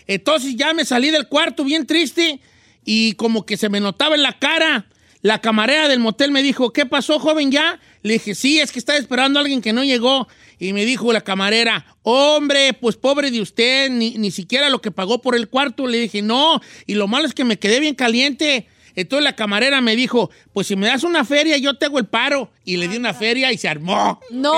Entonces 0.08 0.56
ya 0.58 0.73
me 0.73 0.84
salí 0.86 1.10
del 1.10 1.27
cuarto 1.27 1.63
bien 1.63 1.86
triste 1.88 2.39
y 2.84 3.13
como 3.13 3.45
que 3.45 3.56
se 3.58 3.69
me 3.69 3.80
notaba 3.80 4.15
en 4.15 4.23
la 4.23 4.38
cara. 4.38 4.88
La 5.21 5.39
camarera 5.39 5.88
del 5.88 5.99
motel 5.99 6.31
me 6.31 6.41
dijo, 6.41 6.73
¿qué 6.73 6.86
pasó, 6.86 7.19
joven, 7.19 7.51
ya? 7.51 7.79
Le 8.01 8.13
dije, 8.13 8.34
sí, 8.34 8.60
es 8.60 8.71
que 8.71 8.79
estaba 8.79 8.97
esperando 8.97 9.38
a 9.38 9.41
alguien 9.41 9.62
que 9.62 9.73
no 9.73 9.84
llegó. 9.84 10.27
Y 10.57 10.73
me 10.73 10.84
dijo 10.86 11.13
la 11.13 11.21
camarera, 11.21 11.86
hombre, 12.01 12.73
pues 12.73 12.95
pobre 12.95 13.29
de 13.29 13.41
usted, 13.41 13.89
ni, 13.91 14.17
ni 14.17 14.31
siquiera 14.31 14.69
lo 14.69 14.81
que 14.81 14.91
pagó 14.91 15.21
por 15.21 15.36
el 15.36 15.47
cuarto. 15.47 15.86
Le 15.88 15.99
dije, 15.99 16.21
no, 16.21 16.60
y 16.88 16.95
lo 16.95 17.07
malo 17.07 17.27
es 17.27 17.34
que 17.34 17.43
me 17.43 17.60
quedé 17.60 17.79
bien 17.79 17.93
caliente. 17.93 18.67
Entonces 18.95 19.23
la 19.23 19.36
camarera 19.36 19.79
me 19.79 19.95
dijo, 19.95 20.31
pues 20.53 20.67
si 20.67 20.75
me 20.75 20.88
das 20.88 21.03
una 21.03 21.23
feria, 21.23 21.57
yo 21.57 21.77
te 21.77 21.86
hago 21.86 21.99
el 21.99 22.07
paro. 22.07 22.51
Y 22.65 22.77
le 22.77 22.88
di 22.88 22.97
una 22.97 23.13
feria 23.13 23.51
y 23.51 23.57
se 23.57 23.69
armó. 23.69 24.19
¡No! 24.31 24.53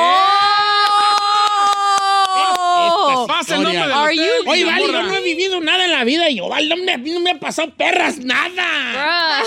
Pasa 3.28 3.56
el 3.56 3.64
nombre 3.64 3.82
Oye, 4.46 4.66
vale, 4.66 4.88
yo 4.88 5.04
no 5.04 5.14
he 5.14 5.22
vivido 5.22 5.62
nada 5.62 5.86
en 5.86 5.92
la 5.92 6.04
vida 6.04 6.30
y 6.30 6.36
yo, 6.36 6.50
vale, 6.50 6.68
no 6.68 6.78
me, 6.78 6.98
no 6.98 7.20
me 7.20 7.32
ha 7.32 7.40
pasado 7.40 7.74
perras, 7.76 8.18
nada. 8.20 9.44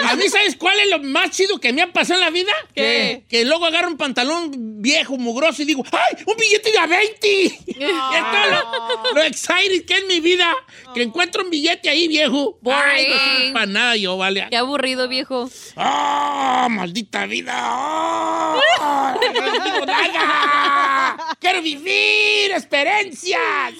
A 0.08 0.16
mí, 0.16 0.28
¿sabes 0.28 0.56
cuál 0.56 0.78
es 0.80 0.88
lo 0.88 0.98
más 1.00 1.30
chido 1.30 1.58
que 1.58 1.72
me 1.72 1.82
ha 1.82 1.92
pasado 1.92 2.20
en 2.20 2.26
la 2.26 2.30
vida? 2.30 2.52
¿Qué? 2.74 3.24
Que, 3.28 3.44
luego 3.44 3.66
agarro 3.66 3.88
un 3.88 3.96
pantalón 3.96 4.80
viejo, 4.80 5.16
mugroso 5.16 5.62
y 5.62 5.64
digo, 5.66 5.84
¡ay, 5.92 6.24
un 6.26 6.36
billete 6.36 6.72
de 6.72 6.78
a 6.78 6.86
20! 6.86 7.44
es 7.44 7.54
todo 7.76 8.50
lo, 8.50 9.14
lo 9.14 9.22
excited 9.22 9.84
que 9.86 9.98
es 9.98 10.06
mi 10.06 10.20
vida, 10.20 10.54
que 10.94 11.02
encuentro 11.02 11.44
un 11.44 11.50
billete 11.50 11.88
ahí 11.88 12.08
viejo. 12.08 12.58
¡Ay, 12.64 13.06
no 13.08 13.18
sirve 13.18 13.52
para 13.52 13.66
nada 13.66 13.96
yo, 13.96 14.16
vale! 14.16 14.46
Qué 14.50 14.56
aburrido, 14.56 15.08
viejo. 15.08 15.48
¡Ah, 15.76 16.68
maldita 16.70 17.26
vida! 17.26 17.52
¡Ah! 17.56 19.14
¡No 19.34 19.64
digo 19.64 19.86
nada! 19.86 21.36
¡Quiero 21.38 21.62
vivir 21.62 22.52
experiencias! 22.52 23.74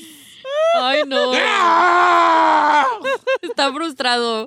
Ay, 0.75 1.03
no. 1.07 1.33
¡Ah! 1.35 2.87
Está 3.43 3.73
frustrado. 3.73 4.47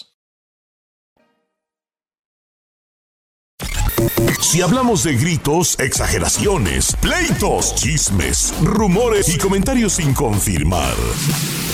Si 4.51 4.61
hablamos 4.61 5.03
de 5.03 5.15
gritos, 5.15 5.79
exageraciones, 5.79 6.93
pleitos, 6.99 7.73
chismes, 7.73 8.53
rumores 8.61 9.33
y 9.33 9.37
comentarios 9.37 9.93
sin 9.93 10.13
confirmar, 10.13 10.93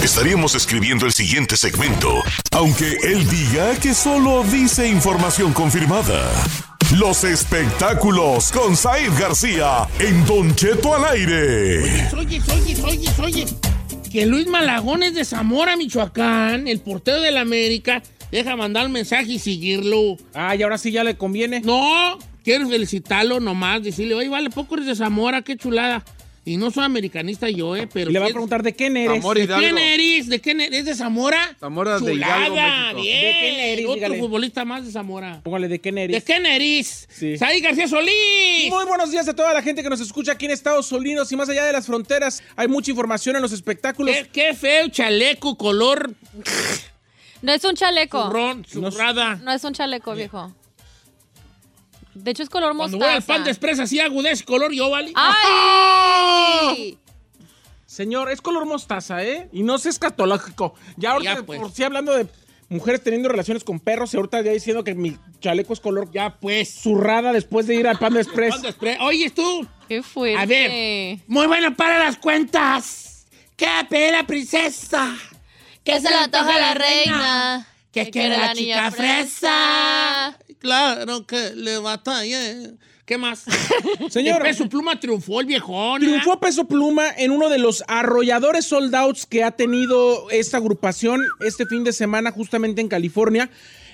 estaríamos 0.03 0.53
escribiendo 0.53 1.07
el 1.07 1.11
siguiente 1.11 1.57
segmento, 1.57 2.21
aunque 2.51 2.97
él 3.01 3.27
diga 3.27 3.75
que 3.79 3.95
solo 3.95 4.43
dice 4.43 4.87
información 4.87 5.53
confirmada. 5.53 6.31
Los 6.95 7.23
espectáculos 7.23 8.51
con 8.51 8.77
Said 8.77 9.11
García 9.19 9.87
en 9.97 10.23
Don 10.27 10.55
Cheto 10.55 10.93
al 10.93 11.05
aire. 11.05 12.09
Oye, 12.15 12.39
oye, 12.53 12.77
oye, 12.83 13.09
oye. 13.23 13.45
Que 14.11 14.27
Luis 14.27 14.45
Malagón 14.45 15.01
es 15.01 15.15
de 15.15 15.25
Zamora, 15.25 15.77
Michoacán, 15.77 16.67
el 16.67 16.79
portero 16.81 17.21
del 17.21 17.37
América. 17.37 18.03
Deja 18.31 18.55
mandar 18.55 18.85
un 18.85 18.91
mensaje 18.91 19.31
y 19.31 19.39
seguirlo. 19.39 20.17
Ah, 20.35 20.55
y 20.55 20.61
ahora 20.61 20.77
sí 20.77 20.91
ya 20.91 21.03
le 21.03 21.17
conviene. 21.17 21.61
No, 21.61 22.19
quiero 22.47 22.69
felicitarlo 22.69 23.41
nomás, 23.41 23.83
decirle, 23.83 24.13
oye, 24.15 24.29
vale, 24.29 24.49
poco 24.49 24.75
eres 24.75 24.87
de 24.87 24.95
Zamora, 24.95 25.41
qué 25.41 25.57
chulada. 25.57 26.01
Y 26.45 26.55
no 26.55 26.71
soy 26.71 26.85
americanista 26.85 27.49
yo, 27.49 27.75
¿eh? 27.75 27.89
Pero 27.91 28.09
le 28.09 28.19
va 28.19 28.25
a 28.25 28.27
¿quién- 28.27 28.35
preguntar 28.35 28.63
de 28.63 28.73
quién 28.73 28.95
eres. 28.95 29.17
Zamora 29.17 29.41
¿De 29.41 29.47
quién 29.47 29.59
Hidalgo. 29.59 29.77
eres? 29.79 30.29
¿De 30.29 30.39
quién 30.39 30.61
eres? 30.61 30.79
¿Es 30.79 30.85
de 30.85 30.95
Zamora? 30.95 31.57
Zamora 31.59 31.99
de 31.99 32.05
Chulada, 32.13 32.47
Hidalgo, 32.47 32.55
México. 32.55 33.01
bien. 33.01 33.21
¿De 33.25 33.39
quién 33.41 33.59
eres? 33.59 33.85
Otro 33.85 33.95
Dígale. 33.95 34.19
futbolista 34.19 34.63
más 34.63 34.85
de 34.85 34.91
Zamora. 34.93 35.41
Póngale 35.43 35.67
de 35.67 35.81
quién 35.81 35.95
¿De 35.95 36.03
eres. 36.05 36.23
quién 36.23 36.45
eres? 36.45 37.09
Sí. 37.11 37.37
Saí 37.37 37.59
García 37.59 37.89
Solís. 37.89 38.69
Muy 38.69 38.85
buenos 38.85 39.11
días 39.11 39.27
a 39.27 39.33
toda 39.35 39.53
la 39.53 39.61
gente 39.61 39.83
que 39.83 39.89
nos 39.89 39.99
escucha 39.99 40.31
aquí 40.31 40.45
en 40.45 40.51
Estados 40.51 40.89
Unidos 40.93 41.29
y 41.33 41.35
más 41.35 41.49
allá 41.49 41.65
de 41.65 41.73
las 41.73 41.85
fronteras. 41.85 42.41
Hay 42.55 42.69
mucha 42.69 42.91
información 42.91 43.35
en 43.35 43.41
los 43.41 43.51
espectáculos. 43.51 44.15
Qué, 44.15 44.29
qué 44.31 44.53
feo 44.53 44.87
chaleco, 44.87 45.57
color 45.57 46.13
No 47.41 47.51
es 47.51 47.61
un 47.65 47.75
chaleco. 47.75 48.23
zurrón, 48.27 48.63
zurrada. 48.65 49.35
No 49.43 49.51
es 49.51 49.61
un 49.65 49.73
chaleco, 49.73 50.15
viejo. 50.15 50.55
De 52.23 52.31
hecho, 52.31 52.43
es 52.43 52.49
color 52.49 52.75
Cuando 52.75 52.97
mostaza. 52.97 53.05
voy 53.11 53.15
al 53.17 53.23
pan 53.23 53.43
de 53.43 53.51
expresa 53.51 53.83
así 53.83 53.99
hago 53.99 54.21
de 54.23 54.31
ese 54.31 54.43
color 54.45 54.71
yo, 54.73 54.89
¿vale? 54.89 55.11
¡Ay! 55.15 56.97
Señor, 57.85 58.29
es 58.31 58.41
color 58.41 58.65
mostaza, 58.65 59.23
¿eh? 59.23 59.49
Y 59.51 59.63
no 59.63 59.75
es 59.75 59.85
escatológico. 59.85 60.75
Ya 60.97 61.11
ahorita, 61.11 61.35
Ya, 61.35 61.43
pues. 61.43 61.59
por 61.59 61.71
si 61.71 61.83
hablando 61.83 62.13
de 62.15 62.27
mujeres 62.69 63.01
teniendo 63.01 63.29
relaciones 63.29 63.63
con 63.63 63.79
perros, 63.79 64.13
y 64.13 64.17
ahorita 64.17 64.41
ya 64.41 64.51
diciendo 64.51 64.83
que 64.83 64.93
mi 64.93 65.17
chaleco 65.39 65.73
es 65.73 65.79
color 65.79 66.11
Ya, 66.11 66.37
pues. 66.39 66.69
zurrada 66.81 67.31
después 67.31 67.65
de 67.65 67.75
ir 67.75 67.87
al 67.87 67.97
Panda 67.97 68.19
Express. 68.21 68.49
¿Cuándo 68.51 68.69
expre- 68.69 68.97
Oye, 69.01 69.29
tú. 69.29 69.65
Qué 69.87 70.03
fuerte. 70.03 70.37
A 70.37 70.45
ver. 70.45 71.19
Muy 71.27 71.47
bueno 71.47 71.75
para 71.75 71.97
las 71.99 72.17
cuentas. 72.17 73.25
¿Qué 73.55 73.67
pide 73.89 74.11
la 74.11 74.27
princesa? 74.27 75.15
Que 75.83 75.99
se 76.01 76.09
le 76.09 76.15
antoja 76.15 76.59
la 76.59 76.73
reina. 76.73 77.67
Que 77.91 78.09
quiere 78.09 78.37
la 78.37 78.53
chica 78.53 78.91
fresa. 78.91 80.37
Claro 80.59 81.25
que 81.25 81.51
le 81.55 81.77
batalla. 81.77 82.39
¿Qué 83.07 83.17
más? 83.17 83.45
Señor. 84.09 84.45
El 84.45 84.51
peso 84.51 84.67
pluma 84.67 84.99
triunfó 84.99 85.39
el 85.39 85.47
viejón. 85.47 86.03
¿eh? 86.03 86.05
Triunfó 86.05 86.41
Peso 86.41 86.67
Pluma 86.67 87.09
en 87.17 87.31
uno 87.31 87.47
de 87.47 87.57
los 87.57 87.81
arrolladores 87.87 88.65
sold 88.65 88.93
outs 88.93 89.25
que 89.25 89.45
ha 89.45 89.51
tenido 89.51 90.29
esta 90.29 90.57
agrupación 90.57 91.23
este 91.39 91.65
fin 91.65 91.85
de 91.85 91.93
semana 91.93 92.31
justamente 92.31 92.81
en 92.81 92.89
California, 92.89 93.49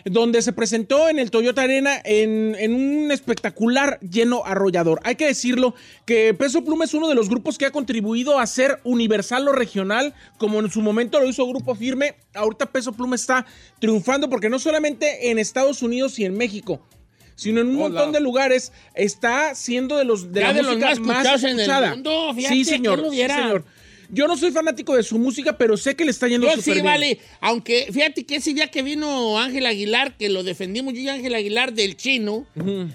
donde 0.06 0.42
se 0.42 0.54
presentó 0.54 1.10
en 1.10 1.20
el 1.20 1.32
Toyota 1.32 1.62
Arena 1.62 2.02
en, 2.04 2.56
en 2.60 2.74
un 2.74 3.12
espectacular 3.12 4.00
lleno 4.02 4.44
arrollador. 4.46 5.00
Hay 5.04 5.16
que 5.16 5.28
decirlo 5.28 5.76
que 6.06 6.34
Peso 6.34 6.64
Pluma 6.64 6.86
es 6.86 6.94
uno 6.94 7.08
de 7.08 7.16
los 7.16 7.30
grupos 7.30 7.58
que 7.58 7.66
ha 7.66 7.72
contribuido 7.72 8.40
a 8.40 8.48
ser 8.48 8.80
universal 8.84 9.48
o 9.48 9.54
regional, 9.54 10.14
como 10.38 10.60
en 10.60 10.70
su 10.70 10.82
momento 10.82 11.20
lo 11.20 11.28
hizo 11.28 11.48
Grupo 11.48 11.76
Firme. 11.76 12.16
Ahorita 12.34 12.66
Peso 12.68 12.94
Pluma 12.94 13.16
está 13.16 13.46
triunfando 13.80 14.30
porque 14.30 14.50
no 14.50 14.60
solamente 14.60 15.32
en 15.32 15.40
Estados 15.40 15.82
Unidos 15.82 16.20
y 16.20 16.26
en 16.26 16.36
México, 16.36 16.82
sino 17.36 17.62
en 17.62 17.68
un 17.68 17.76
montón 17.76 18.12
de 18.12 18.20
lugares 18.20 18.72
está 18.94 19.56
siendo 19.56 19.98
de 19.98 20.06
los 20.06 20.32
de 20.32 20.42
Ya 20.42 20.48
la 20.48 20.54
de 20.54 20.64
los 20.64 20.78
más 20.78 21.00
más 21.00 21.26
escuchados 21.26 21.44
en 21.44 21.60
el 21.60 21.90
mundo, 21.92 22.34
fíjate, 22.36 22.56
sí, 22.56 22.66
señor, 22.66 23.02
¿quién 23.10 23.28
lo 23.28 23.34
sí, 23.34 23.42
señor. 23.42 23.66
Yo 24.14 24.28
no 24.28 24.38
soy 24.38 24.52
fanático 24.52 24.96
de 24.96 25.02
su 25.02 25.18
música, 25.18 25.58
pero 25.58 25.76
sé 25.76 25.96
que 25.96 26.06
le 26.06 26.12
está 26.12 26.28
yendo 26.28 26.46
Yo 26.46 26.52
súper 26.52 26.64
sí, 26.64 26.72
bien. 26.74 26.86
vale. 26.86 27.20
Aunque 27.42 27.88
fíjate 27.92 28.26
que 28.26 28.36
ese 28.36 28.54
día 28.54 28.68
que 28.70 28.84
vino 28.84 29.40
Ángel 29.40 29.66
Aguilar, 29.66 30.16
que 30.18 30.30
lo 30.30 30.44
defendimos 30.44 30.94
yo 30.94 31.00
y 31.00 31.10
Ángel 31.10 31.34
Aguilar 31.34 31.74
del 31.74 31.98
chino, 31.98 32.46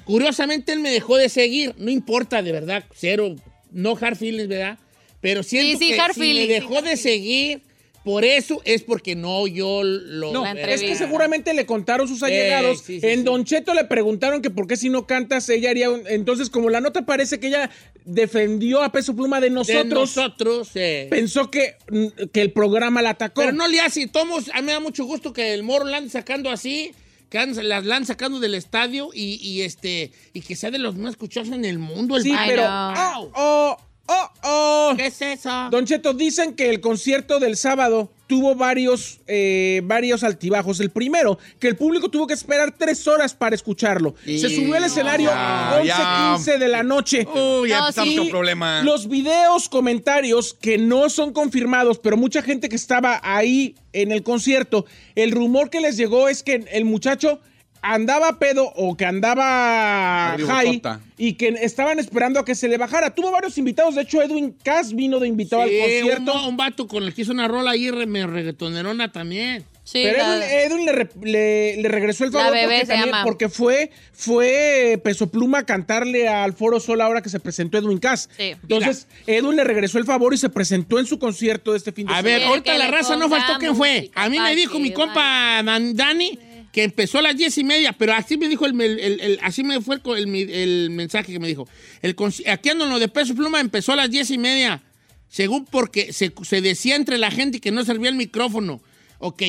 curiosamente 0.05 0.73
él 0.73 0.81
me 0.81 0.91
dejó 0.91 1.17
de 1.17 1.29
seguir. 1.29 1.75
No 1.77 1.91
importa, 1.91 2.41
de 2.43 2.53
verdad, 2.53 2.85
cero, 2.95 3.35
no 3.73 3.97
hard 4.01 4.17
feelings, 4.17 4.49
¿verdad? 4.49 4.79
Pero 5.21 5.43
siento 5.43 5.79
sí, 5.79 5.89
que 5.89 6.01
hard 6.01 6.15
si 6.15 6.21
feelings, 6.21 6.49
me 6.49 6.55
sí, 6.55 6.61
dejó 6.61 6.83
de 6.83 6.97
seguir, 6.97 7.63
por 8.05 8.25
eso 8.25 8.63
es 8.65 8.83
porque 8.83 9.17
no 9.17 9.47
yo 9.47 9.83
lo... 9.83 10.33
No, 10.33 10.47
es 10.47 10.81
que 10.81 10.95
seguramente 10.95 11.53
le 11.53 11.67
contaron 11.67 12.09
sus 12.09 12.23
allegados. 12.23 12.79
sí, 12.79 13.01
sí, 13.01 13.07
en 13.07 13.19
sí. 13.19 13.25
Don 13.25 13.45
Cheto 13.45 13.75
le 13.75 13.85
preguntaron 13.85 14.41
que 14.41 14.51
por 14.51 14.67
qué 14.67 14.77
si 14.77 14.89
no 14.89 15.07
cantas 15.07 15.49
ella 15.49 15.71
haría 15.71 15.91
un- 15.91 16.07
Entonces, 16.07 16.49
como 16.49 16.71
la 16.71 16.81
nota 16.81 17.05
parece 17.05 17.39
que 17.41 17.49
ella 17.49 17.71
defendió 18.05 18.83
a 18.83 18.93
Peso 18.93 19.15
Pluma 19.15 19.41
de 19.41 19.49
de 19.49 19.55
nosotros, 19.55 20.17
nosotros, 20.17 20.71
eh. 20.75 21.07
pensó 21.11 21.51
que, 21.51 21.77
mm, 21.91 22.07
que 22.33 22.41
el 22.41 22.53
programa 22.53 23.03
la 23.03 23.11
atacó. 23.11 23.41
Pero 23.41 23.53
no 23.53 23.67
le 23.67 23.81
hace, 23.81 24.07
tomos, 24.07 24.51
a 24.53 24.61
mí 24.61 24.67
me 24.67 24.73
da 24.73 24.81
mucho 24.81 25.05
gusto 25.05 25.33
que 25.33 25.55
el 25.55 25.63
Moro 25.63 25.85
la 25.85 25.99
ande 25.99 26.11
sacando 26.11 26.51
así, 26.51 26.93
que 27.31 27.39
las 27.39 27.85
la 27.85 27.97
ande 27.97 28.07
sacando 28.07 28.41
del 28.41 28.55
estadio 28.55 29.11
y, 29.13 29.35
y, 29.43 29.63
este 29.63 30.13
y 30.33 30.41
que 30.41 30.57
sea 30.57 30.71
de 30.71 30.79
los 30.79 30.97
más 30.97 31.13
escuchados 31.13 31.49
en 31.51 31.65
el 31.65 31.79
mundo. 31.79 32.17
El 32.17 32.23
Sí, 32.23 32.35
pero... 32.47 32.63
Wow. 32.63 33.33
Oh, 33.35 33.77
oh, 34.09 34.31
oh. 34.43 34.95
¿Qué 34.97 35.07
es 35.07 35.23
eso? 35.23 35.69
Don 35.71 35.85
Cheto, 35.87 36.15
dicen 36.15 36.55
que 36.55 36.69
el 36.71 36.81
concierto 36.81 37.39
del 37.39 37.57
sábado 37.57 38.11
tuvo 38.27 38.55
varios, 38.55 39.21
eh, 39.27 39.81
varios 39.85 40.23
altibajos. 40.23 40.81
El 40.81 40.91
primero, 40.91 41.39
que 41.59 41.67
el 41.69 41.77
público 41.77 42.11
tuvo 42.11 42.27
que 42.27 42.35
esperar 42.35 42.75
tres 42.77 43.07
horas 43.09 43.35
para 43.35 43.55
escucharlo. 43.55 44.15
Se 44.25 44.51
subió 44.51 44.77
al 44.77 44.85
escenario 44.85 45.31
Ya, 45.31 46.37
11.15 46.37 46.59
de 46.59 46.69
la 46.69 46.83
noche. 46.83 47.27
Uy, 47.27 47.71
ya 47.71 47.79
No, 47.79 47.89
empezamos 47.89 48.13
sí. 48.13 48.19
con 48.19 48.29
problemas. 48.29 48.85
Los 48.85 49.09
videos, 49.09 49.69
comentarios 49.69 50.55
que 50.61 50.77
no 50.77 51.09
son 51.09 51.33
confirmados, 51.33 51.99
pero 51.99 52.17
mucha 52.17 52.43
gente 52.43 52.69
que 52.69 52.77
estaba 52.77 53.21
ahí 53.23 53.77
en 53.95 54.13
el 54.13 54.23
concierto, 54.23 54.85
el 55.15 55.33
rumor 55.33 55.71
que 55.71 55.81
les 55.81 55.97
llegó 55.97 56.29
es 56.29 56.43
que 56.43 56.67
el 56.71 56.85
muchacho 56.85 57.41
andaba 57.83 58.39
pedo 58.39 58.73
o 58.77 58.97
que 58.97 59.05
andaba 59.05 60.37
high 60.39 60.83
y 61.17 61.35
que 61.35 61.49
estaban 61.63 61.99
esperando 61.99 62.41
a 62.41 62.45
que 62.45 62.55
se 62.55 62.69
le 62.69 62.77
bajara. 62.79 63.15
Tuvo 63.15 63.31
varios 63.31 63.57
invitados, 63.59 63.95
de 63.95 64.03
hecho 64.03 64.23
Edwin 64.23 64.55
Cass 64.63 64.93
vino 64.95 65.19
de 65.19 65.29
invitado 65.29 65.67
Sí, 65.67 65.77
al 65.81 65.83
concierto. 65.83 66.33
Un, 66.43 66.49
un 66.51 66.57
vato 66.57 66.87
con 66.87 67.03
el 67.05 67.15
que 67.15 67.23
hizo 67.23 67.33
una 67.33 67.49
rola 67.49 67.73
ahí, 67.73 67.91
re- 67.91 68.07
me 68.07 68.27
reggaetonerona 68.27 69.11
también. 69.13 69.65
Sí, 69.85 70.03
Pero 70.05 70.19
la- 70.19 70.37
Edwin, 70.65 70.87
Edwin 70.87 70.87
le, 71.25 71.33
le- 71.33 71.83
le 71.83 71.89
regresó 71.89 72.25
el 72.25 72.31
favor 72.31 72.49
porque, 72.53 72.85
también- 72.87 73.51
fue, 73.51 73.91
fue 74.13 75.01
Peso 75.03 75.31
Pluma 75.31 75.61
a 75.61 75.63
cantarle 75.65 76.29
al 76.29 76.53
Foro 76.53 76.79
Sol 76.79 77.01
ahora 77.01 77.23
que 77.23 77.31
se 77.31 77.41
presentó 77.41 77.79
Edwin 77.79 77.99
Cass. 77.99 78.29
Sí. 78.37 78.55
Entonces, 78.63 79.09
Edwin 79.27 79.57
le 79.57 79.65
regresó 79.65 79.97
el 79.99 80.05
favor 80.05 80.35
y 80.35 80.37
se 80.37 80.51
presentó 80.51 80.99
en 80.99 81.07
su 81.07 81.19
concierto 81.19 81.73
de 81.73 81.79
este 81.79 81.93
fin 81.93 82.07
de 82.07 82.13
A 82.13 82.17
semana. 82.17 82.29
ver, 82.29 82.37
Quiere 82.39 82.49
ahorita 82.51 82.79
la 82.79 82.91
raza 82.91 83.17
no 83.17 83.31
faltó 83.31 83.55
quién 83.59 83.75
fue. 83.75 84.11
A 84.15 84.29
mí 84.29 84.39
me 84.39 84.55
dijo 84.55 84.79
mi 84.79 84.93
compa 84.93 85.63
Dan- 85.65 85.97
Dani 85.97 86.39
que 86.79 86.85
empezó 86.85 87.19
a 87.19 87.23
las 87.23 87.37
diez 87.37 87.59
y 87.59 87.65
media, 87.65 87.93
pero 87.93 88.15
así 88.15 88.37
me 88.37 88.49
dijo 88.49 88.65
el, 88.65 89.41
así 89.43 89.65
me 89.65 89.81
fue 89.81 90.01
el, 90.17 90.91
mensaje 90.91 91.33
que 91.33 91.41
me 91.41 91.49
dijo. 91.49 91.67
El, 92.03 92.15
aquí 92.47 92.69
ando 92.69 92.85
en 92.85 92.91
lo 92.91 93.01
de 93.01 93.09
peso 93.09 93.35
pluma, 93.35 93.59
empezó 93.59 93.95
a 93.95 93.97
las 93.97 94.09
diez 94.09 94.31
y 94.31 94.39
media. 94.39 94.85
Según 95.27 95.65
porque 95.65 96.13
se, 96.13 96.33
se 96.45 96.61
decía 96.61 96.95
entre 96.95 97.19
la 97.19 97.33
gente 97.33 97.61
que 97.61 97.73
no 97.73 97.85
servía 97.85 98.11
el 98.11 98.15
micrófono. 98.15 98.81
Ok. 99.19 99.43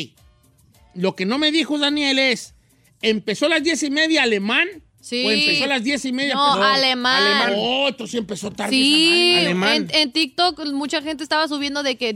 Lo 0.96 1.16
que 1.16 1.28
no 1.28 1.38
me 1.38 1.52
dijo 1.52 1.78
Daniel 1.78 2.18
es, 2.18 2.56
¿empezó 3.04 3.46
a 3.46 3.50
las 3.50 3.64
diez 3.64 3.84
y 3.84 3.92
media 3.92 4.24
alemán? 4.24 4.68
Sí. 5.02 5.26
¿O 5.26 5.32
empezó 5.32 5.64
a 5.64 5.68
las 5.68 5.84
diez 5.84 6.04
y 6.06 6.12
media? 6.12 6.36
No, 6.36 6.52
pero- 6.56 6.66
alemán. 6.66 7.24
Alemán. 7.24 7.54
Oh, 7.58 7.88
entonces 7.88 8.16
empezó 8.20 8.52
tarde. 8.52 8.72
Sí, 8.72 9.32
esa. 9.38 9.42
Alemán. 9.46 9.74
en, 9.74 9.90
en 9.96 10.12
TikTok 10.12 10.66
mucha 10.74 11.02
gente 11.02 11.24
estaba 11.24 11.48
subiendo 11.48 11.84
de 11.84 11.96
que 11.98 12.10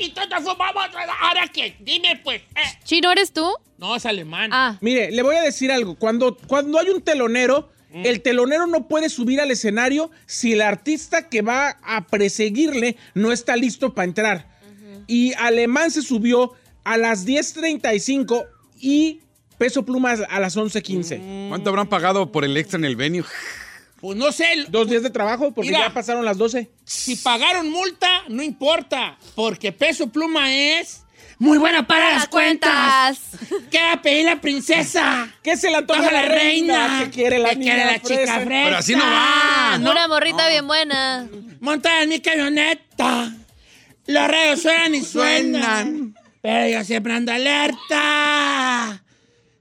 Y 0.00 0.10
todos 0.10 0.28
fumamos. 0.42 0.84
¿Ahora 1.20 1.46
qué? 1.52 1.76
Dime, 1.80 2.20
pues. 2.22 2.40
eh. 2.56 2.78
¿Chino 2.84 3.10
eres 3.12 3.32
tú? 3.32 3.48
No, 3.78 3.96
es 3.96 4.06
alemán. 4.06 4.50
Ah, 4.52 4.76
Mire, 4.80 5.10
le 5.10 5.22
voy 5.22 5.36
a 5.36 5.42
decir 5.42 5.70
algo. 5.70 5.94
Cuando, 5.96 6.36
cuando 6.36 6.78
hay 6.78 6.88
un 6.88 7.00
telonero, 7.02 7.70
Mm. 7.90 8.04
el 8.04 8.20
telonero 8.20 8.66
no 8.66 8.86
puede 8.86 9.08
subir 9.08 9.40
al 9.40 9.50
escenario 9.50 10.10
si 10.26 10.52
el 10.52 10.60
artista 10.60 11.30
que 11.30 11.40
va 11.40 11.78
a 11.82 12.06
perseguirle 12.06 12.98
no 13.14 13.32
está 13.32 13.56
listo 13.56 13.94
para 13.94 14.04
entrar. 14.04 14.58
Y 15.06 15.32
Alemán 15.32 15.90
se 15.90 16.02
subió 16.02 16.52
a 16.84 16.98
las 16.98 17.24
10.35 17.26 18.44
y 18.78 19.20
Peso 19.58 19.84
Pluma 19.84 20.12
a 20.12 20.40
las 20.40 20.56
11.15. 20.56 21.48
¿Cuánto 21.48 21.70
habrán 21.70 21.88
pagado 21.88 22.30
por 22.30 22.44
el 22.44 22.56
extra 22.56 22.78
en 22.78 22.84
el 22.84 22.96
venue? 22.96 23.24
Pues 24.00 24.16
no 24.16 24.30
sé. 24.30 24.46
Dos 24.68 24.88
días 24.88 25.02
de 25.02 25.10
trabajo 25.10 25.50
porque 25.52 25.70
Mira. 25.70 25.88
ya 25.88 25.92
pasaron 25.92 26.24
las 26.24 26.38
12. 26.38 26.70
Si 26.84 27.16
pagaron 27.16 27.68
multa, 27.68 28.22
no 28.28 28.44
importa. 28.44 29.18
Porque 29.34 29.72
peso 29.72 30.06
pluma 30.06 30.54
es. 30.54 31.02
Muy 31.40 31.58
buena 31.58 31.86
para 31.86 32.14
las 32.14 32.28
cuentas. 32.28 33.18
¿Qué 33.70 33.80
va 33.80 33.94
a 33.94 34.02
pedir 34.02 34.24
la 34.24 34.40
princesa? 34.40 35.28
¿Qué 35.42 35.56
se 35.56 35.70
le 35.70 35.76
antoja 35.76 36.00
Toja 36.00 36.10
a 36.10 36.22
la 36.22 36.28
reina? 36.28 37.00
¿Qué 37.04 37.10
quiere 37.10 37.38
la 37.38 37.50
¿Qué 37.50 37.56
niña 37.56 37.74
quiere 37.74 37.92
la 37.92 38.00
fresa? 38.00 38.20
chica 38.20 38.34
fresa? 38.40 38.64
Pero 38.64 38.76
así 38.76 38.94
no 38.94 39.04
va. 39.04 39.78
¿no? 39.78 39.90
una 39.90 40.08
morrita 40.08 40.48
bien 40.48 40.66
buena. 40.68 41.28
Montada 41.60 42.02
en 42.02 42.08
mi 42.08 42.20
camioneta. 42.20 43.32
Los 44.06 44.28
rayos 44.28 44.62
suenan 44.62 44.94
y 44.94 45.02
suenan. 45.02 46.14
Pero 46.40 46.68
yo 46.68 46.84
siempre 46.84 47.12
ando 47.14 47.32
alerta. 47.32 49.02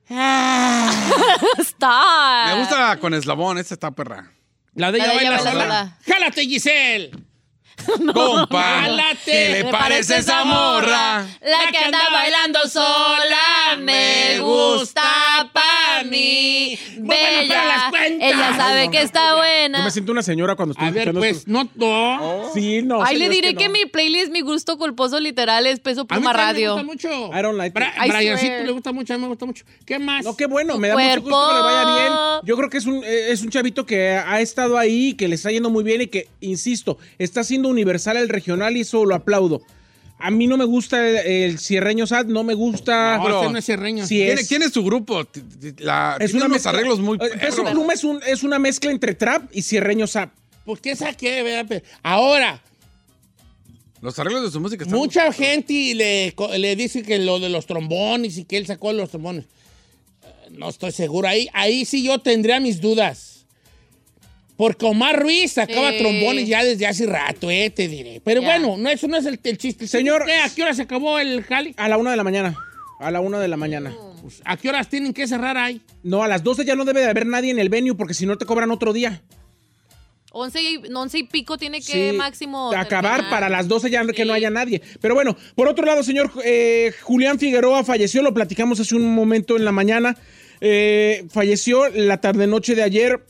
Ah. 0.10 0.92
Está. 1.58 2.46
Me 2.48 2.60
gusta 2.60 2.98
con 2.98 3.14
eslabón, 3.14 3.58
esta 3.58 3.74
está 3.74 3.92
perra. 3.92 4.32
La 4.74 4.92
de 4.92 5.00
La 5.00 5.06
ella 5.06 5.14
de 5.14 5.20
ella 5.20 5.32
baila 5.32 5.44
baila 5.44 5.66
sola. 5.66 5.98
Jálate, 6.06 6.42
Giselle. 6.46 7.12
Compa, 8.14 8.82
Jálate. 8.82 9.18
¿qué 9.26 9.50
le 9.50 9.72
parece 9.72 10.18
esa 10.18 10.44
morra? 10.46 11.26
La 11.42 11.72
que 11.72 11.78
anda 11.78 12.00
bailando 12.12 12.68
sola 12.68 13.78
me 13.80 14.40
gusta 14.40 15.50
pa' 15.54 15.87
mí. 16.04 16.78
Buena 17.00 17.48
para 17.48 17.66
las 17.68 17.78
Bella. 17.78 17.90
cuentas. 17.90 18.30
Ella 18.30 18.56
sabe 18.58 18.90
que 18.92 19.02
está 19.02 19.30
Yo 19.32 19.36
buena. 19.38 19.84
me 19.84 19.92
siento 19.92 20.12
una 20.12 20.24
señora 20.24 20.56
cuando 20.56 20.72
estoy 20.74 20.88
A 20.88 20.92
ver, 20.92 20.98
escuchando 21.10 21.20
pues, 21.22 21.38
esto. 21.38 21.52
no, 21.52 21.70
no. 21.76 22.50
Sí, 22.54 22.82
no. 22.82 23.04
Ay, 23.04 23.18
le 23.18 23.30
diré 23.30 23.56
que, 23.56 23.68
no. 23.68 23.74
mi 23.74 23.86
playlist, 23.86 24.32
mi 24.32 24.42
gusto 24.42 24.78
culposo 24.78 25.20
literal 25.20 25.66
es 25.68 25.80
Peso 25.80 26.02
A 26.02 26.04
mí 26.04 26.08
Pluma 26.08 26.34
Radio. 26.34 26.76
me 26.78 26.84
gusta 26.84 27.08
mucho. 27.10 27.38
I 27.38 27.42
don't 27.42 27.58
like. 27.58 27.74
Bra 27.74 27.94
I 28.06 28.10
Briancito 28.10 28.64
le 28.64 28.72
gusta 28.72 28.92
mucho, 28.92 29.14
a 29.14 29.18
mí 29.18 29.22
me 29.24 29.28
gusta 29.30 29.46
mucho. 29.46 29.66
¿Qué 29.86 30.00
más? 30.00 30.24
No, 30.24 30.36
qué 30.36 30.46
bueno, 30.46 30.74
Tu 30.74 30.80
me 30.80 30.88
da 30.90 30.96
mucho 30.96 31.22
gusto 31.22 31.48
que 31.50 31.56
le 31.56 31.62
vaya 31.62 31.96
bien. 31.96 32.14
Yo 32.46 32.58
creo 32.58 32.70
que 32.70 32.78
es 32.78 32.86
un, 32.86 33.04
eh, 33.04 33.32
es 33.32 33.42
un 33.42 33.50
chavito 33.50 33.86
que 33.86 34.12
ha 34.12 34.42
estado 34.42 34.78
ahí, 34.78 35.14
que 35.14 35.28
le 35.28 35.36
está 35.36 35.52
yendo 35.52 35.70
muy 35.70 35.84
bien 35.84 36.02
y 36.02 36.08
que, 36.08 36.28
insisto, 36.42 36.98
está 37.18 37.44
siendo 37.44 37.70
universal 37.70 38.18
el 38.18 38.30
regional 38.30 38.78
y 38.78 38.82
eso 38.82 39.06
lo 39.06 39.16
aplaudo. 39.16 39.62
A 40.20 40.32
mí 40.32 40.48
no 40.48 40.58
me 40.58 40.66
gusta 40.66 41.08
el, 41.08 41.16
el 41.18 41.60
cierreño 41.60 42.08
sad, 42.08 42.26
no 42.26 42.44
me 42.44 42.56
gusta... 42.56 43.18
No, 43.18 43.24
Pero- 43.24 43.42
este 43.42 43.52
no 43.54 43.58
es 43.60 43.66
cierreño. 43.66 44.06
¿Quién, 44.08 44.38
es, 44.40 44.48
quién 44.48 44.64
es 44.64 44.72
su 44.74 44.84
grupo? 44.84 45.28
La, 45.78 46.18
es 46.20 46.32
tiene 46.32 46.38
una 46.38 46.46
unos 46.48 46.58
mezcla- 46.58 46.70
arreglos 46.72 47.00
muy 47.00 47.18
Eh, 47.22 47.38
Peso. 47.40 47.64
Pluma 47.64 47.94
es, 47.94 48.04
un- 48.04 48.22
es 48.26 48.42
una 48.44 48.58
mezcla 48.58 48.90
entre 48.90 49.14
trap 49.14 49.50
y 49.54 49.62
cierreño 49.62 50.08
sad. 50.08 50.30
¿Por 50.66 50.82
qué 50.82 50.96
saqué? 50.96 51.84
Ahora, 52.02 52.62
Los 54.02 54.18
arreglos 54.20 54.44
de 54.44 54.52
su 54.52 54.60
música 54.60 54.84
están 54.84 54.98
mucha 54.98 55.26
muy 55.28 55.34
gente 55.36 55.94
le, 55.96 56.34
le 56.58 56.76
dice 56.76 57.04
que 57.04 57.20
lo 57.20 57.40
de 57.40 57.50
los 57.50 57.66
trombones 57.68 58.38
y 58.38 58.44
que 58.46 58.58
él 58.58 58.66
sacó 58.66 58.92
los 58.94 59.10
trombones. 59.12 59.46
Eh, 60.24 60.50
No 60.52 60.70
estoy 60.70 60.92
seguro. 60.94 61.28
Ahí, 61.28 61.48
ahí 61.54 61.86
sí 61.86 62.04
yo 62.04 62.20
tendría 62.20 62.60
mis 62.60 62.82
dudas. 62.82 63.37
Porque 64.58 64.86
Omar 64.88 65.22
Ruiz 65.22 65.52
sacaba 65.54 65.92
Sí. 65.92 66.00
trombones 66.00 66.48
ya 66.48 66.64
desde 66.64 66.88
hace 66.88 67.06
rato, 67.06 67.50
eh, 67.52 67.70
te 67.70 67.88
diré. 67.88 68.22
Pero 68.26 68.42
Ya. 68.42 68.48
bueno, 68.48 68.76
no, 68.78 68.90
eso 68.90 69.08
no 69.08 69.16
es 69.18 69.26
el, 69.28 69.40
el 69.44 69.58
chiste. 69.58 69.86
Señor- 69.88 70.26
¿Qué? 70.26 70.34
¿A 70.34 70.50
qué 70.50 70.64
hora 70.64 70.74
se 70.74 70.82
acabó 70.82 71.20
el 71.20 71.44
jali? 71.44 71.74
A 71.78 71.88
la 71.88 71.98
una 71.98 72.10
de 72.12 72.18
la 72.18 72.24
mañana. 72.24 72.56
A 73.00 73.12
la 73.12 73.20
una 73.22 73.40
de 73.40 73.48
la 73.48 73.58
mañana. 73.58 73.94
Pues, 74.22 74.42
¿A 74.44 74.58
qué 74.58 74.70
horas 74.70 74.90
tienen 74.90 75.14
que 75.14 75.28
cerrar 75.28 75.56
ahí? 75.58 75.80
No, 76.02 76.24
a 76.24 76.28
las 76.28 76.44
12 76.44 76.66
ya 76.66 76.76
no 76.76 76.84
debe 76.86 77.02
de 77.02 77.08
haber 77.08 77.28
nadie 77.28 77.52
en 77.52 77.60
el 77.60 77.70
venue 77.70 77.94
porque 77.94 78.16
si 78.16 78.26
no 78.26 78.38
te 78.40 78.46
cobran 78.46 78.72
otro 78.72 78.92
día. 78.94 79.22
11 80.32 80.62
y, 80.62 80.82
11 80.94 81.18
y 81.20 81.24
pico 81.24 81.58
tiene 81.58 81.80
que 81.80 82.12
Sí, 82.12 82.18
máximo. 82.18 82.72
acabar 82.72 83.14
terminar. 83.18 83.30
para 83.30 83.50
las 83.50 83.68
12 83.68 83.90
ya 83.90 84.06
que 84.08 84.24
Sí. 84.24 84.28
no 84.28 84.34
haya 84.34 84.50
nadie. 84.50 84.82
Pero 85.02 85.14
bueno, 85.16 85.38
por 85.56 85.68
otro 85.68 85.86
lado, 85.86 86.04
señor 86.04 86.32
eh, 86.44 86.94
Julián 87.02 87.40
Figueroa 87.40 87.84
falleció, 87.84 88.22
lo 88.22 88.34
platicamos 88.34 88.80
hace 88.80 88.96
un 88.96 89.14
momento 89.14 89.56
en 89.56 89.66
la 89.66 89.72
mañana. 89.72 90.18
Eh, 90.62 91.26
falleció 91.30 91.88
la 91.90 92.20
tarde-noche 92.20 92.76
de 92.76 92.84
ayer. 92.84 93.24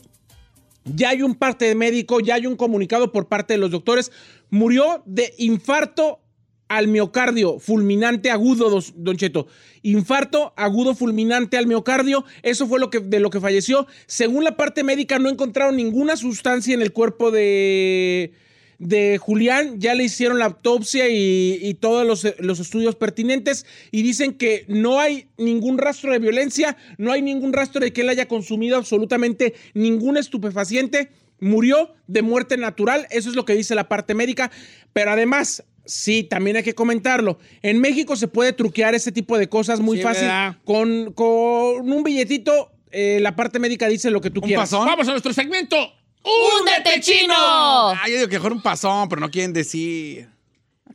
Ya 0.94 1.10
hay 1.10 1.22
un 1.22 1.34
parte 1.34 1.74
médico, 1.74 2.20
ya 2.20 2.34
hay 2.36 2.46
un 2.46 2.56
comunicado 2.56 3.12
por 3.12 3.28
parte 3.28 3.54
de 3.54 3.58
los 3.58 3.70
doctores. 3.70 4.10
Murió 4.50 5.02
de 5.06 5.34
infarto 5.38 6.20
al 6.68 6.88
miocardio 6.88 7.58
fulminante 7.58 8.30
agudo, 8.30 8.80
don 8.94 9.16
Cheto. 9.16 9.46
Infarto 9.82 10.52
agudo 10.56 10.94
fulminante 10.94 11.56
al 11.56 11.66
miocardio. 11.66 12.24
Eso 12.42 12.66
fue 12.66 12.78
lo 12.78 12.90
que, 12.90 13.00
de 13.00 13.20
lo 13.20 13.30
que 13.30 13.40
falleció. 13.40 13.86
Según 14.06 14.44
la 14.44 14.56
parte 14.56 14.84
médica, 14.84 15.18
no 15.18 15.28
encontraron 15.28 15.76
ninguna 15.76 16.16
sustancia 16.16 16.74
en 16.74 16.82
el 16.82 16.92
cuerpo 16.92 17.30
de, 17.30 18.32
de 18.78 19.18
Julián. 19.18 19.80
Ya 19.80 19.94
le 19.94 20.04
hicieron 20.04 20.38
la 20.38 20.46
autopsia 20.46 21.08
y, 21.08 21.58
y 21.60 21.74
todos 21.74 22.06
los, 22.06 22.26
los 22.38 22.60
estudios 22.60 22.94
pertinentes. 22.96 23.66
Y 23.90 24.02
dicen 24.02 24.34
que 24.34 24.64
no 24.68 25.00
hay 25.00 25.28
ningún 25.36 25.78
rastro 25.78 26.12
de 26.12 26.18
violencia, 26.18 26.76
no 26.96 27.12
hay 27.12 27.22
ningún 27.22 27.52
rastro 27.52 27.80
de 27.80 27.92
que 27.92 28.00
él 28.02 28.08
haya 28.08 28.26
consumido 28.28 28.76
absolutamente 28.76 29.54
ningún 29.74 30.16
estupefaciente. 30.16 31.10
Murió 31.40 31.94
de 32.08 32.22
muerte 32.22 32.56
natural, 32.56 33.06
eso 33.10 33.30
es 33.30 33.36
lo 33.36 33.44
que 33.44 33.54
dice 33.54 33.74
la 33.76 33.88
parte 33.88 34.14
médica. 34.14 34.50
Pero 34.92 35.12
además, 35.12 35.62
sí, 35.84 36.24
también 36.24 36.56
hay 36.56 36.64
que 36.64 36.74
comentarlo. 36.74 37.38
En 37.62 37.80
México 37.80 38.16
se 38.16 38.26
puede 38.26 38.52
truquear 38.52 38.94
ese 38.96 39.12
tipo 39.12 39.38
de 39.38 39.48
cosas 39.48 39.78
muy 39.80 39.98
Sí, 39.98 40.02
fácil. 40.02 40.28
Con, 40.64 41.12
con 41.12 41.90
un 41.92 42.02
billetito, 42.02 42.72
eh, 42.90 43.18
la 43.20 43.36
parte 43.36 43.60
médica 43.60 43.86
dice 43.86 44.10
lo 44.10 44.20
que 44.20 44.30
tú 44.30 44.40
¿Un 44.40 44.48
quieras. 44.48 44.70
pasón? 44.70 44.86
Vamos 44.86 45.06
a 45.06 45.12
nuestro 45.12 45.32
segmento. 45.32 45.76
¡Húndete, 46.22 47.00
chino! 47.00 47.34
Ah, 47.36 48.02
yo 48.06 48.16
digo 48.16 48.28
que 48.28 48.36
mejor 48.36 48.52
un 48.52 48.62
pasón, 48.62 49.08
pero 49.08 49.20
no 49.20 49.30
quieren 49.30 49.52
decir. 49.52 50.28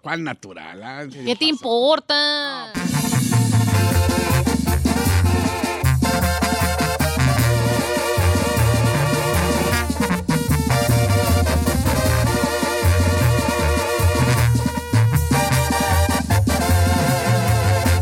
¿Cuál 0.01 0.23
natural? 0.23 0.83
Ah, 0.83 1.05
¿Qué 1.09 1.35
te 1.35 1.45
importa? 1.45 2.73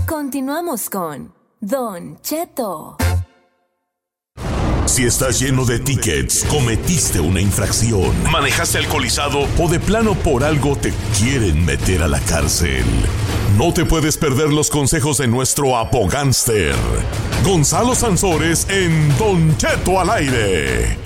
Continuamos 0.07 0.89
con 0.89 1.34
Don 1.59 2.19
Cheto. 2.22 2.97
Si 4.91 5.05
estás 5.05 5.39
lleno 5.39 5.63
de 5.63 5.79
tickets, 5.79 6.43
cometiste 6.49 7.21
una 7.21 7.39
infracción, 7.39 8.11
manejaste 8.29 8.77
alcoholizado 8.77 9.47
o 9.57 9.69
de 9.69 9.79
plano 9.79 10.15
por 10.15 10.43
algo 10.43 10.75
te 10.75 10.91
quieren 11.17 11.63
meter 11.63 12.03
a 12.03 12.09
la 12.09 12.19
cárcel. 12.19 12.83
No 13.57 13.73
te 13.73 13.85
puedes 13.85 14.17
perder 14.17 14.49
los 14.49 14.69
consejos 14.69 15.19
de 15.19 15.29
nuestro 15.29 15.77
abogánster, 15.77 16.75
Gonzalo 17.41 17.95
Sansores 17.95 18.67
en 18.69 19.17
Don 19.17 19.55
Cheto 19.55 19.97
al 19.97 20.09
aire. 20.09 20.97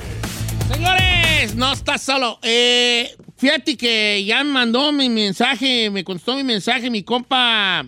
Señores, 0.68 1.54
no 1.54 1.72
estás 1.72 2.02
solo. 2.02 2.40
Eh, 2.42 3.16
fíjate 3.38 3.78
que 3.78 4.26
ya 4.26 4.44
me 4.44 4.50
mandó 4.50 4.92
mi 4.94 5.10
mensaje, 5.10 5.92
me 5.92 6.04
contestó 6.04 6.36
mi 6.36 6.44
mensaje 6.44 6.90
mi 6.90 7.04
compa, 7.04 7.86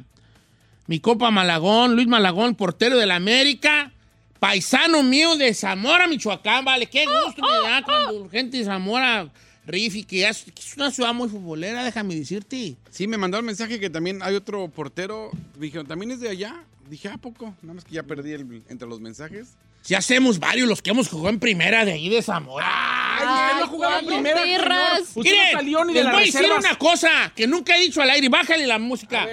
mi 0.86 1.00
compa 1.00 1.32
Malagón, 1.32 1.96
Luis 1.96 2.08
Malagón, 2.08 2.54
portero 2.54 2.98
del 2.98 3.10
América, 3.10 3.92
paisano 4.40 5.04
mío 5.04 5.36
de 5.36 5.54
Zamora, 5.54 6.08
Michoacán, 6.08 6.64
vale, 6.66 6.86
qué 6.88 7.06
gusto 7.06 7.42
me 7.42 7.68
da 7.70 7.82
cuando 7.84 8.30
gente 8.30 8.58
de 8.58 8.66
Zamora 8.66 9.30
rifi, 9.66 10.04
que 10.04 10.28
es, 10.28 10.46
una 10.78 10.92
ciudad 10.92 11.14
muy 11.14 11.28
futbolera, 11.28 11.84
déjame 11.84 12.16
decirte. 12.16 12.76
Sí, 12.90 13.08
me 13.08 13.18
mandó 13.18 13.38
el 13.38 13.44
mensaje 13.44 13.80
que 13.80 13.90
también 13.90 14.22
hay 14.24 14.36
otro 14.36 14.70
portero. 14.70 15.30
Dije, 15.60 15.84
¿también 15.84 16.12
es 16.12 16.22
de 16.22 16.30
allá? 16.30 16.56
Dije, 16.90 17.10
¿a 17.10 17.18
poco? 17.18 17.54
Nada 17.62 17.74
más 17.74 17.84
que 17.84 17.96
ya 17.96 18.04
perdí 18.04 18.32
el- 18.32 18.64
entre 18.70 18.88
los 18.88 19.02
mensajes. 19.02 19.50
Si 19.82 19.94
hacemos 19.94 20.40
varios 20.40 20.68
los 20.68 20.82
que 20.82 20.90
hemos 20.90 21.10
jugado 21.10 21.30
en 21.30 21.40
primera 21.40 21.84
de 21.86 21.94
ahí 21.94 22.10
de 22.10 22.22
Zamora. 22.22 22.66
Ay, 22.70 23.26
usted 23.54 23.60
no 23.62 23.68
jugaba 23.68 24.00
en 24.00 24.06
¿cuándo, 24.06 24.22
primera, 24.24 24.42
señor. 24.42 25.02
Usted 25.02 25.22
Miren, 25.22 25.46
no 25.52 25.58
salió 25.60 25.86
ni 25.86 25.94
de 25.94 26.00
les 26.00 26.06
las 26.06 26.14
voy 26.14 26.22
a 26.24 26.26
decir 26.26 26.52
una 26.58 26.78
cosa 26.78 27.34
que 27.36 27.48
nunca 27.48 27.76
he 27.76 27.82
dicho 27.82 28.02
al 28.02 28.10
aire. 28.10 28.30
Bájale 28.30 28.68
la 28.68 28.80
música. 28.80 29.28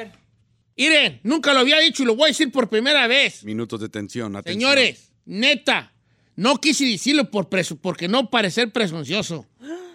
Miren, 0.76 1.20
nunca 1.22 1.52
lo 1.52 1.60
había 1.60 1.78
dicho 1.78 2.02
y 2.02 2.06
lo 2.06 2.16
voy 2.16 2.24
a 2.24 2.28
decir 2.28 2.50
por 2.50 2.68
primera 2.68 3.06
vez. 3.06 3.44
Minutos 3.44 3.80
de 3.80 3.88
tensión, 3.88 4.34
atención. 4.36 4.60
Señores, 4.72 5.12
neta, 5.24 5.92
no 6.36 6.60
quise 6.60 6.84
decirlo 6.84 7.30
por 7.30 7.48
presu- 7.48 7.78
porque 7.80 8.08
no 8.08 8.28
parecer 8.30 8.72
presuncioso. 8.72 9.46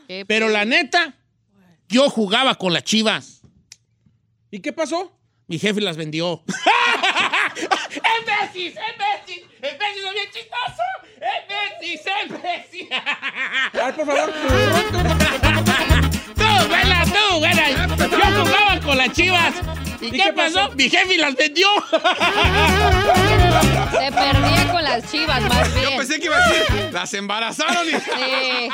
¿Qué 0.08 0.26
Pero 0.26 0.48
la 0.50 0.64
neta, 0.66 1.16
yo 1.90 2.10
jugaba 2.10 2.56
con 2.56 2.74
las 2.74 2.84
chivas. 2.84 3.42
¿Y 4.52 4.60
qué 4.62 4.72
pasó? 4.74 5.16
Mi 5.48 5.60
jefe 5.60 5.82
las 5.82 5.98
vendió. 5.98 6.44
¡Embecis! 7.58 8.76
¡Embecis! 8.78 9.44
¡Embecis 9.62 10.04
es 10.06 10.14
bien 10.14 10.30
chistoso! 10.34 10.84
¡Embecis! 11.82 12.02
¡Embecis! 12.24 12.88
Ay, 13.74 13.92
por 13.94 14.06
favor. 14.06 14.34
¡Tú, 16.36 16.70
vela, 16.70 17.04
tú, 17.06 17.42
vela! 17.42 17.66
Yo 17.98 18.46
jugaba 18.46 18.80
con 18.82 18.98
las 18.98 19.12
chivas. 19.12 19.54
¿Y, 20.02 20.12
qué, 20.12 20.18
qué 20.18 20.34
pasó? 20.34 20.56
pasó? 20.60 20.76
Mi 20.76 20.90
jefe 20.90 21.18
las 21.18 21.36
vendió. 21.36 21.68
Se 23.92 24.12
perdía 24.12 24.72
con 24.72 24.84
las 24.84 25.12
chivas, 25.12 25.42
más 25.42 25.74
bien. 25.74 25.90
Yo 25.90 25.98
pensé 25.98 26.20
que 26.20 26.26
iba 26.26 26.38
a 26.38 26.50
decir, 26.50 26.90
las 26.94 27.14
embarazaron 27.14 27.88
y... 27.88 27.92
Sí. 27.92 28.00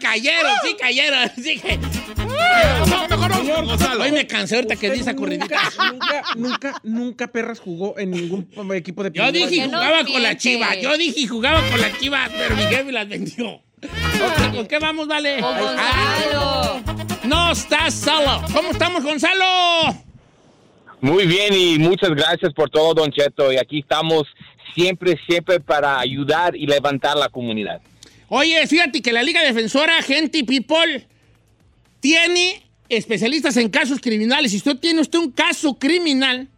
cayeron, 0.00 0.52
sí 0.64 0.76
cayeron. 0.78 1.30
Sí 1.36 1.58
que... 1.58 1.78
No, 1.78 3.08
mejor 3.08 3.30
no, 3.30 3.36
Señor, 3.36 3.64
Gonzalo. 3.66 4.02
Hoy 4.04 4.12
me 4.12 4.26
cansé 4.26 4.56
ahorita 4.56 4.76
que 4.76 4.86
Usted 4.86 4.94
di 4.96 5.00
esa 5.02 5.14
corridita. 5.16 5.56
Nunca, 5.90 6.22
nunca, 6.36 6.80
nunca, 6.82 7.26
Perras 7.28 7.60
jugó 7.60 7.98
en 7.98 8.10
ningún 8.10 8.48
equipo 8.74 9.02
de 9.02 9.10
Yo 9.12 9.30
dije 9.32 9.54
y 9.54 9.60
qué 9.60 9.68
no 9.68 9.78
jugaba 9.78 10.04
con 10.04 10.22
la 10.22 10.36
chiva. 10.36 10.74
Yo 10.76 10.96
dije 10.96 11.20
y 11.20 11.26
jugaba 11.26 11.62
con 11.70 11.80
la 11.80 11.96
chiva, 11.98 12.28
pero 12.36 12.56
mi 12.56 12.62
jefe 12.62 12.92
las 12.92 13.08
vendió. 13.08 13.46
Ok, 13.82 14.54
¿Con 14.56 14.66
qué 14.66 14.78
vamos, 14.78 15.06
vale? 15.06 15.40
Con 15.40 15.54
Ah, 15.54 15.60
Gonzalo. 15.60 16.82
no 17.24 17.52
estás 17.52 17.94
solo. 17.94 18.42
¿Cómo 18.52 18.70
estamos, 18.70 19.02
Gonzalo? 19.04 20.05
Muy 21.06 21.24
bien 21.26 21.54
y 21.54 21.78
muchas 21.78 22.10
gracias 22.10 22.52
por 22.52 22.68
todo, 22.68 22.92
Don 22.94 23.12
Cheto. 23.12 23.52
Y 23.52 23.58
aquí 23.58 23.78
estamos 23.78 24.24
siempre, 24.74 25.16
siempre 25.28 25.60
para 25.60 26.00
ayudar 26.00 26.56
y 26.56 26.66
levantar 26.66 27.16
la 27.16 27.28
comunidad. 27.28 27.80
Oye, 28.28 28.66
fíjate 28.66 29.00
que 29.02 29.12
la 29.12 29.22
Liga 29.22 29.40
Defensora, 29.42 30.02
Gente 30.02 30.38
y 30.38 30.42
People, 30.42 31.06
tiene 32.00 32.60
especialistas 32.88 33.56
en 33.56 33.68
casos 33.68 34.00
criminales. 34.00 34.50
Si 34.50 34.56
usted 34.56 34.76
tiene 34.78 35.00
usted 35.00 35.20
un 35.20 35.30
caso 35.30 35.78
criminal, 35.78 36.48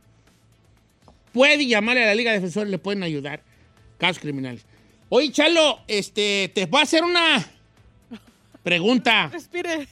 puede 1.32 1.66
llamarle 1.66 2.04
a 2.04 2.06
la 2.06 2.14
Liga 2.14 2.32
Defensora 2.32 2.66
y 2.66 2.70
le 2.70 2.78
pueden 2.78 3.02
ayudar. 3.02 3.42
Casos 3.98 4.18
criminales. 4.18 4.64
Oye, 5.10 5.30
Chalo, 5.30 5.80
este, 5.88 6.50
te 6.54 6.64
voy 6.64 6.80
a 6.80 6.84
hacer 6.84 7.04
una 7.04 7.46
pregunta. 8.62 9.28
Respire. 9.32 9.86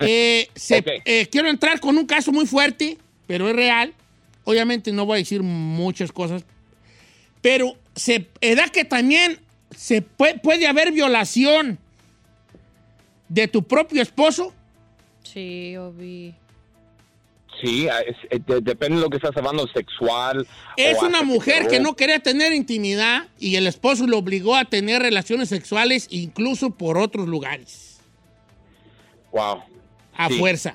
Eh, 0.00 0.48
se- 0.54 0.82
eh, 1.04 1.26
quiero 1.30 1.50
entrar 1.50 1.80
con 1.80 1.98
un 1.98 2.06
caso 2.06 2.32
muy 2.32 2.46
fuerte, 2.46 2.96
pero 3.30 3.48
es 3.48 3.54
real. 3.54 3.94
Obviamente 4.42 4.90
no 4.90 5.06
voy 5.06 5.14
a 5.14 5.18
decir 5.18 5.40
muchas 5.44 6.10
cosas, 6.10 6.44
pero 7.40 7.76
se 7.94 8.26
da 8.56 8.66
que 8.70 8.84
también 8.84 9.38
se 9.70 10.02
puede, 10.02 10.36
puede 10.40 10.66
haber 10.66 10.90
violación 10.90 11.78
de 13.28 13.46
tu 13.46 13.62
propio 13.62 14.02
esposo. 14.02 14.52
Sí, 15.22 15.76
Obi. 15.76 16.34
Sí, 17.62 17.86
es- 17.86 18.16
eh, 18.30 18.40
de- 18.44 18.62
depende 18.62 18.96
de 18.96 19.02
lo 19.02 19.10
que 19.10 19.18
estás 19.18 19.36
hablando, 19.36 19.68
sexual. 19.68 20.44
Es 20.76 21.00
o 21.00 21.06
una 21.06 21.22
mujer 21.22 21.68
que 21.68 21.78
no 21.78 21.94
quería 21.94 22.18
tener 22.18 22.52
intimidad 22.52 23.28
y 23.38 23.54
el 23.54 23.68
esposo 23.68 24.08
lo 24.08 24.18
obligó 24.18 24.56
a 24.56 24.64
tener 24.64 25.02
relaciones 25.02 25.50
sexuales 25.50 26.08
incluso 26.10 26.70
por 26.70 26.98
otros 26.98 27.28
lugares, 27.28 28.00
Wow, 29.30 29.62
a 30.16 30.28
Sí. 30.28 30.38
fuerza. 30.38 30.74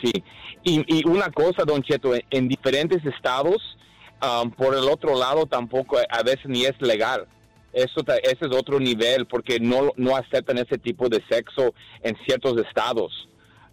sí. 0.00 0.24
Y, 0.64 0.84
y 0.86 1.08
una 1.08 1.30
cosa, 1.30 1.64
Don 1.64 1.82
Cheto, 1.82 2.14
en, 2.14 2.22
en 2.30 2.48
diferentes 2.48 3.04
estados, 3.04 3.76
um, 4.22 4.50
por 4.50 4.74
el 4.74 4.88
otro 4.88 5.18
lado 5.18 5.46
tampoco 5.46 5.98
a 6.08 6.22
veces 6.22 6.46
ni 6.46 6.64
es 6.64 6.80
legal. 6.80 7.26
Eso, 7.72 8.00
ese 8.22 8.46
es 8.46 8.54
otro 8.54 8.78
nivel 8.78 9.26
porque 9.26 9.58
no, 9.58 9.92
no 9.96 10.14
aceptan 10.14 10.58
ese 10.58 10.76
tipo 10.78 11.08
de 11.08 11.22
sexo 11.28 11.74
en 12.02 12.16
ciertos 12.26 12.58
estados 12.58 13.28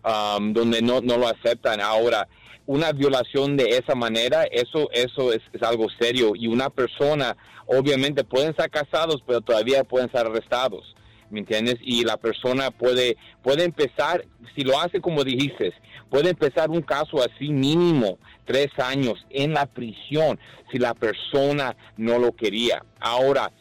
um, 0.05 0.53
donde 0.53 0.81
no, 0.81 1.01
no 1.01 1.17
lo 1.17 1.27
aceptan. 1.27 1.81
Ahora, 1.81 2.27
una 2.65 2.91
violación 2.91 3.57
de 3.57 3.77
esa 3.77 3.95
manera, 3.95 4.43
eso, 4.43 4.89
eso 4.91 5.33
es, 5.33 5.41
es 5.53 5.61
algo 5.63 5.87
serio. 5.99 6.33
Y 6.35 6.47
una 6.47 6.69
persona, 6.69 7.35
obviamente, 7.67 8.23
pueden 8.23 8.51
estar 8.51 8.69
casados, 8.69 9.23
pero 9.25 9.41
todavía 9.41 9.83
pueden 9.83 10.07
estar 10.07 10.25
arrestados. 10.25 10.95
¿Me 11.29 11.41
entiendes? 11.41 11.75
Y 11.81 12.03
la 12.03 12.17
persona 12.17 12.71
puede, 12.71 13.17
puede 13.43 13.63
empezar, 13.63 14.25
si 14.55 14.63
lo 14.63 14.79
hace 14.79 14.99
como 14.99 15.23
dijiste, 15.23 15.73
puede 16.09 16.31
empezar 16.31 16.69
un 16.69 16.81
caso 16.81 17.19
así 17.21 17.49
mínimo, 17.49 18.17
tres 18.45 18.69
años 18.79 19.25
en 19.29 19.53
la 19.53 19.67
prisión, 19.67 20.39
si 20.71 20.79
la 20.79 20.93
persona 20.93 21.75
no 21.97 22.17
lo 22.17 22.31
quería. 22.31 22.83
Ahora, 22.99 23.51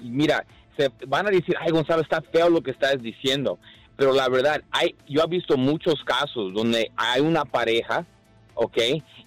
mira, 0.00 0.44
se 0.76 0.90
van 1.06 1.26
a 1.26 1.30
decir, 1.30 1.54
ay 1.60 1.70
Gonzalo, 1.70 2.02
está 2.02 2.20
feo 2.20 2.50
lo 2.50 2.62
que 2.62 2.72
estás 2.72 3.00
diciendo. 3.00 3.58
Pero 3.96 4.12
la 4.12 4.28
verdad, 4.28 4.62
hay, 4.70 4.96
yo 5.08 5.22
he 5.22 5.28
visto 5.28 5.56
muchos 5.56 6.02
casos 6.04 6.52
donde 6.54 6.90
hay 6.96 7.20
una 7.20 7.44
pareja, 7.44 8.06
¿ok? 8.54 8.78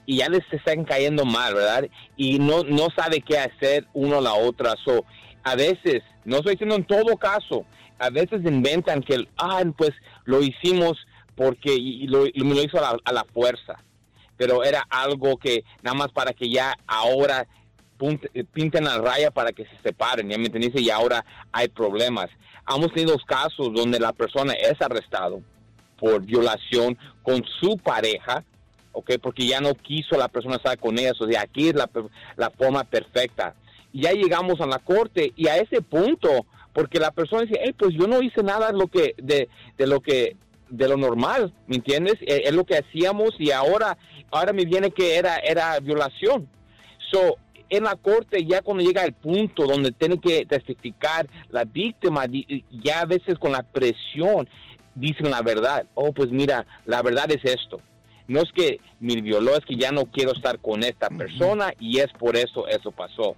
Y 0.06 0.18
ya 0.18 0.30
les 0.30 0.44
están 0.52 0.84
cayendo 0.84 1.24
mal, 1.24 1.54
¿verdad? 1.54 1.88
Y 2.18 2.40
no, 2.40 2.64
no 2.64 2.88
sabe 2.96 3.22
qué 3.22 3.38
hacer 3.38 3.86
uno 3.94 4.18
a 4.18 4.22
la 4.22 4.34
otra. 4.34 4.74
So, 4.84 5.06
a 5.44 5.56
veces, 5.56 6.02
no 6.26 6.38
estoy 6.38 6.54
diciendo 6.54 6.76
en 6.76 6.86
todo 6.86 7.16
caso, 7.18 7.66
a 8.00 8.10
veces 8.10 8.42
inventan 8.44 9.02
que, 9.02 9.28
ah, 9.38 9.64
pues 9.78 9.92
lo 10.26 10.42
hicimos 10.42 10.98
porque 11.36 11.74
y 11.74 12.08
lo, 12.08 12.26
hizo 12.26 12.78
a 12.78 12.82
la, 12.82 13.00
a 13.04 13.14
la 13.14 13.26
fuerza. 13.26 13.78
Pero 14.38 14.64
era 14.64 14.86
algo 14.90 15.38
que 15.38 15.64
nada 15.82 15.96
más 15.96 16.12
para 16.12 16.34
que 16.34 16.50
ya 16.50 16.76
ahora 16.88 17.48
eh, 18.34 18.44
pinten 18.44 18.84
la 18.84 18.98
raya 18.98 19.32
para 19.32 19.54
que 19.54 19.64
se 19.64 19.78
separen, 19.82 20.30
¿ya 20.30 20.38
me 20.38 20.48
entiendes? 20.48 20.82
Y 20.82 20.90
ahora 20.90 21.24
hay 21.52 21.70
problemas. 21.70 22.28
Hemos 22.68 22.92
tenido 22.92 23.18
casos 23.26 23.74
donde 23.74 24.00
la 24.00 24.12
persona 24.12 24.54
es 24.54 24.82
arrestado 24.82 25.42
por 25.98 26.22
violación 26.22 26.98
con 27.24 27.44
su 27.60 27.78
pareja, 27.78 28.44
¿ok? 28.92 29.12
Porque 29.22 29.48
ya 29.48 29.62
no 29.62 29.74
quiso 29.76 30.18
la 30.18 30.28
persona 30.28 30.58
estar 30.58 30.78
con 30.78 30.98
ella, 31.00 31.14
o 31.18 31.28
sea, 31.28 31.42
aquí 31.42 31.70
es 31.70 31.76
la 31.76 32.50
forma 32.50 32.84
perfecta. 32.84 33.56
Ya 33.96 34.12
llegamos 34.12 34.60
a 34.60 34.68
la 34.68 34.80
corte 34.80 35.32
y 35.36 35.48
a 35.48 35.58
ese 35.58 35.82
punto, 35.82 36.46
porque 36.74 37.00
la 37.00 37.12
persona 37.12 37.44
dice, 37.44 37.60
hey, 37.64 37.74
pues 37.78 37.94
yo 37.94 38.08
no 38.08 38.22
hice 38.22 38.44
nada 38.44 38.72
de 38.72 38.78
lo 38.78 38.88
que, 38.88 39.16
de, 39.18 39.48
de 39.78 39.88
lo 39.88 40.02
que, 40.02 40.36
de 40.70 40.88
lo 40.90 40.98
normal, 40.98 41.54
¿me 41.68 41.78
entiendes? 41.78 42.16
Eh, 42.22 42.44
Es, 42.46 42.54
lo 42.54 42.66
que 42.66 42.78
hacíamos 42.78 43.32
y 43.40 43.52
ahora, 43.52 43.98
ahora 44.32 44.52
me 44.52 44.66
viene 44.66 44.92
que 44.92 45.16
era, 45.16 45.38
era 45.38 45.80
violación. 45.80 46.48
So, 47.12 47.38
en 47.70 47.84
la 47.84 47.96
corte 47.96 48.46
ya 48.46 48.62
cuando 48.62 48.84
llega 48.84 49.06
el 49.06 49.14
punto 49.14 49.66
donde 49.66 49.92
tiene 49.92 50.20
que 50.20 50.46
testificar 50.46 51.28
la 51.50 51.64
víctima, 51.64 52.26
ya 52.84 53.02
a 53.02 53.06
veces 53.06 53.40
con 53.40 53.54
la 53.54 53.64
presión 53.64 54.48
dicen 54.94 55.32
la 55.32 55.42
verdad. 55.42 55.86
Oh, 55.94 56.12
pues 56.12 56.32
mira, 56.32 56.66
la 56.86 57.02
verdad 57.02 57.32
es 57.32 57.44
esto. 57.44 57.80
No 58.28 58.42
es 58.42 58.52
que 58.52 58.80
me 59.00 59.22
violó, 59.22 59.56
es 59.56 59.66
que 59.66 59.76
ya 59.76 59.92
no 59.92 60.06
quiero 60.06 60.32
estar 60.32 60.60
con 60.60 60.84
esta 60.84 61.10
persona 61.10 61.74
y 61.80 62.00
es 62.00 62.12
por 62.14 62.36
eso 62.36 62.68
eso 62.68 62.92
pasó. 62.92 63.36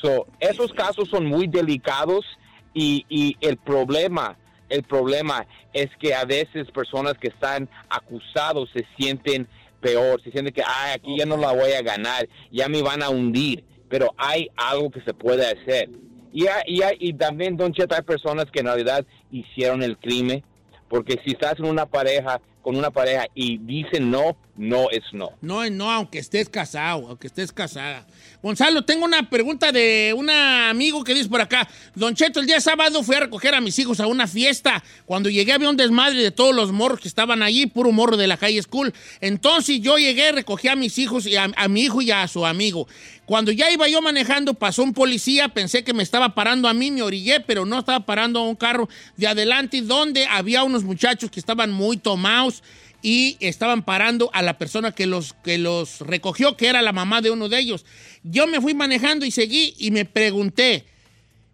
So, 0.00 0.26
esos 0.38 0.72
casos 0.72 1.08
son 1.08 1.26
muy 1.26 1.46
delicados 1.46 2.24
y, 2.72 3.04
y 3.08 3.36
el 3.40 3.56
problema, 3.56 4.36
el 4.68 4.82
problema 4.82 5.46
es 5.72 5.88
que 5.98 6.14
a 6.14 6.24
veces 6.24 6.70
personas 6.70 7.14
que 7.18 7.28
están 7.28 7.68
acusados 7.88 8.70
se 8.72 8.86
sienten 8.96 9.46
peor, 9.80 10.22
se 10.22 10.30
sienten 10.30 10.54
que, 10.54 10.62
ay, 10.62 10.94
aquí 10.94 11.18
ya 11.18 11.26
no 11.26 11.36
la 11.36 11.52
voy 11.52 11.72
a 11.72 11.82
ganar, 11.82 12.28
ya 12.50 12.68
me 12.68 12.82
van 12.82 13.02
a 13.02 13.10
hundir, 13.10 13.64
pero 13.88 14.14
hay 14.16 14.48
algo 14.56 14.90
que 14.90 15.00
se 15.02 15.12
puede 15.12 15.46
hacer. 15.46 15.90
Y, 16.32 16.44
y, 16.66 16.80
y 17.00 17.12
también, 17.14 17.56
Don 17.56 17.72
Cheto, 17.72 17.94
hay 17.94 18.02
personas 18.02 18.46
que 18.50 18.60
en 18.60 18.66
realidad 18.66 19.04
hicieron 19.30 19.82
el 19.82 19.98
crimen, 19.98 20.44
porque 20.88 21.20
si 21.24 21.32
estás 21.32 21.58
en 21.58 21.66
una 21.66 21.86
pareja, 21.86 22.40
con 22.62 22.76
una 22.76 22.90
pareja 22.90 23.26
y 23.34 23.58
dicen 23.58 24.10
no, 24.10 24.36
no 24.56 24.90
es 24.90 25.02
no. 25.12 25.30
No, 25.40 25.68
no, 25.70 25.90
aunque 25.90 26.18
estés 26.18 26.48
casado, 26.48 27.08
aunque 27.08 27.26
estés 27.26 27.52
casada. 27.52 28.06
Gonzalo, 28.42 28.82
tengo 28.82 29.04
una 29.04 29.28
pregunta 29.28 29.70
de 29.70 30.14
un 30.16 30.30
amigo 30.30 31.04
que 31.04 31.12
dice 31.12 31.28
por 31.28 31.42
acá. 31.42 31.68
Don 31.94 32.14
Cheto, 32.14 32.40
el 32.40 32.46
día 32.46 32.58
sábado 32.58 33.02
fui 33.02 33.14
a 33.14 33.20
recoger 33.20 33.54
a 33.54 33.60
mis 33.60 33.78
hijos 33.78 34.00
a 34.00 34.06
una 34.06 34.26
fiesta. 34.26 34.82
Cuando 35.04 35.28
llegué 35.28 35.52
había 35.52 35.68
un 35.68 35.76
desmadre 35.76 36.22
de 36.22 36.30
todos 36.30 36.54
los 36.54 36.72
morros 36.72 37.00
que 37.00 37.08
estaban 37.08 37.42
allí, 37.42 37.66
puro 37.66 37.92
morro 37.92 38.16
de 38.16 38.26
la 38.26 38.38
calle 38.38 38.62
school. 38.62 38.94
Entonces 39.20 39.82
yo 39.82 39.98
llegué, 39.98 40.32
recogí 40.32 40.68
a 40.68 40.76
mis 40.76 40.96
hijos, 40.98 41.26
y 41.26 41.36
a, 41.36 41.48
mi 41.68 41.82
hijo 41.82 42.00
y 42.00 42.12
a 42.12 42.26
su 42.28 42.46
amigo. 42.46 42.88
Cuando 43.26 43.52
ya 43.52 43.70
iba 43.70 43.86
yo 43.88 44.00
manejando, 44.00 44.54
pasó 44.54 44.82
un 44.84 44.94
policía, 44.94 45.50
pensé 45.50 45.84
que 45.84 45.92
me 45.92 46.02
estaba 46.02 46.34
parando 46.34 46.66
a 46.66 46.72
mí, 46.72 46.90
me 46.90 47.02
orillé, 47.02 47.40
pero 47.40 47.66
no 47.66 47.78
estaba 47.78 48.06
parando 48.06 48.40
a 48.40 48.48
un 48.48 48.56
carro 48.56 48.88
de 49.18 49.26
adelante 49.26 49.82
donde 49.82 50.24
había 50.24 50.64
unos 50.64 50.82
muchachos 50.82 51.30
que 51.30 51.40
estaban 51.40 51.70
muy 51.70 51.98
tomados 51.98 52.62
y 53.02 53.36
estaban 53.40 53.82
parando 53.82 54.30
a 54.32 54.42
la 54.42 54.58
persona 54.58 54.92
que 54.92 55.06
los, 55.06 55.32
que 55.44 55.58
los 55.58 56.00
recogió, 56.00 56.56
que 56.56 56.68
era 56.68 56.82
la 56.82 56.92
mamá 56.92 57.20
de 57.20 57.30
uno 57.30 57.48
de 57.48 57.58
ellos. 57.58 57.84
Yo 58.22 58.46
me 58.46 58.60
fui 58.60 58.74
manejando 58.74 59.24
y 59.24 59.30
seguí 59.30 59.74
y 59.78 59.90
me 59.90 60.04
pregunté, 60.04 60.84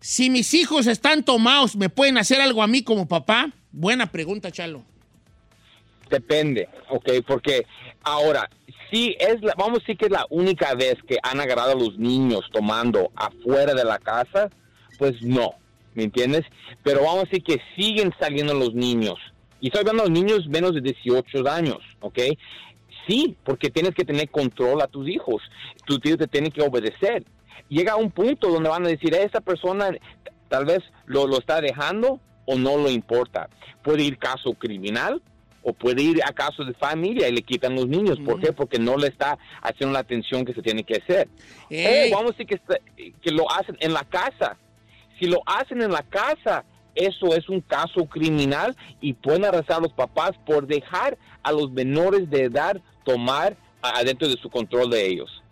si 0.01 0.31
mis 0.31 0.53
hijos 0.55 0.87
están 0.87 1.25
tomados, 1.25 1.77
¿me 1.77 1.89
pueden 1.89 2.19
hacer 2.19 2.41
algo 2.41 2.63
a 2.63 2.67
mí 2.67 2.83
como 2.83 3.07
papá? 3.07 3.53
Buena 3.73 4.07
pregunta, 4.07 4.51
Chalo. 4.51 4.83
Depende, 6.11 6.69
¿ok? 6.89 7.11
Porque 7.27 7.67
ahora, 8.03 8.49
si 8.91 9.17
es, 9.19 9.43
la, 9.43 9.55
vamos 9.57 9.79
a 9.79 9.81
decir 9.81 9.97
que 9.97 10.07
es 10.07 10.13
la 10.13 10.27
única 10.31 10.75
vez 10.75 10.97
que 11.07 11.19
han 11.23 11.41
agarrado 11.41 11.73
a 11.73 11.75
los 11.75 11.99
niños 11.99 12.43
tomando 12.53 13.11
afuera 13.17 13.75
de 13.75 13.85
la 13.85 13.99
casa, 13.99 14.51
pues 14.99 15.21
no, 15.23 15.55
¿me 15.95 16.05
entiendes? 16.05 16.45
Pero 16.83 17.03
vamos 17.03 17.25
a 17.25 17.25
decir 17.25 17.43
que 17.43 17.61
siguen 17.77 18.15
saliendo 18.19 18.55
los 18.55 18.75
niños. 18.75 19.19
Y 19.61 19.69
estoy 19.69 19.81
hablando 19.81 20.05
de 20.05 20.11
niños 20.11 20.47
menos 20.47 20.75
de 20.75 20.81
18 20.81 21.49
años, 21.49 21.79
¿ok? 22.01 22.19
Sí, 23.07 23.37
porque 23.45 23.71
tienes 23.71 23.95
que 23.95 24.05
tener 24.05 24.29
control 24.31 24.83
a 24.83 24.89
tus 24.89 25.09
hijos. 25.09 25.43
Tus 25.85 26.01
hijos 26.05 26.19
te 26.19 26.27
tienen 26.27 26.51
que 26.51 26.63
obedecer. 26.63 27.25
Llega 27.69 27.97
un 27.97 28.11
punto 28.11 28.49
donde 28.49 28.69
van 28.69 28.85
a 28.85 28.89
decir, 28.89 29.15
esta 29.15 29.41
persona 29.41 29.91
tal 30.49 30.65
vez 30.65 30.81
lo, 31.07 31.27
lo 31.27 31.39
está 31.39 31.61
dejando 31.61 32.21
o 32.45 32.57
no 32.57 32.77
lo 32.77 32.91
importa. 32.91 33.49
Puede 33.83 34.03
ir 34.03 34.19
caso 34.19 34.55
criminal 34.55 35.23
o 35.63 35.73
puede 35.73 36.03
ir 36.03 36.21
a 36.25 36.33
caso 36.33 36.65
de 36.65 36.75
familia 36.75 37.29
y 37.29 37.33
le 37.33 37.43
quitan 37.43 37.75
los 37.75 37.89
niños. 37.89 38.19
¿Por 38.25 38.41
qué? 38.41 38.53
Porque 38.53 38.79
no 38.79 38.97
le 38.97 39.09
está 39.09 39.37
haciendo 39.63 39.95
la 39.95 40.01
atención 40.01 40.45
que 40.45 40.55
se 40.55 40.63
tiene 40.63 40.85
que 40.85 40.97
hacer. 40.97 41.29
Ey. 41.71 42.13
O 42.13 42.17
vamos 42.17 42.33
a 42.33 42.37
decir 42.37 42.47
que, 42.47 43.13
que 43.21 43.31
lo 43.33 43.51
hacen 43.51 43.77
en 43.81 43.93
la 43.93 44.05
casa. 44.05 44.57
Si 45.19 45.27
lo 45.27 45.41
hacen 45.45 45.83
en 45.83 45.91
la 45.91 46.03
casa, 46.03 46.65
eso 46.97 47.35
es 47.35 47.49
un 47.49 47.61
caso 47.61 48.07
criminal 48.07 48.75
y 49.01 49.13
pueden 49.13 49.45
arrestar 49.45 49.79
a 49.79 49.83
los 49.83 49.93
papás 49.93 50.33
por 50.47 50.67
dejar 50.67 51.17
a 51.43 51.53
los 51.53 51.71
menores 51.71 52.29
de 52.29 52.45
edad 52.45 52.81
tomar 53.05 53.57
adentro 53.83 54.29
de 54.29 54.37
su 54.37 54.51
control 54.51 54.91
de 54.91 55.07
ellos. 55.07 55.43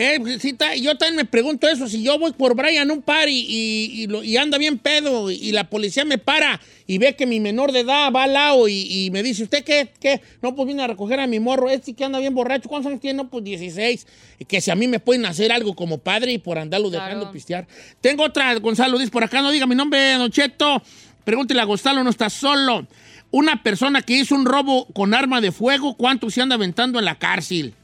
Eh, 0.00 0.18
pues, 0.20 0.40
sí, 0.40 0.52
ta- 0.52 0.76
yo 0.76 0.96
también 0.96 1.16
me 1.16 1.24
pregunto 1.24 1.66
eso, 1.68 1.88
si 1.88 2.04
yo 2.04 2.20
voy 2.20 2.30
por 2.30 2.54
Brian 2.54 2.88
un 2.92 3.02
par 3.02 3.28
y, 3.28 3.32
y- 3.40 4.02
y 4.02 4.06
lo- 4.06 4.22
y 4.22 4.36
anda 4.36 4.56
bien 4.56 4.78
pedo 4.78 5.28
y, 5.28 5.50
la 5.50 5.68
policía 5.68 6.04
me 6.04 6.18
para 6.18 6.60
y 6.86 6.98
ve 6.98 7.16
que 7.16 7.26
mi 7.26 7.40
menor 7.40 7.72
de 7.72 7.80
edad 7.80 8.12
va 8.12 8.22
al 8.22 8.32
lado 8.34 8.68
y, 8.68 8.86
y 9.06 9.10
me 9.10 9.24
dice, 9.24 9.42
¿usted 9.42 9.64
qué, 9.64 9.90
qué? 9.98 10.20
No, 10.40 10.54
pues 10.54 10.68
vine 10.68 10.84
a 10.84 10.86
recoger 10.86 11.18
a 11.18 11.26
mi 11.26 11.40
morro, 11.40 11.68
este 11.68 11.94
que 11.94 12.04
anda 12.04 12.20
bien 12.20 12.32
borracho, 12.32 12.68
¿cuántos 12.68 12.90
años 12.90 13.00
tiene? 13.00 13.16
No, 13.16 13.28
pues 13.28 13.42
16. 13.42 14.06
Y 14.38 14.44
que 14.44 14.60
si 14.60 14.70
a 14.70 14.76
mí 14.76 14.86
me 14.86 15.00
pueden 15.00 15.26
hacer 15.26 15.50
algo 15.50 15.74
como 15.74 15.98
padre 15.98 16.30
y 16.32 16.38
por 16.38 16.58
andarlo 16.60 16.90
dejando 16.90 17.24
pistear. 17.32 17.66
Tengo 18.00 18.22
otra, 18.22 18.54
Gonzalo, 18.60 18.98
dice 18.98 19.10
por 19.10 19.24
acá, 19.24 19.42
no 19.42 19.50
diga 19.50 19.66
mi 19.66 19.74
nombre, 19.74 20.12
Don 20.14 20.30
Cheto. 20.30 20.80
Pregúntele 21.24 21.60
a 21.60 21.64
Gonzalo, 21.64 22.04
no 22.04 22.10
está 22.10 22.30
solo. 22.30 22.86
Una 23.32 23.64
persona 23.64 24.02
que 24.02 24.12
hizo 24.14 24.36
un 24.36 24.46
robo 24.46 24.86
con 24.94 25.12
arma 25.12 25.40
de 25.40 25.50
fuego, 25.50 25.96
¿cuánto 25.96 26.30
se 26.30 26.40
anda 26.40 26.54
aventando 26.54 27.00
en 27.00 27.04
la 27.04 27.18
cárcel? 27.18 27.74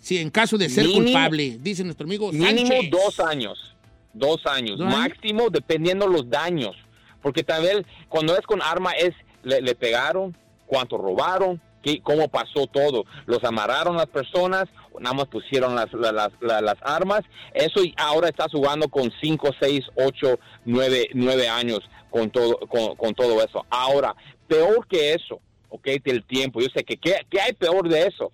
Sí, 0.00 0.18
en 0.18 0.30
caso 0.30 0.56
de 0.58 0.68
ser 0.68 0.86
Mínimo- 0.86 1.04
culpable, 1.04 1.58
dice 1.60 1.84
nuestro 1.84 2.06
amigo 2.06 2.32
Mínimo 2.32 2.66
Sánchez. 2.68 2.90
dos 2.90 3.20
años. 3.20 3.74
Dos 4.12 4.44
años. 4.46 4.78
¿Dos 4.78 4.86
años? 4.86 4.98
Máximo 4.98 5.50
dependiendo 5.50 6.06
los 6.08 6.28
daños. 6.28 6.74
Porque 7.22 7.44
también 7.44 7.86
cuando 8.08 8.34
es 8.36 8.40
con 8.46 8.60
arma 8.62 8.92
es, 8.92 9.10
le, 9.42 9.60
le 9.60 9.74
pegaron, 9.74 10.34
cuánto 10.66 10.96
robaron, 10.96 11.60
qué, 11.82 12.00
cómo 12.02 12.28
pasó 12.28 12.66
todo. 12.66 13.04
Los 13.26 13.44
amarraron 13.44 13.96
las 13.96 14.06
personas, 14.06 14.64
nada 14.98 15.14
más 15.14 15.26
pusieron 15.28 15.74
las, 15.74 15.92
la- 15.92 16.12
las, 16.12 16.30
la- 16.40 16.60
las 16.62 16.76
armas. 16.82 17.20
Eso 17.52 17.84
y 17.84 17.94
ahora 17.98 18.28
estás 18.30 18.50
jugando 18.52 18.88
con 18.88 19.12
5, 19.20 19.50
6, 19.60 19.84
8, 19.96 20.38
9, 20.64 21.10
9 21.12 21.48
años 21.48 21.80
con 22.10 22.30
todo, 22.30 22.58
con, 22.68 22.96
con 22.96 23.14
todo 23.14 23.42
eso. 23.44 23.64
Ahora, 23.70 24.16
peor 24.48 24.86
que 24.88 25.12
eso, 25.12 25.40
¿ok? 25.68 25.86
Del 26.04 26.24
tiempo. 26.24 26.60
Yo 26.60 26.68
sé 26.74 26.84
que 26.84 26.96
¿qué, 26.96 27.16
qué 27.30 27.40
hay 27.40 27.52
peor 27.52 27.88
de 27.88 28.06
eso? 28.06 28.32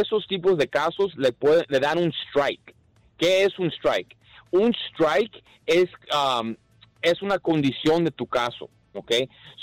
Esos 0.00 0.26
tipos 0.26 0.56
de 0.58 0.68
casos 0.68 1.14
le, 1.16 1.32
pueden, 1.32 1.64
le 1.68 1.80
dan 1.80 1.98
un 1.98 2.12
strike. 2.28 2.74
¿Qué 3.18 3.44
es 3.44 3.58
un 3.58 3.70
strike? 3.70 4.16
Un 4.50 4.72
strike 4.90 5.42
es, 5.66 5.88
um, 6.14 6.56
es 7.02 7.22
una 7.22 7.38
condición 7.38 8.04
de 8.04 8.10
tu 8.10 8.26
caso, 8.26 8.68
¿ok? 8.94 9.12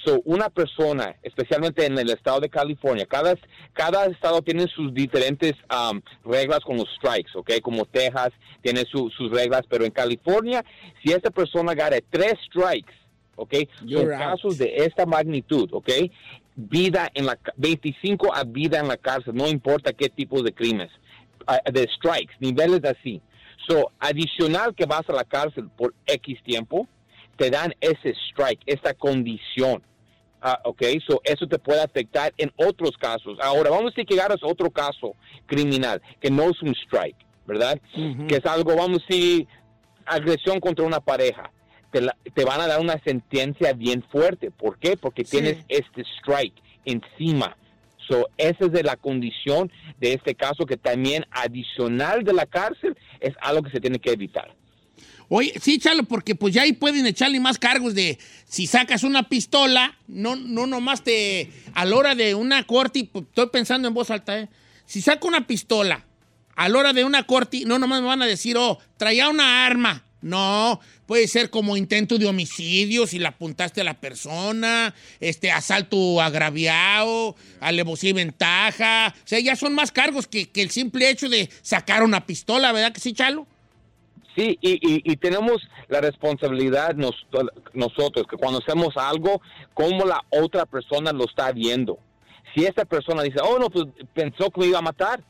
So, 0.05 0.21
una 0.25 0.49
persona, 0.49 1.15
especialmente 1.23 1.85
en 1.85 1.97
el 1.97 2.09
estado 2.09 2.39
de 2.39 2.49
California, 2.49 3.05
cada, 3.05 3.35
cada 3.73 4.05
estado 4.05 4.41
tiene 4.41 4.65
sus 4.67 4.93
diferentes 4.93 5.53
um, 5.71 6.01
reglas 6.23 6.61
con 6.61 6.77
los 6.77 6.87
strikes, 6.95 7.31
¿ok? 7.35 7.51
Como 7.61 7.85
Texas 7.85 8.29
tiene 8.61 8.85
su- 8.85 9.09
sus 9.09 9.29
reglas, 9.31 9.63
pero 9.69 9.83
en 9.85 9.91
California, 9.91 10.63
si 11.03 11.11
esta 11.11 11.29
persona 11.31 11.73
gana 11.73 11.97
tres 12.09 12.33
strikes, 12.47 12.93
¿ok? 13.35 13.53
You're 13.85 14.13
Son 14.13 14.21
out. 14.21 14.31
casos 14.31 14.57
de 14.57 14.73
esta 14.77 15.05
magnitud, 15.05 15.69
¿ok? 15.73 15.89
Vida 16.67 17.09
en 17.13 17.25
la 17.25 17.35
ca- 17.37 17.53
25 17.57 18.33
a 18.35 18.43
vida 18.43 18.79
en 18.79 18.87
la 18.87 18.97
cárcel, 18.97 19.33
no 19.35 19.47
importa 19.47 19.93
qué 19.93 20.09
tipo 20.09 20.43
de 20.43 20.53
crímenes, 20.53 20.91
de 21.71 21.87
strikes, 21.95 22.35
niveles 22.39 22.81
así. 22.83 23.21
So, 23.67 23.91
adicional 23.99 24.75
que 24.75 24.85
vas 24.85 25.07
a 25.09 25.13
la 25.13 25.23
cárcel 25.23 25.69
por 25.77 25.93
X 26.05 26.41
tiempo, 26.43 26.87
te 27.37 27.49
dan 27.49 27.73
ese 27.79 28.13
strike, 28.29 28.61
esa 28.65 28.93
condición. 28.93 29.81
Ah, 30.41 30.59
ok, 30.63 30.81
so 31.07 31.21
eso 31.23 31.47
te 31.47 31.59
puede 31.59 31.81
afectar 31.81 32.33
en 32.37 32.51
otros 32.57 32.91
casos. 32.97 33.37
Ahora, 33.41 33.69
vamos 33.69 33.87
a 33.87 33.89
decir 33.95 34.05
que 34.05 34.15
agarras 34.19 34.39
otro 34.43 34.69
caso 34.69 35.13
criminal, 35.45 36.01
que 36.21 36.29
no 36.29 36.43
es 36.49 36.61
un 36.61 36.73
strike, 36.75 37.17
¿verdad? 37.45 37.79
Que 38.27 38.35
es 38.37 38.45
algo, 38.45 38.75
vamos 38.75 38.99
a 38.99 39.05
decir, 39.07 39.47
agresión 40.05 40.59
contra 40.59 40.85
una 40.85 40.99
pareja. 40.99 41.51
Te, 41.91 42.01
la- 42.01 42.15
te 42.33 42.45
van 42.45 42.61
a 42.61 42.67
dar 42.67 42.79
una 42.79 42.99
sentencia 43.03 43.73
bien 43.73 44.03
fuerte. 44.11 44.51
¿Por 44.51 44.77
qué? 44.77 44.95
Porque 44.97 45.23
tienes 45.23 45.57
este 45.69 46.03
strike 46.19 46.53
encima. 46.85 47.55
So, 48.07 48.27
esa 48.37 48.65
es 48.65 48.71
de 48.71 48.83
la 48.83 48.95
condición 48.95 49.71
de 49.99 50.13
este 50.13 50.33
caso 50.35 50.65
que 50.65 50.77
también 50.77 51.25
adicional 51.31 52.23
de 52.23 52.33
la 52.33 52.45
cárcel 52.45 52.97
es 53.19 53.33
algo 53.41 53.63
que 53.63 53.71
se 53.71 53.79
tiene 53.79 53.99
que 53.99 54.11
evitar. 54.11 54.55
Oye, 55.31 55.53
sí, 55.61 55.77
Chalo, 55.77 56.03
porque 56.03 56.33
pues 56.33 56.55
ya 56.55 56.63
ahí 56.63 56.73
pueden 56.73 57.05
echarle 57.05 57.39
más 57.39 57.59
cargos 57.59 57.93
de 57.93 58.17
si 58.45 58.65
sacas 58.65 59.03
una 59.03 59.29
pistola, 59.29 59.95
no, 60.07 60.35
no 60.35 60.65
nomás 60.65 61.03
te. 61.03 61.51
A 61.75 61.85
la 61.85 61.95
hora 61.95 62.15
de 62.15 62.33
una 62.33 62.63
corte, 62.65 63.07
pues, 63.11 63.25
estoy 63.25 63.47
pensando 63.49 63.87
en 63.87 63.93
voz 63.93 64.09
alta, 64.09 64.39
¿eh? 64.39 64.49
Si 64.85 65.01
saco 65.03 65.27
una 65.27 65.45
pistola, 65.45 66.03
a 66.55 66.67
la 66.67 66.79
hora 66.79 66.93
de 66.93 67.03
una 67.03 67.27
corte, 67.27 67.61
no 67.67 67.77
nomás 67.77 68.01
me 68.01 68.07
van 68.07 68.23
a 68.23 68.25
decir, 68.25 68.57
oh, 68.57 68.79
traía 68.97 69.29
una 69.29 69.67
arma. 69.67 70.03
No, 70.21 70.79
puede 71.09 71.27
ser 71.27 71.49
como 71.49 71.75
intento 71.75 72.19
de 72.19 72.27
homicidio 72.27 73.07
si 73.07 73.17
la 73.17 73.29
apuntaste 73.29 73.81
a 73.81 73.83
la 73.83 73.95
persona, 73.99 74.93
este 75.19 75.49
asalto 75.49 76.21
agraviado, 76.21 77.35
alevosía 77.59 78.11
y 78.11 78.13
ventaja. 78.13 79.15
O 79.17 79.27
sea, 79.27 79.39
ya 79.39 79.55
son 79.55 79.73
más 79.73 79.91
cargos 79.91 80.27
que, 80.27 80.51
que 80.51 80.61
el 80.61 80.69
simple 80.69 81.09
hecho 81.09 81.27
de 81.27 81.49
sacar 81.63 82.03
una 82.03 82.27
pistola, 82.27 82.71
¿verdad 82.73 82.91
que 82.93 82.99
sí, 82.99 83.13
Chalo? 83.13 83.47
Sí, 84.35 84.59
y, 84.61 85.01
y- 85.11 85.17
tenemos 85.17 85.67
la 85.87 85.99
responsabilidad 85.99 86.93
nos- 86.93 87.25
nosotros, 87.73 88.27
que 88.29 88.37
cuando 88.37 88.59
hacemos 88.59 88.95
algo, 88.95 89.41
cómo 89.73 90.05
la 90.05 90.23
otra 90.29 90.67
persona 90.67 91.11
lo 91.11 91.25
está 91.25 91.51
viendo. 91.51 91.97
Si 92.53 92.65
esta 92.65 92.85
persona 92.85 93.23
dice, 93.23 93.39
oh, 93.43 93.57
no, 93.57 93.71
pues 93.71 93.85
pensó 94.13 94.51
que 94.51 94.61
me 94.61 94.67
iba 94.67 94.77
a 94.77 94.83
matar, 94.83 95.23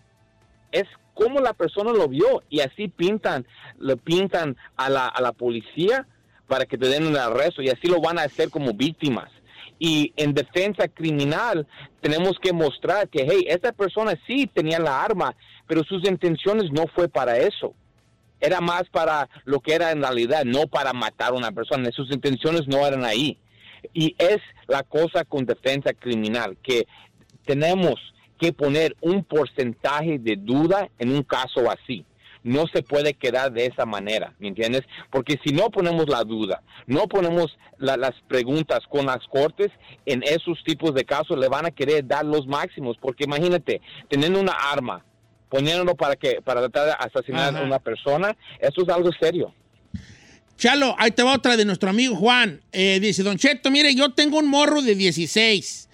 es 0.73 0.84
cómo 1.20 1.39
la 1.39 1.53
persona 1.53 1.91
lo 1.91 2.07
vio. 2.07 2.43
Y 2.49 2.61
así 2.61 2.88
pintan, 2.88 3.45
le 3.80 3.97
pintan 3.97 4.55
a 4.78 4.89
la, 4.89 5.07
a 5.07 5.22
la 5.22 5.34
policía 5.34 6.07
para 6.47 6.65
que 6.65 6.78
te 6.78 6.88
den 6.88 7.05
un 7.05 7.17
arresto 7.17 7.61
y 7.61 7.70
así 7.70 7.88
lo 7.88 7.99
van 7.99 8.17
a 8.17 8.24
hacer 8.24 8.49
como 8.49 8.74
víctimas. 8.74 9.30
Y 9.78 10.13
en 10.17 10.34
defensa 10.34 10.88
criminal 10.88 11.67
tenemos 12.01 12.38
que 12.41 12.53
mostrar 12.53 13.07
que, 13.07 13.26
hey, 13.30 13.45
esta 13.47 13.72
persona 13.72 14.13
sí 14.28 14.47
tenía 14.47 14.80
la 14.80 15.03
arma, 15.03 15.36
pero 15.67 15.84
sus 15.84 16.07
intenciones 16.07 16.72
no 16.72 16.86
fue 16.88 17.07
para 17.07 17.38
eso 17.38 17.74
era 18.41 18.61
más 18.61 18.84
para 18.89 19.28
lo 19.43 19.59
que 19.59 19.74
era 19.74 19.91
en 19.91 20.01
realidad, 20.01 20.45
no 20.45 20.67
para 20.67 20.93
matar 20.93 21.32
a 21.32 21.36
una 21.36 21.51
persona. 21.51 21.91
Sus 21.91 22.09
intenciones 22.09 22.67
no 22.67 22.88
eran 22.88 23.03
ahí. 23.03 23.38
Y 23.93 24.15
es 24.17 24.38
la 24.67 24.84
cosa 24.84 25.26
con 25.26 25.45
defensa 25.45 25.93
criminal, 25.93 26.57
que 26.63 26.88
tenemos 27.45 27.95
que 28.40 28.54
poner 28.54 28.96
un 29.02 29.24
porcentaje 29.24 30.18
de 30.20 30.36
duda 30.38 30.90
en 30.98 31.12
un 31.12 31.24
caso 31.24 31.70
así. 31.70 32.06
No 32.42 32.66
se 32.74 32.82
puede 32.84 33.14
quedar 33.14 33.52
de 33.52 33.66
esa 33.66 33.86
manera, 33.86 34.34
¿me 34.40 34.48
entiendes? 34.48 34.84
Porque 35.12 35.38
si 35.44 35.52
no 35.54 35.70
ponemos 35.70 36.08
la 36.08 36.24
duda, 36.24 36.62
no 36.88 37.06
ponemos 37.08 37.58
la- 37.78 37.98
las 37.98 38.14
preguntas 38.30 38.80
con 38.90 39.06
las 39.08 39.26
cortes, 39.28 39.72
en 40.06 40.24
esos 40.24 40.64
tipos 40.64 40.94
de 40.94 41.04
casos 41.04 41.38
le 41.38 41.50
van 41.50 41.66
a 41.66 41.72
querer 41.72 42.08
dar 42.08 42.24
los 42.26 42.48
máximos, 42.48 42.96
porque 43.02 43.26
imagínate, 43.26 43.82
teniendo 44.08 44.40
una 44.40 44.54
arma, 44.54 45.04
poniéndolo 45.50 45.96
para 45.96 46.16
que 46.16 46.42
para 46.42 46.62
tratar 46.62 46.86
de 46.86 46.94
asesinar 47.06 47.50
Ajá. 47.50 47.60
a 47.60 47.64
una 47.66 47.80
persona, 47.80 48.36
eso 48.62 48.84
es 48.84 48.90
algo 48.90 49.10
serio. 49.20 49.54
Chalo, 50.58 50.96
ahí 50.98 51.12
te 51.12 51.24
va 51.24 51.34
otra 51.36 51.56
de 51.58 51.66
nuestro 51.66 51.90
amigo 51.90 52.16
Juan. 52.16 52.62
Eh, 52.72 53.00
dice, 53.02 53.24
Don 53.24 53.38
Cheto, 53.38 53.70
mire, 53.72 53.94
yo 53.96 54.12
tengo 54.14 54.38
un 54.40 54.48
morro 54.48 54.82
de 54.82 54.96
16 54.96 55.89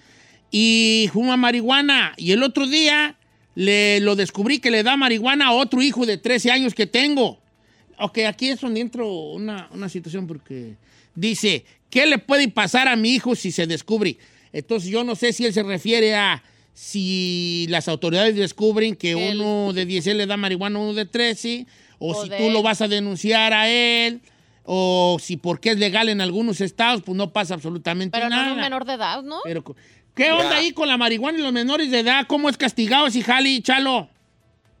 y 0.50 1.10
fuma 1.12 1.36
marihuana. 1.36 2.14
Y 2.16 2.32
el 2.32 2.42
otro 2.42 2.66
día 2.66 3.16
le, 3.54 4.00
lo 4.00 4.16
descubrí 4.16 4.58
que 4.58 4.70
le 4.70 4.82
da 4.82 4.96
marihuana 4.96 5.46
a 5.48 5.52
otro 5.52 5.82
hijo 5.82 6.06
de 6.06 6.18
13 6.18 6.50
años 6.50 6.74
que 6.74 6.86
tengo. 6.86 7.38
Ok, 7.98 8.18
aquí 8.28 8.48
es 8.48 8.60
donde 8.60 8.80
entro 8.80 9.08
una, 9.08 9.68
una 9.72 9.88
situación 9.88 10.26
porque 10.26 10.76
dice, 11.14 11.64
¿qué 11.90 12.06
le 12.06 12.18
puede 12.18 12.48
pasar 12.48 12.88
a 12.88 12.96
mi 12.96 13.14
hijo 13.14 13.34
si 13.34 13.50
se 13.50 13.66
descubre? 13.66 14.18
Entonces 14.52 14.90
yo 14.90 15.02
no 15.04 15.14
sé 15.16 15.32
si 15.32 15.44
él 15.46 15.52
se 15.52 15.62
refiere 15.62 16.14
a 16.14 16.42
si 16.74 17.66
las 17.70 17.88
autoridades 17.88 18.36
descubren 18.36 18.94
que 18.96 19.12
Él. 19.12 19.40
uno 19.40 19.72
de 19.72 19.86
16 19.86 20.14
le 20.14 20.26
da 20.26 20.36
marihuana 20.36 20.78
a 20.78 20.82
uno 20.82 20.92
de 20.92 21.06
13 21.06 21.66
o, 21.98 22.12
O 22.12 22.22
si 22.22 22.28
tú 22.28 22.50
lo 22.50 22.62
vas 22.62 22.82
a 22.82 22.88
denunciar 22.88 23.54
a 23.54 23.70
él 23.70 24.20
o 24.64 25.16
si 25.18 25.38
porque 25.38 25.70
es 25.70 25.78
legal 25.78 26.10
en 26.10 26.20
algunos 26.20 26.60
estados, 26.60 27.00
pues 27.02 27.16
no 27.16 27.32
pasa 27.32 27.54
absolutamente 27.54 28.18
Pero 28.18 28.28
no 28.28 28.36
nada. 28.36 28.52
un 28.52 28.60
menor 28.60 28.84
de 28.84 28.94
edad, 28.94 29.22
¿no? 29.22 29.38
Pero, 29.44 29.64
¿Qué 30.16 30.32
onda 30.32 30.50
Ya. 30.50 30.56
ahí 30.56 30.72
con 30.72 30.88
la 30.88 30.96
marihuana 30.96 31.38
y 31.38 31.42
los 31.42 31.52
menores 31.52 31.90
de 31.90 32.00
edad? 32.00 32.26
¿Cómo 32.26 32.48
es 32.48 32.56
castigado 32.56 33.06
ese 33.06 33.22
jali, 33.22 33.60
Chalo? 33.62 34.08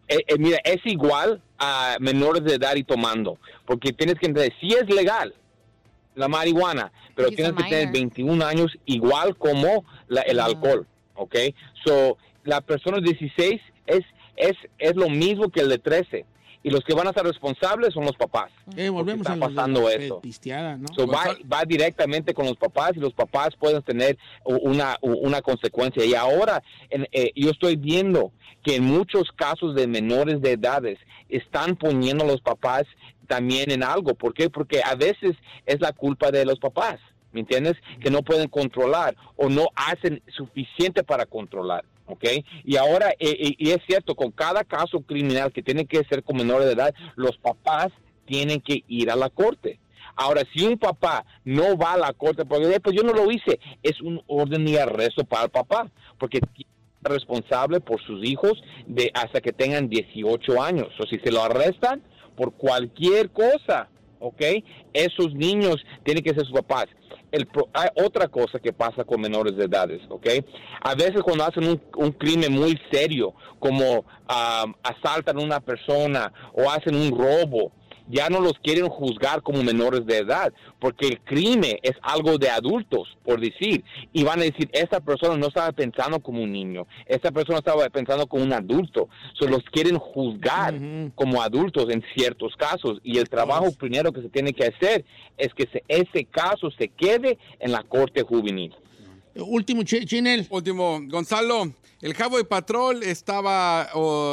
Eh, 0.08 0.18
eh, 0.26 0.36
mira, 0.38 0.58
es 0.64 0.80
igual 0.86 1.40
a 1.58 1.96
menores 2.00 2.42
de 2.44 2.54
edad 2.54 2.74
y 2.74 2.82
tomando, 2.84 3.38
porque 3.66 3.92
tienes 3.92 4.16
que 4.18 4.26
entender, 4.26 4.52
si 4.60 4.68
es 4.72 4.86
legal 4.92 5.34
la 6.14 6.28
marihuana, 6.28 6.90
pero 7.14 7.28
He's 7.28 7.36
tienes 7.36 7.54
que 7.54 7.62
tener 7.64 7.78
minor. 7.88 7.92
21 7.92 8.42
años 8.46 8.72
igual 8.86 9.36
como 9.36 9.84
la- 10.08 10.22
el 10.22 10.40
alcohol, 10.40 10.86
¿ok? 11.14 11.34
So, 11.84 12.16
la 12.44 12.60
persona 12.62 12.96
de 12.98 13.02
16 13.12 13.60
es, 13.86 14.00
es, 14.36 14.52
es 14.78 14.96
lo 14.96 15.10
mismo 15.10 15.50
que 15.50 15.60
el 15.60 15.68
de 15.68 15.78
13, 15.78 16.24
y 16.66 16.70
los 16.70 16.82
que 16.82 16.94
van 16.94 17.06
a 17.06 17.12
ser 17.12 17.22
responsables 17.22 17.94
son 17.94 18.04
los 18.04 18.16
papás. 18.16 18.50
Eh, 18.76 18.88
volvemos 18.88 19.20
está 19.20 19.34
a 19.34 19.36
los 19.36 19.48
de 19.50 19.54
pasando 19.54 19.88
eso. 19.88 20.20
pisteada, 20.20 20.76
¿no? 20.76 20.88
So, 20.96 21.06
va, 21.06 21.24
va 21.50 21.64
directamente 21.64 22.34
con 22.34 22.44
los 22.46 22.56
papás 22.56 22.90
y 22.96 22.98
los 22.98 23.12
papás 23.14 23.50
pueden 23.56 23.82
tener 23.82 24.18
una, 24.44 24.96
una 25.00 25.42
consecuencia. 25.42 26.04
Y 26.04 26.14
ahora 26.16 26.60
en- 26.90 27.06
eh, 27.12 27.30
yo 27.36 27.50
estoy 27.52 27.76
viendo 27.76 28.32
que 28.64 28.74
en 28.74 28.84
muchos 28.84 29.30
casos 29.36 29.76
de 29.76 29.86
menores 29.86 30.40
de 30.42 30.52
edades 30.52 30.98
están 31.28 31.76
poniendo 31.76 32.24
a 32.24 32.26
los 32.26 32.40
papás 32.40 32.82
también 33.28 33.70
en 33.70 33.84
algo. 33.84 34.14
¿Por 34.14 34.34
qué? 34.34 34.50
Porque 34.50 34.80
a 34.84 34.96
veces 34.96 35.36
es 35.66 35.80
la 35.80 35.92
culpa 35.92 36.32
de 36.32 36.44
los 36.44 36.58
papás, 36.58 36.96
¿me 37.30 37.40
entiendes? 37.42 37.74
Que 38.00 38.10
no 38.10 38.22
pueden 38.22 38.48
controlar 38.48 39.14
o 39.36 39.48
no 39.48 39.68
hacen 39.76 40.20
suficiente 40.36 41.04
para 41.04 41.26
controlar. 41.26 41.84
¿Ok? 42.06 42.24
Y 42.64 42.76
ahora, 42.76 43.10
eh, 43.18 43.36
eh, 43.40 43.54
y 43.58 43.70
es 43.70 43.78
cierto, 43.86 44.14
con 44.14 44.30
cada 44.30 44.64
caso 44.64 45.00
criminal 45.00 45.52
que 45.52 45.62
tiene 45.62 45.86
que 45.86 46.04
ser 46.04 46.22
con 46.22 46.36
menores 46.36 46.66
de 46.66 46.72
edad, 46.72 46.94
los 47.16 47.36
papás 47.38 47.88
tienen 48.26 48.60
que 48.60 48.82
ir 48.88 49.10
a 49.10 49.16
la 49.16 49.30
corte. 49.30 49.78
Ahora, 50.16 50.42
si 50.54 50.64
un 50.64 50.78
papá 50.78 51.24
no 51.44 51.76
va 51.76 51.92
a 51.92 51.98
la 51.98 52.12
corte 52.14 52.44
porque 52.46 52.74
"Eh, 52.74 52.80
pues 52.80 52.96
yo 52.96 53.02
no 53.02 53.12
lo 53.12 53.30
hice, 53.30 53.60
es 53.82 54.00
un 54.00 54.22
orden 54.26 54.66
y 54.66 54.76
arresto 54.76 55.24
para 55.24 55.44
el 55.44 55.50
papá, 55.50 55.90
porque 56.18 56.38
ser 56.38 56.66
responsable 57.02 57.80
por 57.80 58.00
sus 58.02 58.24
hijos 58.26 58.62
de 58.86 59.10
hasta 59.14 59.40
que 59.40 59.52
tengan 59.52 59.88
18 59.88 60.62
años. 60.62 60.88
O 60.98 61.06
si 61.06 61.18
se 61.18 61.30
lo 61.30 61.42
arrestan 61.42 62.02
por 62.34 62.54
cualquier 62.54 63.30
cosa, 63.30 63.88
¿ok? 64.18 64.42
Esos 64.92 65.34
niños 65.34 65.76
tienen 66.02 66.24
que 66.24 66.30
ser 66.30 66.44
sus 66.44 66.52
papás. 66.52 66.86
El 67.36 67.48
hay 67.74 67.88
otra 68.02 68.28
cosa 68.28 68.58
que 68.58 68.72
pasa 68.72 69.04
con 69.04 69.20
menores 69.20 69.56
de 69.56 69.64
edades, 69.64 70.00
¿ok? 70.08 70.26
A 70.80 70.94
veces 70.94 71.22
cuando 71.22 71.44
hacen 71.44 71.68
un, 71.68 71.80
un 71.96 72.12
crimen 72.12 72.52
muy 72.52 72.80
serio, 72.90 73.34
como 73.58 74.06
ah, 74.26 74.64
asaltan 74.82 75.38
a 75.38 75.42
una 75.42 75.60
persona 75.60 76.32
o 76.54 76.70
hacen 76.70 76.96
un 76.96 77.10
robo, 77.10 77.72
ya 78.08 78.28
no 78.28 78.40
los 78.40 78.54
quieren 78.62 78.88
juzgar 78.88 79.42
como 79.42 79.62
menores 79.62 80.06
de 80.06 80.18
edad, 80.18 80.52
porque 80.78 81.08
el 81.08 81.20
crimen 81.20 81.76
es 81.82 81.94
algo 82.02 82.38
de 82.38 82.48
adultos, 82.50 83.16
por 83.24 83.40
decir, 83.40 83.84
y 84.12 84.22
van 84.24 84.40
a 84.40 84.44
decir, 84.44 84.68
esta 84.72 85.00
persona 85.00 85.36
no 85.36 85.48
estaba 85.48 85.72
pensando 85.72 86.20
como 86.20 86.42
un 86.42 86.52
niño, 86.52 86.86
esta 87.06 87.30
persona 87.32 87.58
estaba 87.58 87.88
pensando 87.88 88.26
como 88.26 88.44
un 88.44 88.52
adulto, 88.52 89.08
so 89.38 89.46
los 89.48 89.62
quieren 89.72 89.98
juzgar 89.98 90.78
como 91.14 91.42
adultos 91.42 91.88
en 91.90 92.02
ciertos 92.14 92.54
casos, 92.56 92.98
y 93.02 93.18
el 93.18 93.28
trabajo 93.28 93.72
primero 93.78 94.12
que 94.12 94.22
se 94.22 94.28
tiene 94.28 94.52
que 94.52 94.66
hacer 94.66 95.04
es 95.36 95.52
que 95.54 95.68
se- 95.72 95.84
ese 95.88 96.24
caso 96.26 96.70
se 96.78 96.88
quede 96.88 97.38
en 97.58 97.72
la 97.72 97.82
corte 97.82 98.22
juvenil. 98.22 98.74
Último, 99.34 99.82
Ch- 99.82 100.06
Chinel. 100.06 100.46
Último, 100.48 100.98
Gonzalo, 101.08 101.72
el 102.00 102.14
cabo 102.14 102.38
de 102.38 102.44
patrol 102.44 103.02
estaba, 103.02 103.88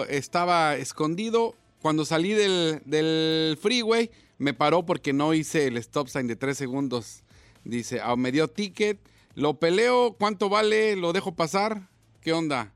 estaba 0.10 0.76
escondido. 0.76 1.56
Cuando 1.84 2.06
salí 2.06 2.32
del, 2.32 2.82
del 2.86 3.58
freeway, 3.62 4.10
me 4.38 4.54
paró 4.54 4.86
porque 4.86 5.12
no 5.12 5.34
hice 5.34 5.68
el 5.68 5.76
stop 5.76 6.08
sign 6.08 6.28
de 6.28 6.38
tres 6.38 6.58
segundos. 6.58 7.24
Dice, 7.66 8.00
ah, 8.02 8.16
me 8.16 8.32
dio 8.32 8.48
ticket, 8.48 8.98
lo 9.36 9.56
peleo, 9.56 10.16
¿cuánto 10.18 10.48
vale? 10.48 10.96
¿Lo 10.96 11.12
dejo 11.12 11.36
pasar? 11.36 11.90
¿Qué 12.22 12.32
onda? 12.32 12.72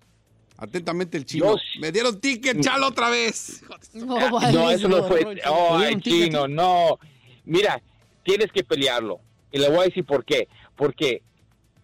Atentamente 0.57 1.17
el 1.17 1.25
chino. 1.25 1.55
Me 1.79 1.93
dieron 1.93 2.19
ticket, 2.19 2.59
chalo 2.59 2.87
otra 2.87 3.09
vez. 3.09 3.63
No, 3.93 4.17
vale, 4.29 4.51
no, 4.51 4.69
eso 4.69 4.89
no 4.89 5.07
fue. 5.07 5.23
¿Te 5.35 5.41
Oh, 5.47 5.79
ticket? 5.79 6.01
chino, 6.03 6.49
no. 6.49 6.99
Mira, 7.45 7.81
tienes 8.25 8.51
que 8.51 8.65
pelearlo. 8.65 9.21
Y 9.53 9.59
le 9.59 9.69
voy 9.69 9.79
a 9.79 9.83
decir 9.83 10.03
por 10.03 10.25
qué. 10.25 10.49
Porque 10.75 11.21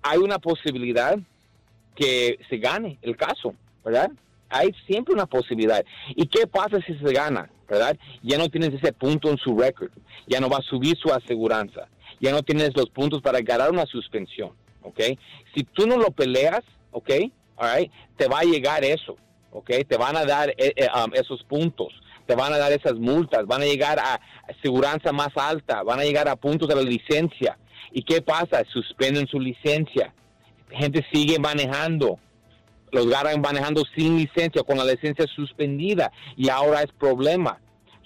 hay 0.02 0.18
una 0.18 0.40
posibilidad 0.40 1.18
que 1.96 2.38
se 2.50 2.58
gane 2.58 3.00
el 3.02 3.16
caso, 3.16 3.56
¿verdad? 3.86 4.12
Hay 4.54 4.74
siempre 4.86 5.14
una 5.14 5.26
posibilidad. 5.26 5.84
¿Y 6.16 6.28
qué 6.28 6.46
pasa 6.46 6.80
si 6.86 6.94
se 6.94 7.14
gana, 7.14 7.50
verdad? 7.68 7.98
Ya 8.22 8.38
no 8.38 8.50
tienes 8.50 8.74
ese 8.74 8.94
punto 8.94 9.30
en 9.30 9.38
su 9.38 9.58
récord, 9.58 9.92
ya 10.28 10.40
no 10.40 10.48
va 10.48 10.58
a 10.58 10.62
subir 10.62 10.96
su 10.98 11.12
aseguranza, 11.12 11.90
ya 12.22 12.32
no 12.32 12.44
tienes 12.44 12.72
los 12.76 12.90
puntos 12.92 13.22
para 13.22 13.42
ganar 13.42 13.72
una 13.72 13.86
suspensión, 13.88 14.52
¿ok? 14.84 15.00
Si 15.56 15.64
tú 15.64 15.88
no 15.88 15.98
lo 15.98 16.12
peleas, 16.12 16.62
¿ok? 16.92 17.10
All 17.56 17.78
right, 17.78 17.92
te 18.16 18.28
va 18.28 18.40
a 18.40 18.44
llegar 18.44 18.84
eso, 18.84 19.18
¿ok? 19.52 19.72
Te 19.88 19.98
van 19.98 20.16
a 20.16 20.26
dar 20.26 20.50
eh, 20.52 20.74
eh, 20.76 20.88
um, 20.96 21.14
esos 21.14 21.44
puntos, 21.44 21.94
te 22.28 22.36
van 22.36 22.54
a 22.54 22.58
dar 22.58 22.72
esas 22.72 22.94
multas, 22.96 23.46
van 23.46 23.62
a 23.64 23.66
llegar 23.66 24.00
a 24.00 24.20
aseguranza 24.48 25.12
más 25.12 25.36
alta, 25.36 25.84
van 25.84 26.00
a 26.00 26.04
llegar 26.04 26.28
a 26.28 26.36
puntos 26.36 26.70
de 26.70 26.76
la 26.76 26.82
licencia. 26.82 27.58
¿Y 27.92 28.04
qué 28.04 28.22
pasa? 28.22 28.64
Suspenden 28.72 29.28
su 29.28 29.40
licencia. 29.40 30.14
Gente 30.70 31.06
sigue 31.12 31.38
manejando. 31.38 32.20
Los 32.94 33.08
agarran 33.08 33.42
manejando 33.42 33.84
sin 33.96 34.18
licencia, 34.18 34.64
con 34.64 34.78
la 34.78 34.86
licencia 34.86 35.26
suspendida. 35.28 36.12
Y 36.38 36.50
ahora 36.50 36.82
es 36.84 36.92
problema. 36.92 37.60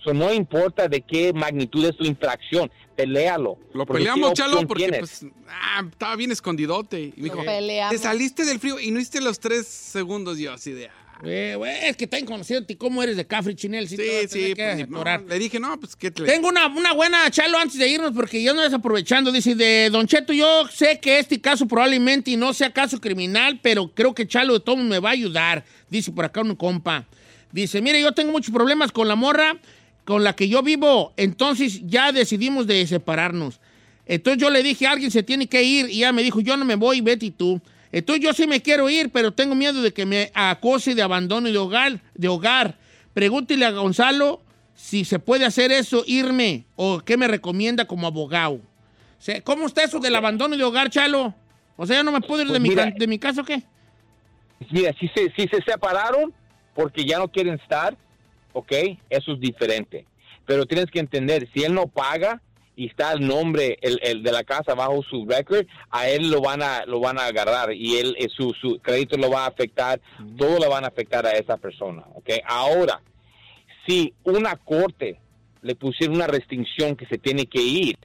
So, 0.03 0.13
no 0.13 0.33
importa 0.33 0.87
de 0.87 1.01
qué 1.01 1.33
magnitud 1.33 1.83
es 1.85 1.97
tu 1.97 2.05
infracción, 2.05 2.71
pelealo. 2.95 3.57
Lo 3.73 3.85
peleamos, 3.85 4.29
¿qué 4.29 4.35
Chalo, 4.35 4.65
porque 4.65 4.87
pues, 4.99 5.25
ah, 5.49 5.83
estaba 5.89 6.15
bien 6.15 6.31
escondidote. 6.31 7.13
Y 7.15 7.21
me 7.21 7.23
dijo, 7.23 7.43
te 7.43 7.97
saliste 7.97 8.45
del 8.45 8.59
frío 8.59 8.79
y 8.79 8.91
no 8.91 8.99
hiciste 8.99 9.21
los 9.21 9.39
tres 9.39 9.67
segundos. 9.67 10.37
Yo 10.37 10.53
así 10.53 10.71
de... 10.71 10.89
Eh, 11.23 11.55
güey, 11.57 11.73
es 11.83 11.97
que 11.97 12.05
está 12.05 12.23
conociendo 12.25 12.67
cómo 12.77 13.01
eres 13.01 13.17
de 13.17 13.25
Cafre 13.25 13.55
Chinel. 13.55 13.87
Sí, 13.87 13.97
Sí, 13.97 14.03
sí, 14.29 14.53
que 14.53 14.87
pues. 14.89 15.21
Le 15.27 15.39
dije, 15.39 15.59
no, 15.59 15.79
pues, 15.79 15.95
¿qué 15.95 16.11
te 16.11 16.23
Tengo 16.23 16.47
una, 16.47 16.67
una 16.67 16.93
buena, 16.93 17.29
Chalo, 17.31 17.57
antes 17.57 17.77
de 17.77 17.87
irnos, 17.87 18.11
porque 18.13 18.41
yo 18.41 18.53
no 18.53 18.63
es 18.63 18.73
aprovechando. 18.73 19.31
Dice, 19.31 19.55
de 19.55 19.89
Don 19.91 20.05
Cheto, 20.05 20.33
yo 20.33 20.67
sé 20.67 20.99
que 20.99 21.19
este 21.19 21.41
caso 21.41 21.67
probablemente 21.67 22.31
y 22.31 22.37
no 22.37 22.53
sea 22.53 22.71
caso 22.71 23.01
criminal, 23.01 23.59
pero 23.61 23.91
creo 23.93 24.13
que 24.13 24.27
Chalo 24.27 24.53
de 24.53 24.59
todo 24.59 24.77
me 24.77 24.99
va 24.99 25.09
a 25.09 25.13
ayudar. 25.13 25.65
Dice 25.89 26.11
por 26.11 26.25
acá 26.25 26.41
un 26.41 26.55
compa. 26.55 27.05
Dice, 27.51 27.81
mire, 27.81 28.01
yo 28.01 28.11
tengo 28.11 28.31
muchos 28.31 28.53
problemas 28.53 28.91
con 28.91 29.07
la 29.07 29.15
morra 29.15 29.57
con 30.07 30.23
la 30.23 30.33
que 30.33 30.47
yo 30.47 30.63
vivo, 30.63 31.11
entonces 31.17 31.81
ya 31.85 32.13
decidimos 32.13 32.65
de 32.65 32.87
separarnos. 32.87 33.59
Entonces 34.05 34.41
yo 34.41 34.49
le 34.49 34.63
dije, 34.63 34.87
alguien 34.87 35.11
se 35.11 35.21
tiene 35.21 35.47
que 35.47 35.61
ir, 35.63 35.89
y 35.89 35.97
ella 35.97 36.13
me 36.13 36.23
dijo, 36.23 36.39
yo 36.39 36.55
no 36.55 36.63
me 36.63 36.75
voy, 36.75 37.01
Betty 37.01 37.29
tú. 37.29 37.61
Entonces 37.91 38.23
yo 38.23 38.33
sí 38.33 38.47
me 38.47 38.61
quiero 38.61 38.89
ir, 38.89 39.11
pero 39.11 39.31
tengo 39.31 39.55
miedo 39.55 39.81
de 39.81 39.93
que 39.93 40.05
me 40.05 40.31
acose 40.33 40.95
de 40.95 41.01
abandono 41.01 41.49
de 41.49 41.57
hogar. 41.57 42.01
De 42.13 42.27
hogar. 42.27 42.77
Pregúntele 43.13 43.65
a 43.65 43.71
Gonzalo 43.71 44.41
si 44.75 45.05
se 45.05 45.17
puede 45.17 45.43
hacer 45.45 45.71
eso, 45.71 46.03
irme, 46.05 46.65
o 46.75 46.99
qué 46.99 47.17
me 47.17 47.27
recomienda 47.27 47.85
como 47.85 48.05
abogado. 48.05 48.61
¿Cómo 49.43 49.65
está 49.65 49.83
eso 49.83 49.99
del 49.99 50.15
abandono 50.15 50.55
de 50.55 50.63
hogar, 50.63 50.89
Chalo? 50.91 51.33
O 51.75 51.85
sea, 51.85 51.97
¿yo 51.97 52.03
no 52.03 52.11
me 52.11 52.21
puedo 52.21 52.43
ir 52.43 52.47
de, 52.47 52.51
Pues 52.59 52.61
mi, 52.61 52.69
mira. 52.69 52.91
de 52.95 53.07
mi 53.07 53.17
casa 53.17 53.41
o 53.41 53.43
qué? 53.43 53.63
Mira, 54.71 54.93
si 54.99 55.07
se, 55.09 55.31
si 55.35 55.47
se 55.47 55.61
separaron 55.63 56.33
porque 56.75 57.03
ya 57.05 57.17
no 57.17 57.27
quieren 57.27 57.55
estar, 57.55 57.97
ok, 58.53 58.71
eso 59.09 59.33
es 59.33 59.39
diferente. 59.39 60.05
Pero 60.45 60.65
tienes 60.65 60.85
que 60.91 60.99
entender, 60.99 61.49
si 61.53 61.63
él 61.63 61.73
no 61.73 61.87
paga 61.87 62.41
y 62.77 62.87
está 62.87 63.11
el 63.11 63.27
nombre 63.27 63.77
el, 63.81 63.99
el 64.03 64.23
de 64.23 64.31
la 64.31 64.43
casa 64.43 64.75
bajo 64.75 65.03
su 65.03 65.25
record, 65.25 65.65
a 65.89 66.07
él 66.07 66.29
lo 66.29 66.39
van 66.39 66.61
a 66.61 66.85
lo 66.85 67.01
van 67.01 67.19
a 67.19 67.25
agarrar 67.25 67.73
y 67.73 67.97
él 67.97 68.15
eh, 68.19 68.27
su, 68.29 68.53
su 68.53 68.79
crédito 68.79 69.17
lo 69.17 69.29
va 69.29 69.43
a 69.43 69.47
afectar, 69.47 69.99
todo 70.37 70.59
le 70.59 70.67
van 70.67 70.85
a 70.85 70.87
afectar 70.87 71.25
a 71.25 71.31
esa 71.31 71.57
persona, 71.57 72.05
ok. 72.13 72.29
Ahora, 72.45 73.01
si 73.85 74.13
una 74.23 74.55
corte 74.55 75.19
le 75.61 75.75
pusiera 75.75 76.13
una 76.13 76.27
restricción 76.27 76.95
que 76.95 77.07
se 77.07 77.17
tiene 77.17 77.47
que 77.47 77.61
ir 77.61 77.97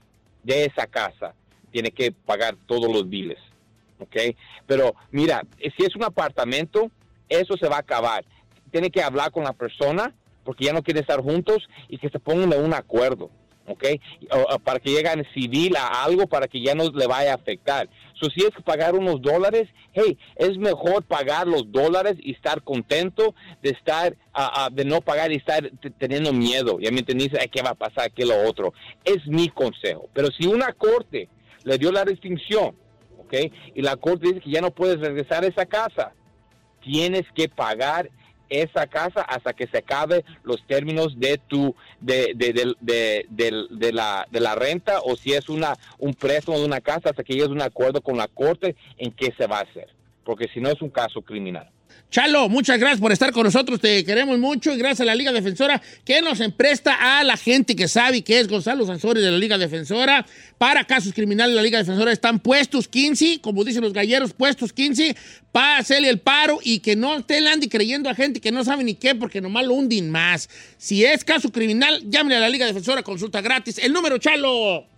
de 0.43 0.65
esa 0.65 0.87
casa, 0.87 1.35
tiene 1.71 1.91
que 1.91 2.11
pagar 2.11 2.57
todos 2.67 2.91
los 2.91 3.09
biles. 3.09 3.39
¿ok? 3.99 4.17
Pero 4.67 4.95
mira, 5.11 5.43
eh, 5.59 5.71
si 5.77 5.85
es 5.85 5.95
un 5.95 6.05
apartamento, 6.05 6.91
eso 7.29 7.57
se 7.57 7.69
va 7.69 7.77
a 7.77 7.81
acabar. 7.81 8.25
Tiene 8.71 8.91
que 8.91 9.03
hablar 9.03 9.31
con 9.31 9.45
la 9.45 9.53
persona 9.53 10.15
porque 10.45 10.65
ya 10.65 10.73
no 10.73 10.83
quiere 10.83 11.01
estar 11.01 11.21
juntos 11.21 11.69
y 11.89 11.99
que 11.99 12.09
se 12.09 12.19
pongan 12.19 12.51
de 12.51 12.59
un 12.59 12.75
acuerdo, 12.75 13.31
¿ok? 13.67 13.85
O- 14.31 14.59
para 14.59 14.79
que 14.81 14.91
lleguen 14.91 15.27
civil 15.35 15.77
a 15.77 16.05
algo 16.05 16.27
para 16.27 16.49
que 16.49 16.63
ya 16.63 16.75
no 16.75 16.91
le 16.91 17.07
vaya 17.07 17.33
a 17.33 17.37
afectar. 17.37 17.89
So, 18.21 18.31
si 18.31 18.45
es 18.45 18.51
que 18.51 18.63
pagar 18.63 18.95
unos 18.95 19.21
dólares, 19.21 19.69
hey, 19.93 20.17
es 20.37 20.57
mejor 20.57 21.03
pagar 21.03 21.47
los 21.49 21.71
dólares 21.73 22.15
y 22.21 22.33
estar 22.33 22.63
contento 22.63 23.35
de 23.63 23.71
estar, 23.71 24.17
de 24.73 24.85
no 24.85 25.01
pagar 25.01 25.33
y 25.33 25.37
estar 25.37 25.69
teniendo 25.99 26.33
miedo. 26.33 26.79
Ya 26.81 26.91
me 26.93 27.01
entendiste, 27.01 27.39
¿qué 27.51 27.63
va 27.63 27.71
a 27.71 27.75
pasar? 27.75 28.13
¿Qué 28.13 28.25
lo 28.25 28.49
otro? 28.49 28.73
Es 29.05 29.27
mi 29.27 29.49
consejo. 29.49 30.09
Pero 30.13 30.29
si 30.39 30.47
una 30.47 30.73
corte 30.73 31.29
le 31.65 31.79
dio 31.79 31.91
la 31.91 32.05
distinción, 32.05 32.77
¿ok? 33.19 33.35
Y 33.75 33.83
la 33.83 33.97
corte 33.97 34.29
dice 34.29 34.41
que 34.41 34.51
ya 34.51 34.61
no 34.61 34.71
puedes 34.71 35.01
regresar 35.01 35.43
a 35.43 35.49
esa 35.49 35.67
casa. 35.67 36.13
Tienes 36.81 37.23
que 37.35 37.49
pagar 37.49 38.11
esa 38.53 38.87
casa 38.87 39.23
hasta 39.23 39.53
que 39.53 39.67
se 39.67 39.79
acabe 39.79 40.25
los 40.45 40.65
términos 40.67 41.19
de 41.19 41.39
tu 41.39 41.75
de, 42.01 42.33
de, 42.35 42.53
de, 42.81 43.25
de- 43.71 43.93
la, 43.93 44.27
de 44.31 44.41
la 44.41 44.55
renta 44.55 45.01
o 45.05 45.17
si 45.17 45.33
es 45.33 45.49
una 45.49 45.75
un 45.99 46.15
préstamo 46.15 46.59
de 46.59 46.65
una 46.67 46.81
casa 46.81 47.11
hasta 47.11 47.25
que 47.25 47.33
llegues 47.35 47.49
un 47.49 47.63
acuerdo 47.63 48.01
con 48.01 48.17
la 48.17 48.29
corte 48.29 48.77
en 48.99 49.11
qué 49.13 49.33
se 49.37 49.47
va 49.47 49.59
a 49.59 49.63
hacer. 49.63 49.89
Porque 50.25 50.49
si 50.49 50.61
no 50.61 50.69
es 50.71 50.81
un 50.83 50.91
caso 50.91 51.23
criminal 51.23 51.69
Chalo, 52.13 52.51
muchas 52.51 52.79
gracias 52.79 53.01
por 53.01 53.11
estar 53.11 53.33
con 53.33 53.45
nosotros, 53.45 53.81
te 53.81 54.05
queremos 54.05 54.39
mucho 54.39 54.71
y 54.75 54.77
gracias 54.77 55.01
a 55.01 55.05
la 55.07 55.15
Liga 55.15 55.33
Defensora 55.33 55.81
que 56.05 56.21
nos 56.21 56.41
empresta 56.41 57.19
a 57.19 57.25
la 57.25 57.39
gente 57.39 57.75
que 57.75 57.89
sabe 57.89 58.21
que 58.21 58.39
es 58.39 58.49
Gonzalo 58.49 58.85
Sansores 58.85 59.25
de 59.25 59.31
la 59.31 59.39
Liga 59.39 59.57
Defensora. 59.57 60.27
Para 60.59 60.85
casos 60.85 61.15
criminales, 61.15 61.57
la 61.57 61.63
Liga 61.63 61.79
Defensora 61.79 62.13
están 62.13 62.39
puestos 62.39 62.87
15, 62.87 63.41
como 63.41 63.65
dicen 63.65 63.83
los 63.83 63.95
galleros, 63.95 64.35
puestos 64.35 64.75
15, 64.75 65.17
para 65.53 65.79
hacerle 65.79 66.11
el 66.11 66.19
paro 66.19 66.59
y 66.63 66.81
que 66.81 66.97
no 66.97 67.17
estén 67.17 67.47
Andy 67.47 67.71
creyendo 67.71 68.11
a 68.11 68.15
gente 68.15 68.43
que 68.43 68.53
no 68.53 68.63
sabe 68.63 68.85
ni 68.85 68.95
qué 68.95 69.15
porque 69.15 69.41
nomás 69.41 69.65
lo 69.65 69.73
hunden 69.73 70.11
más. 70.11 70.51
Si 70.77 71.07
es 71.07 71.25
caso 71.25 71.51
criminal, 71.51 72.03
llámale 72.11 72.37
a 72.37 72.41
la 72.41 72.51
Liga 72.51 72.67
Defensora, 72.67 73.03
consulta 73.03 73.41
gratis. 73.41 73.79
El 73.79 73.95
número, 73.95 74.19
Chalo. 74.19 74.92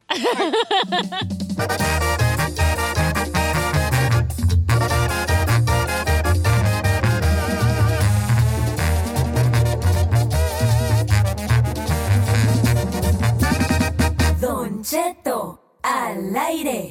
Don 14.80 14.82
Cheto 14.82 15.60
al 15.82 16.34
aire. 16.34 16.90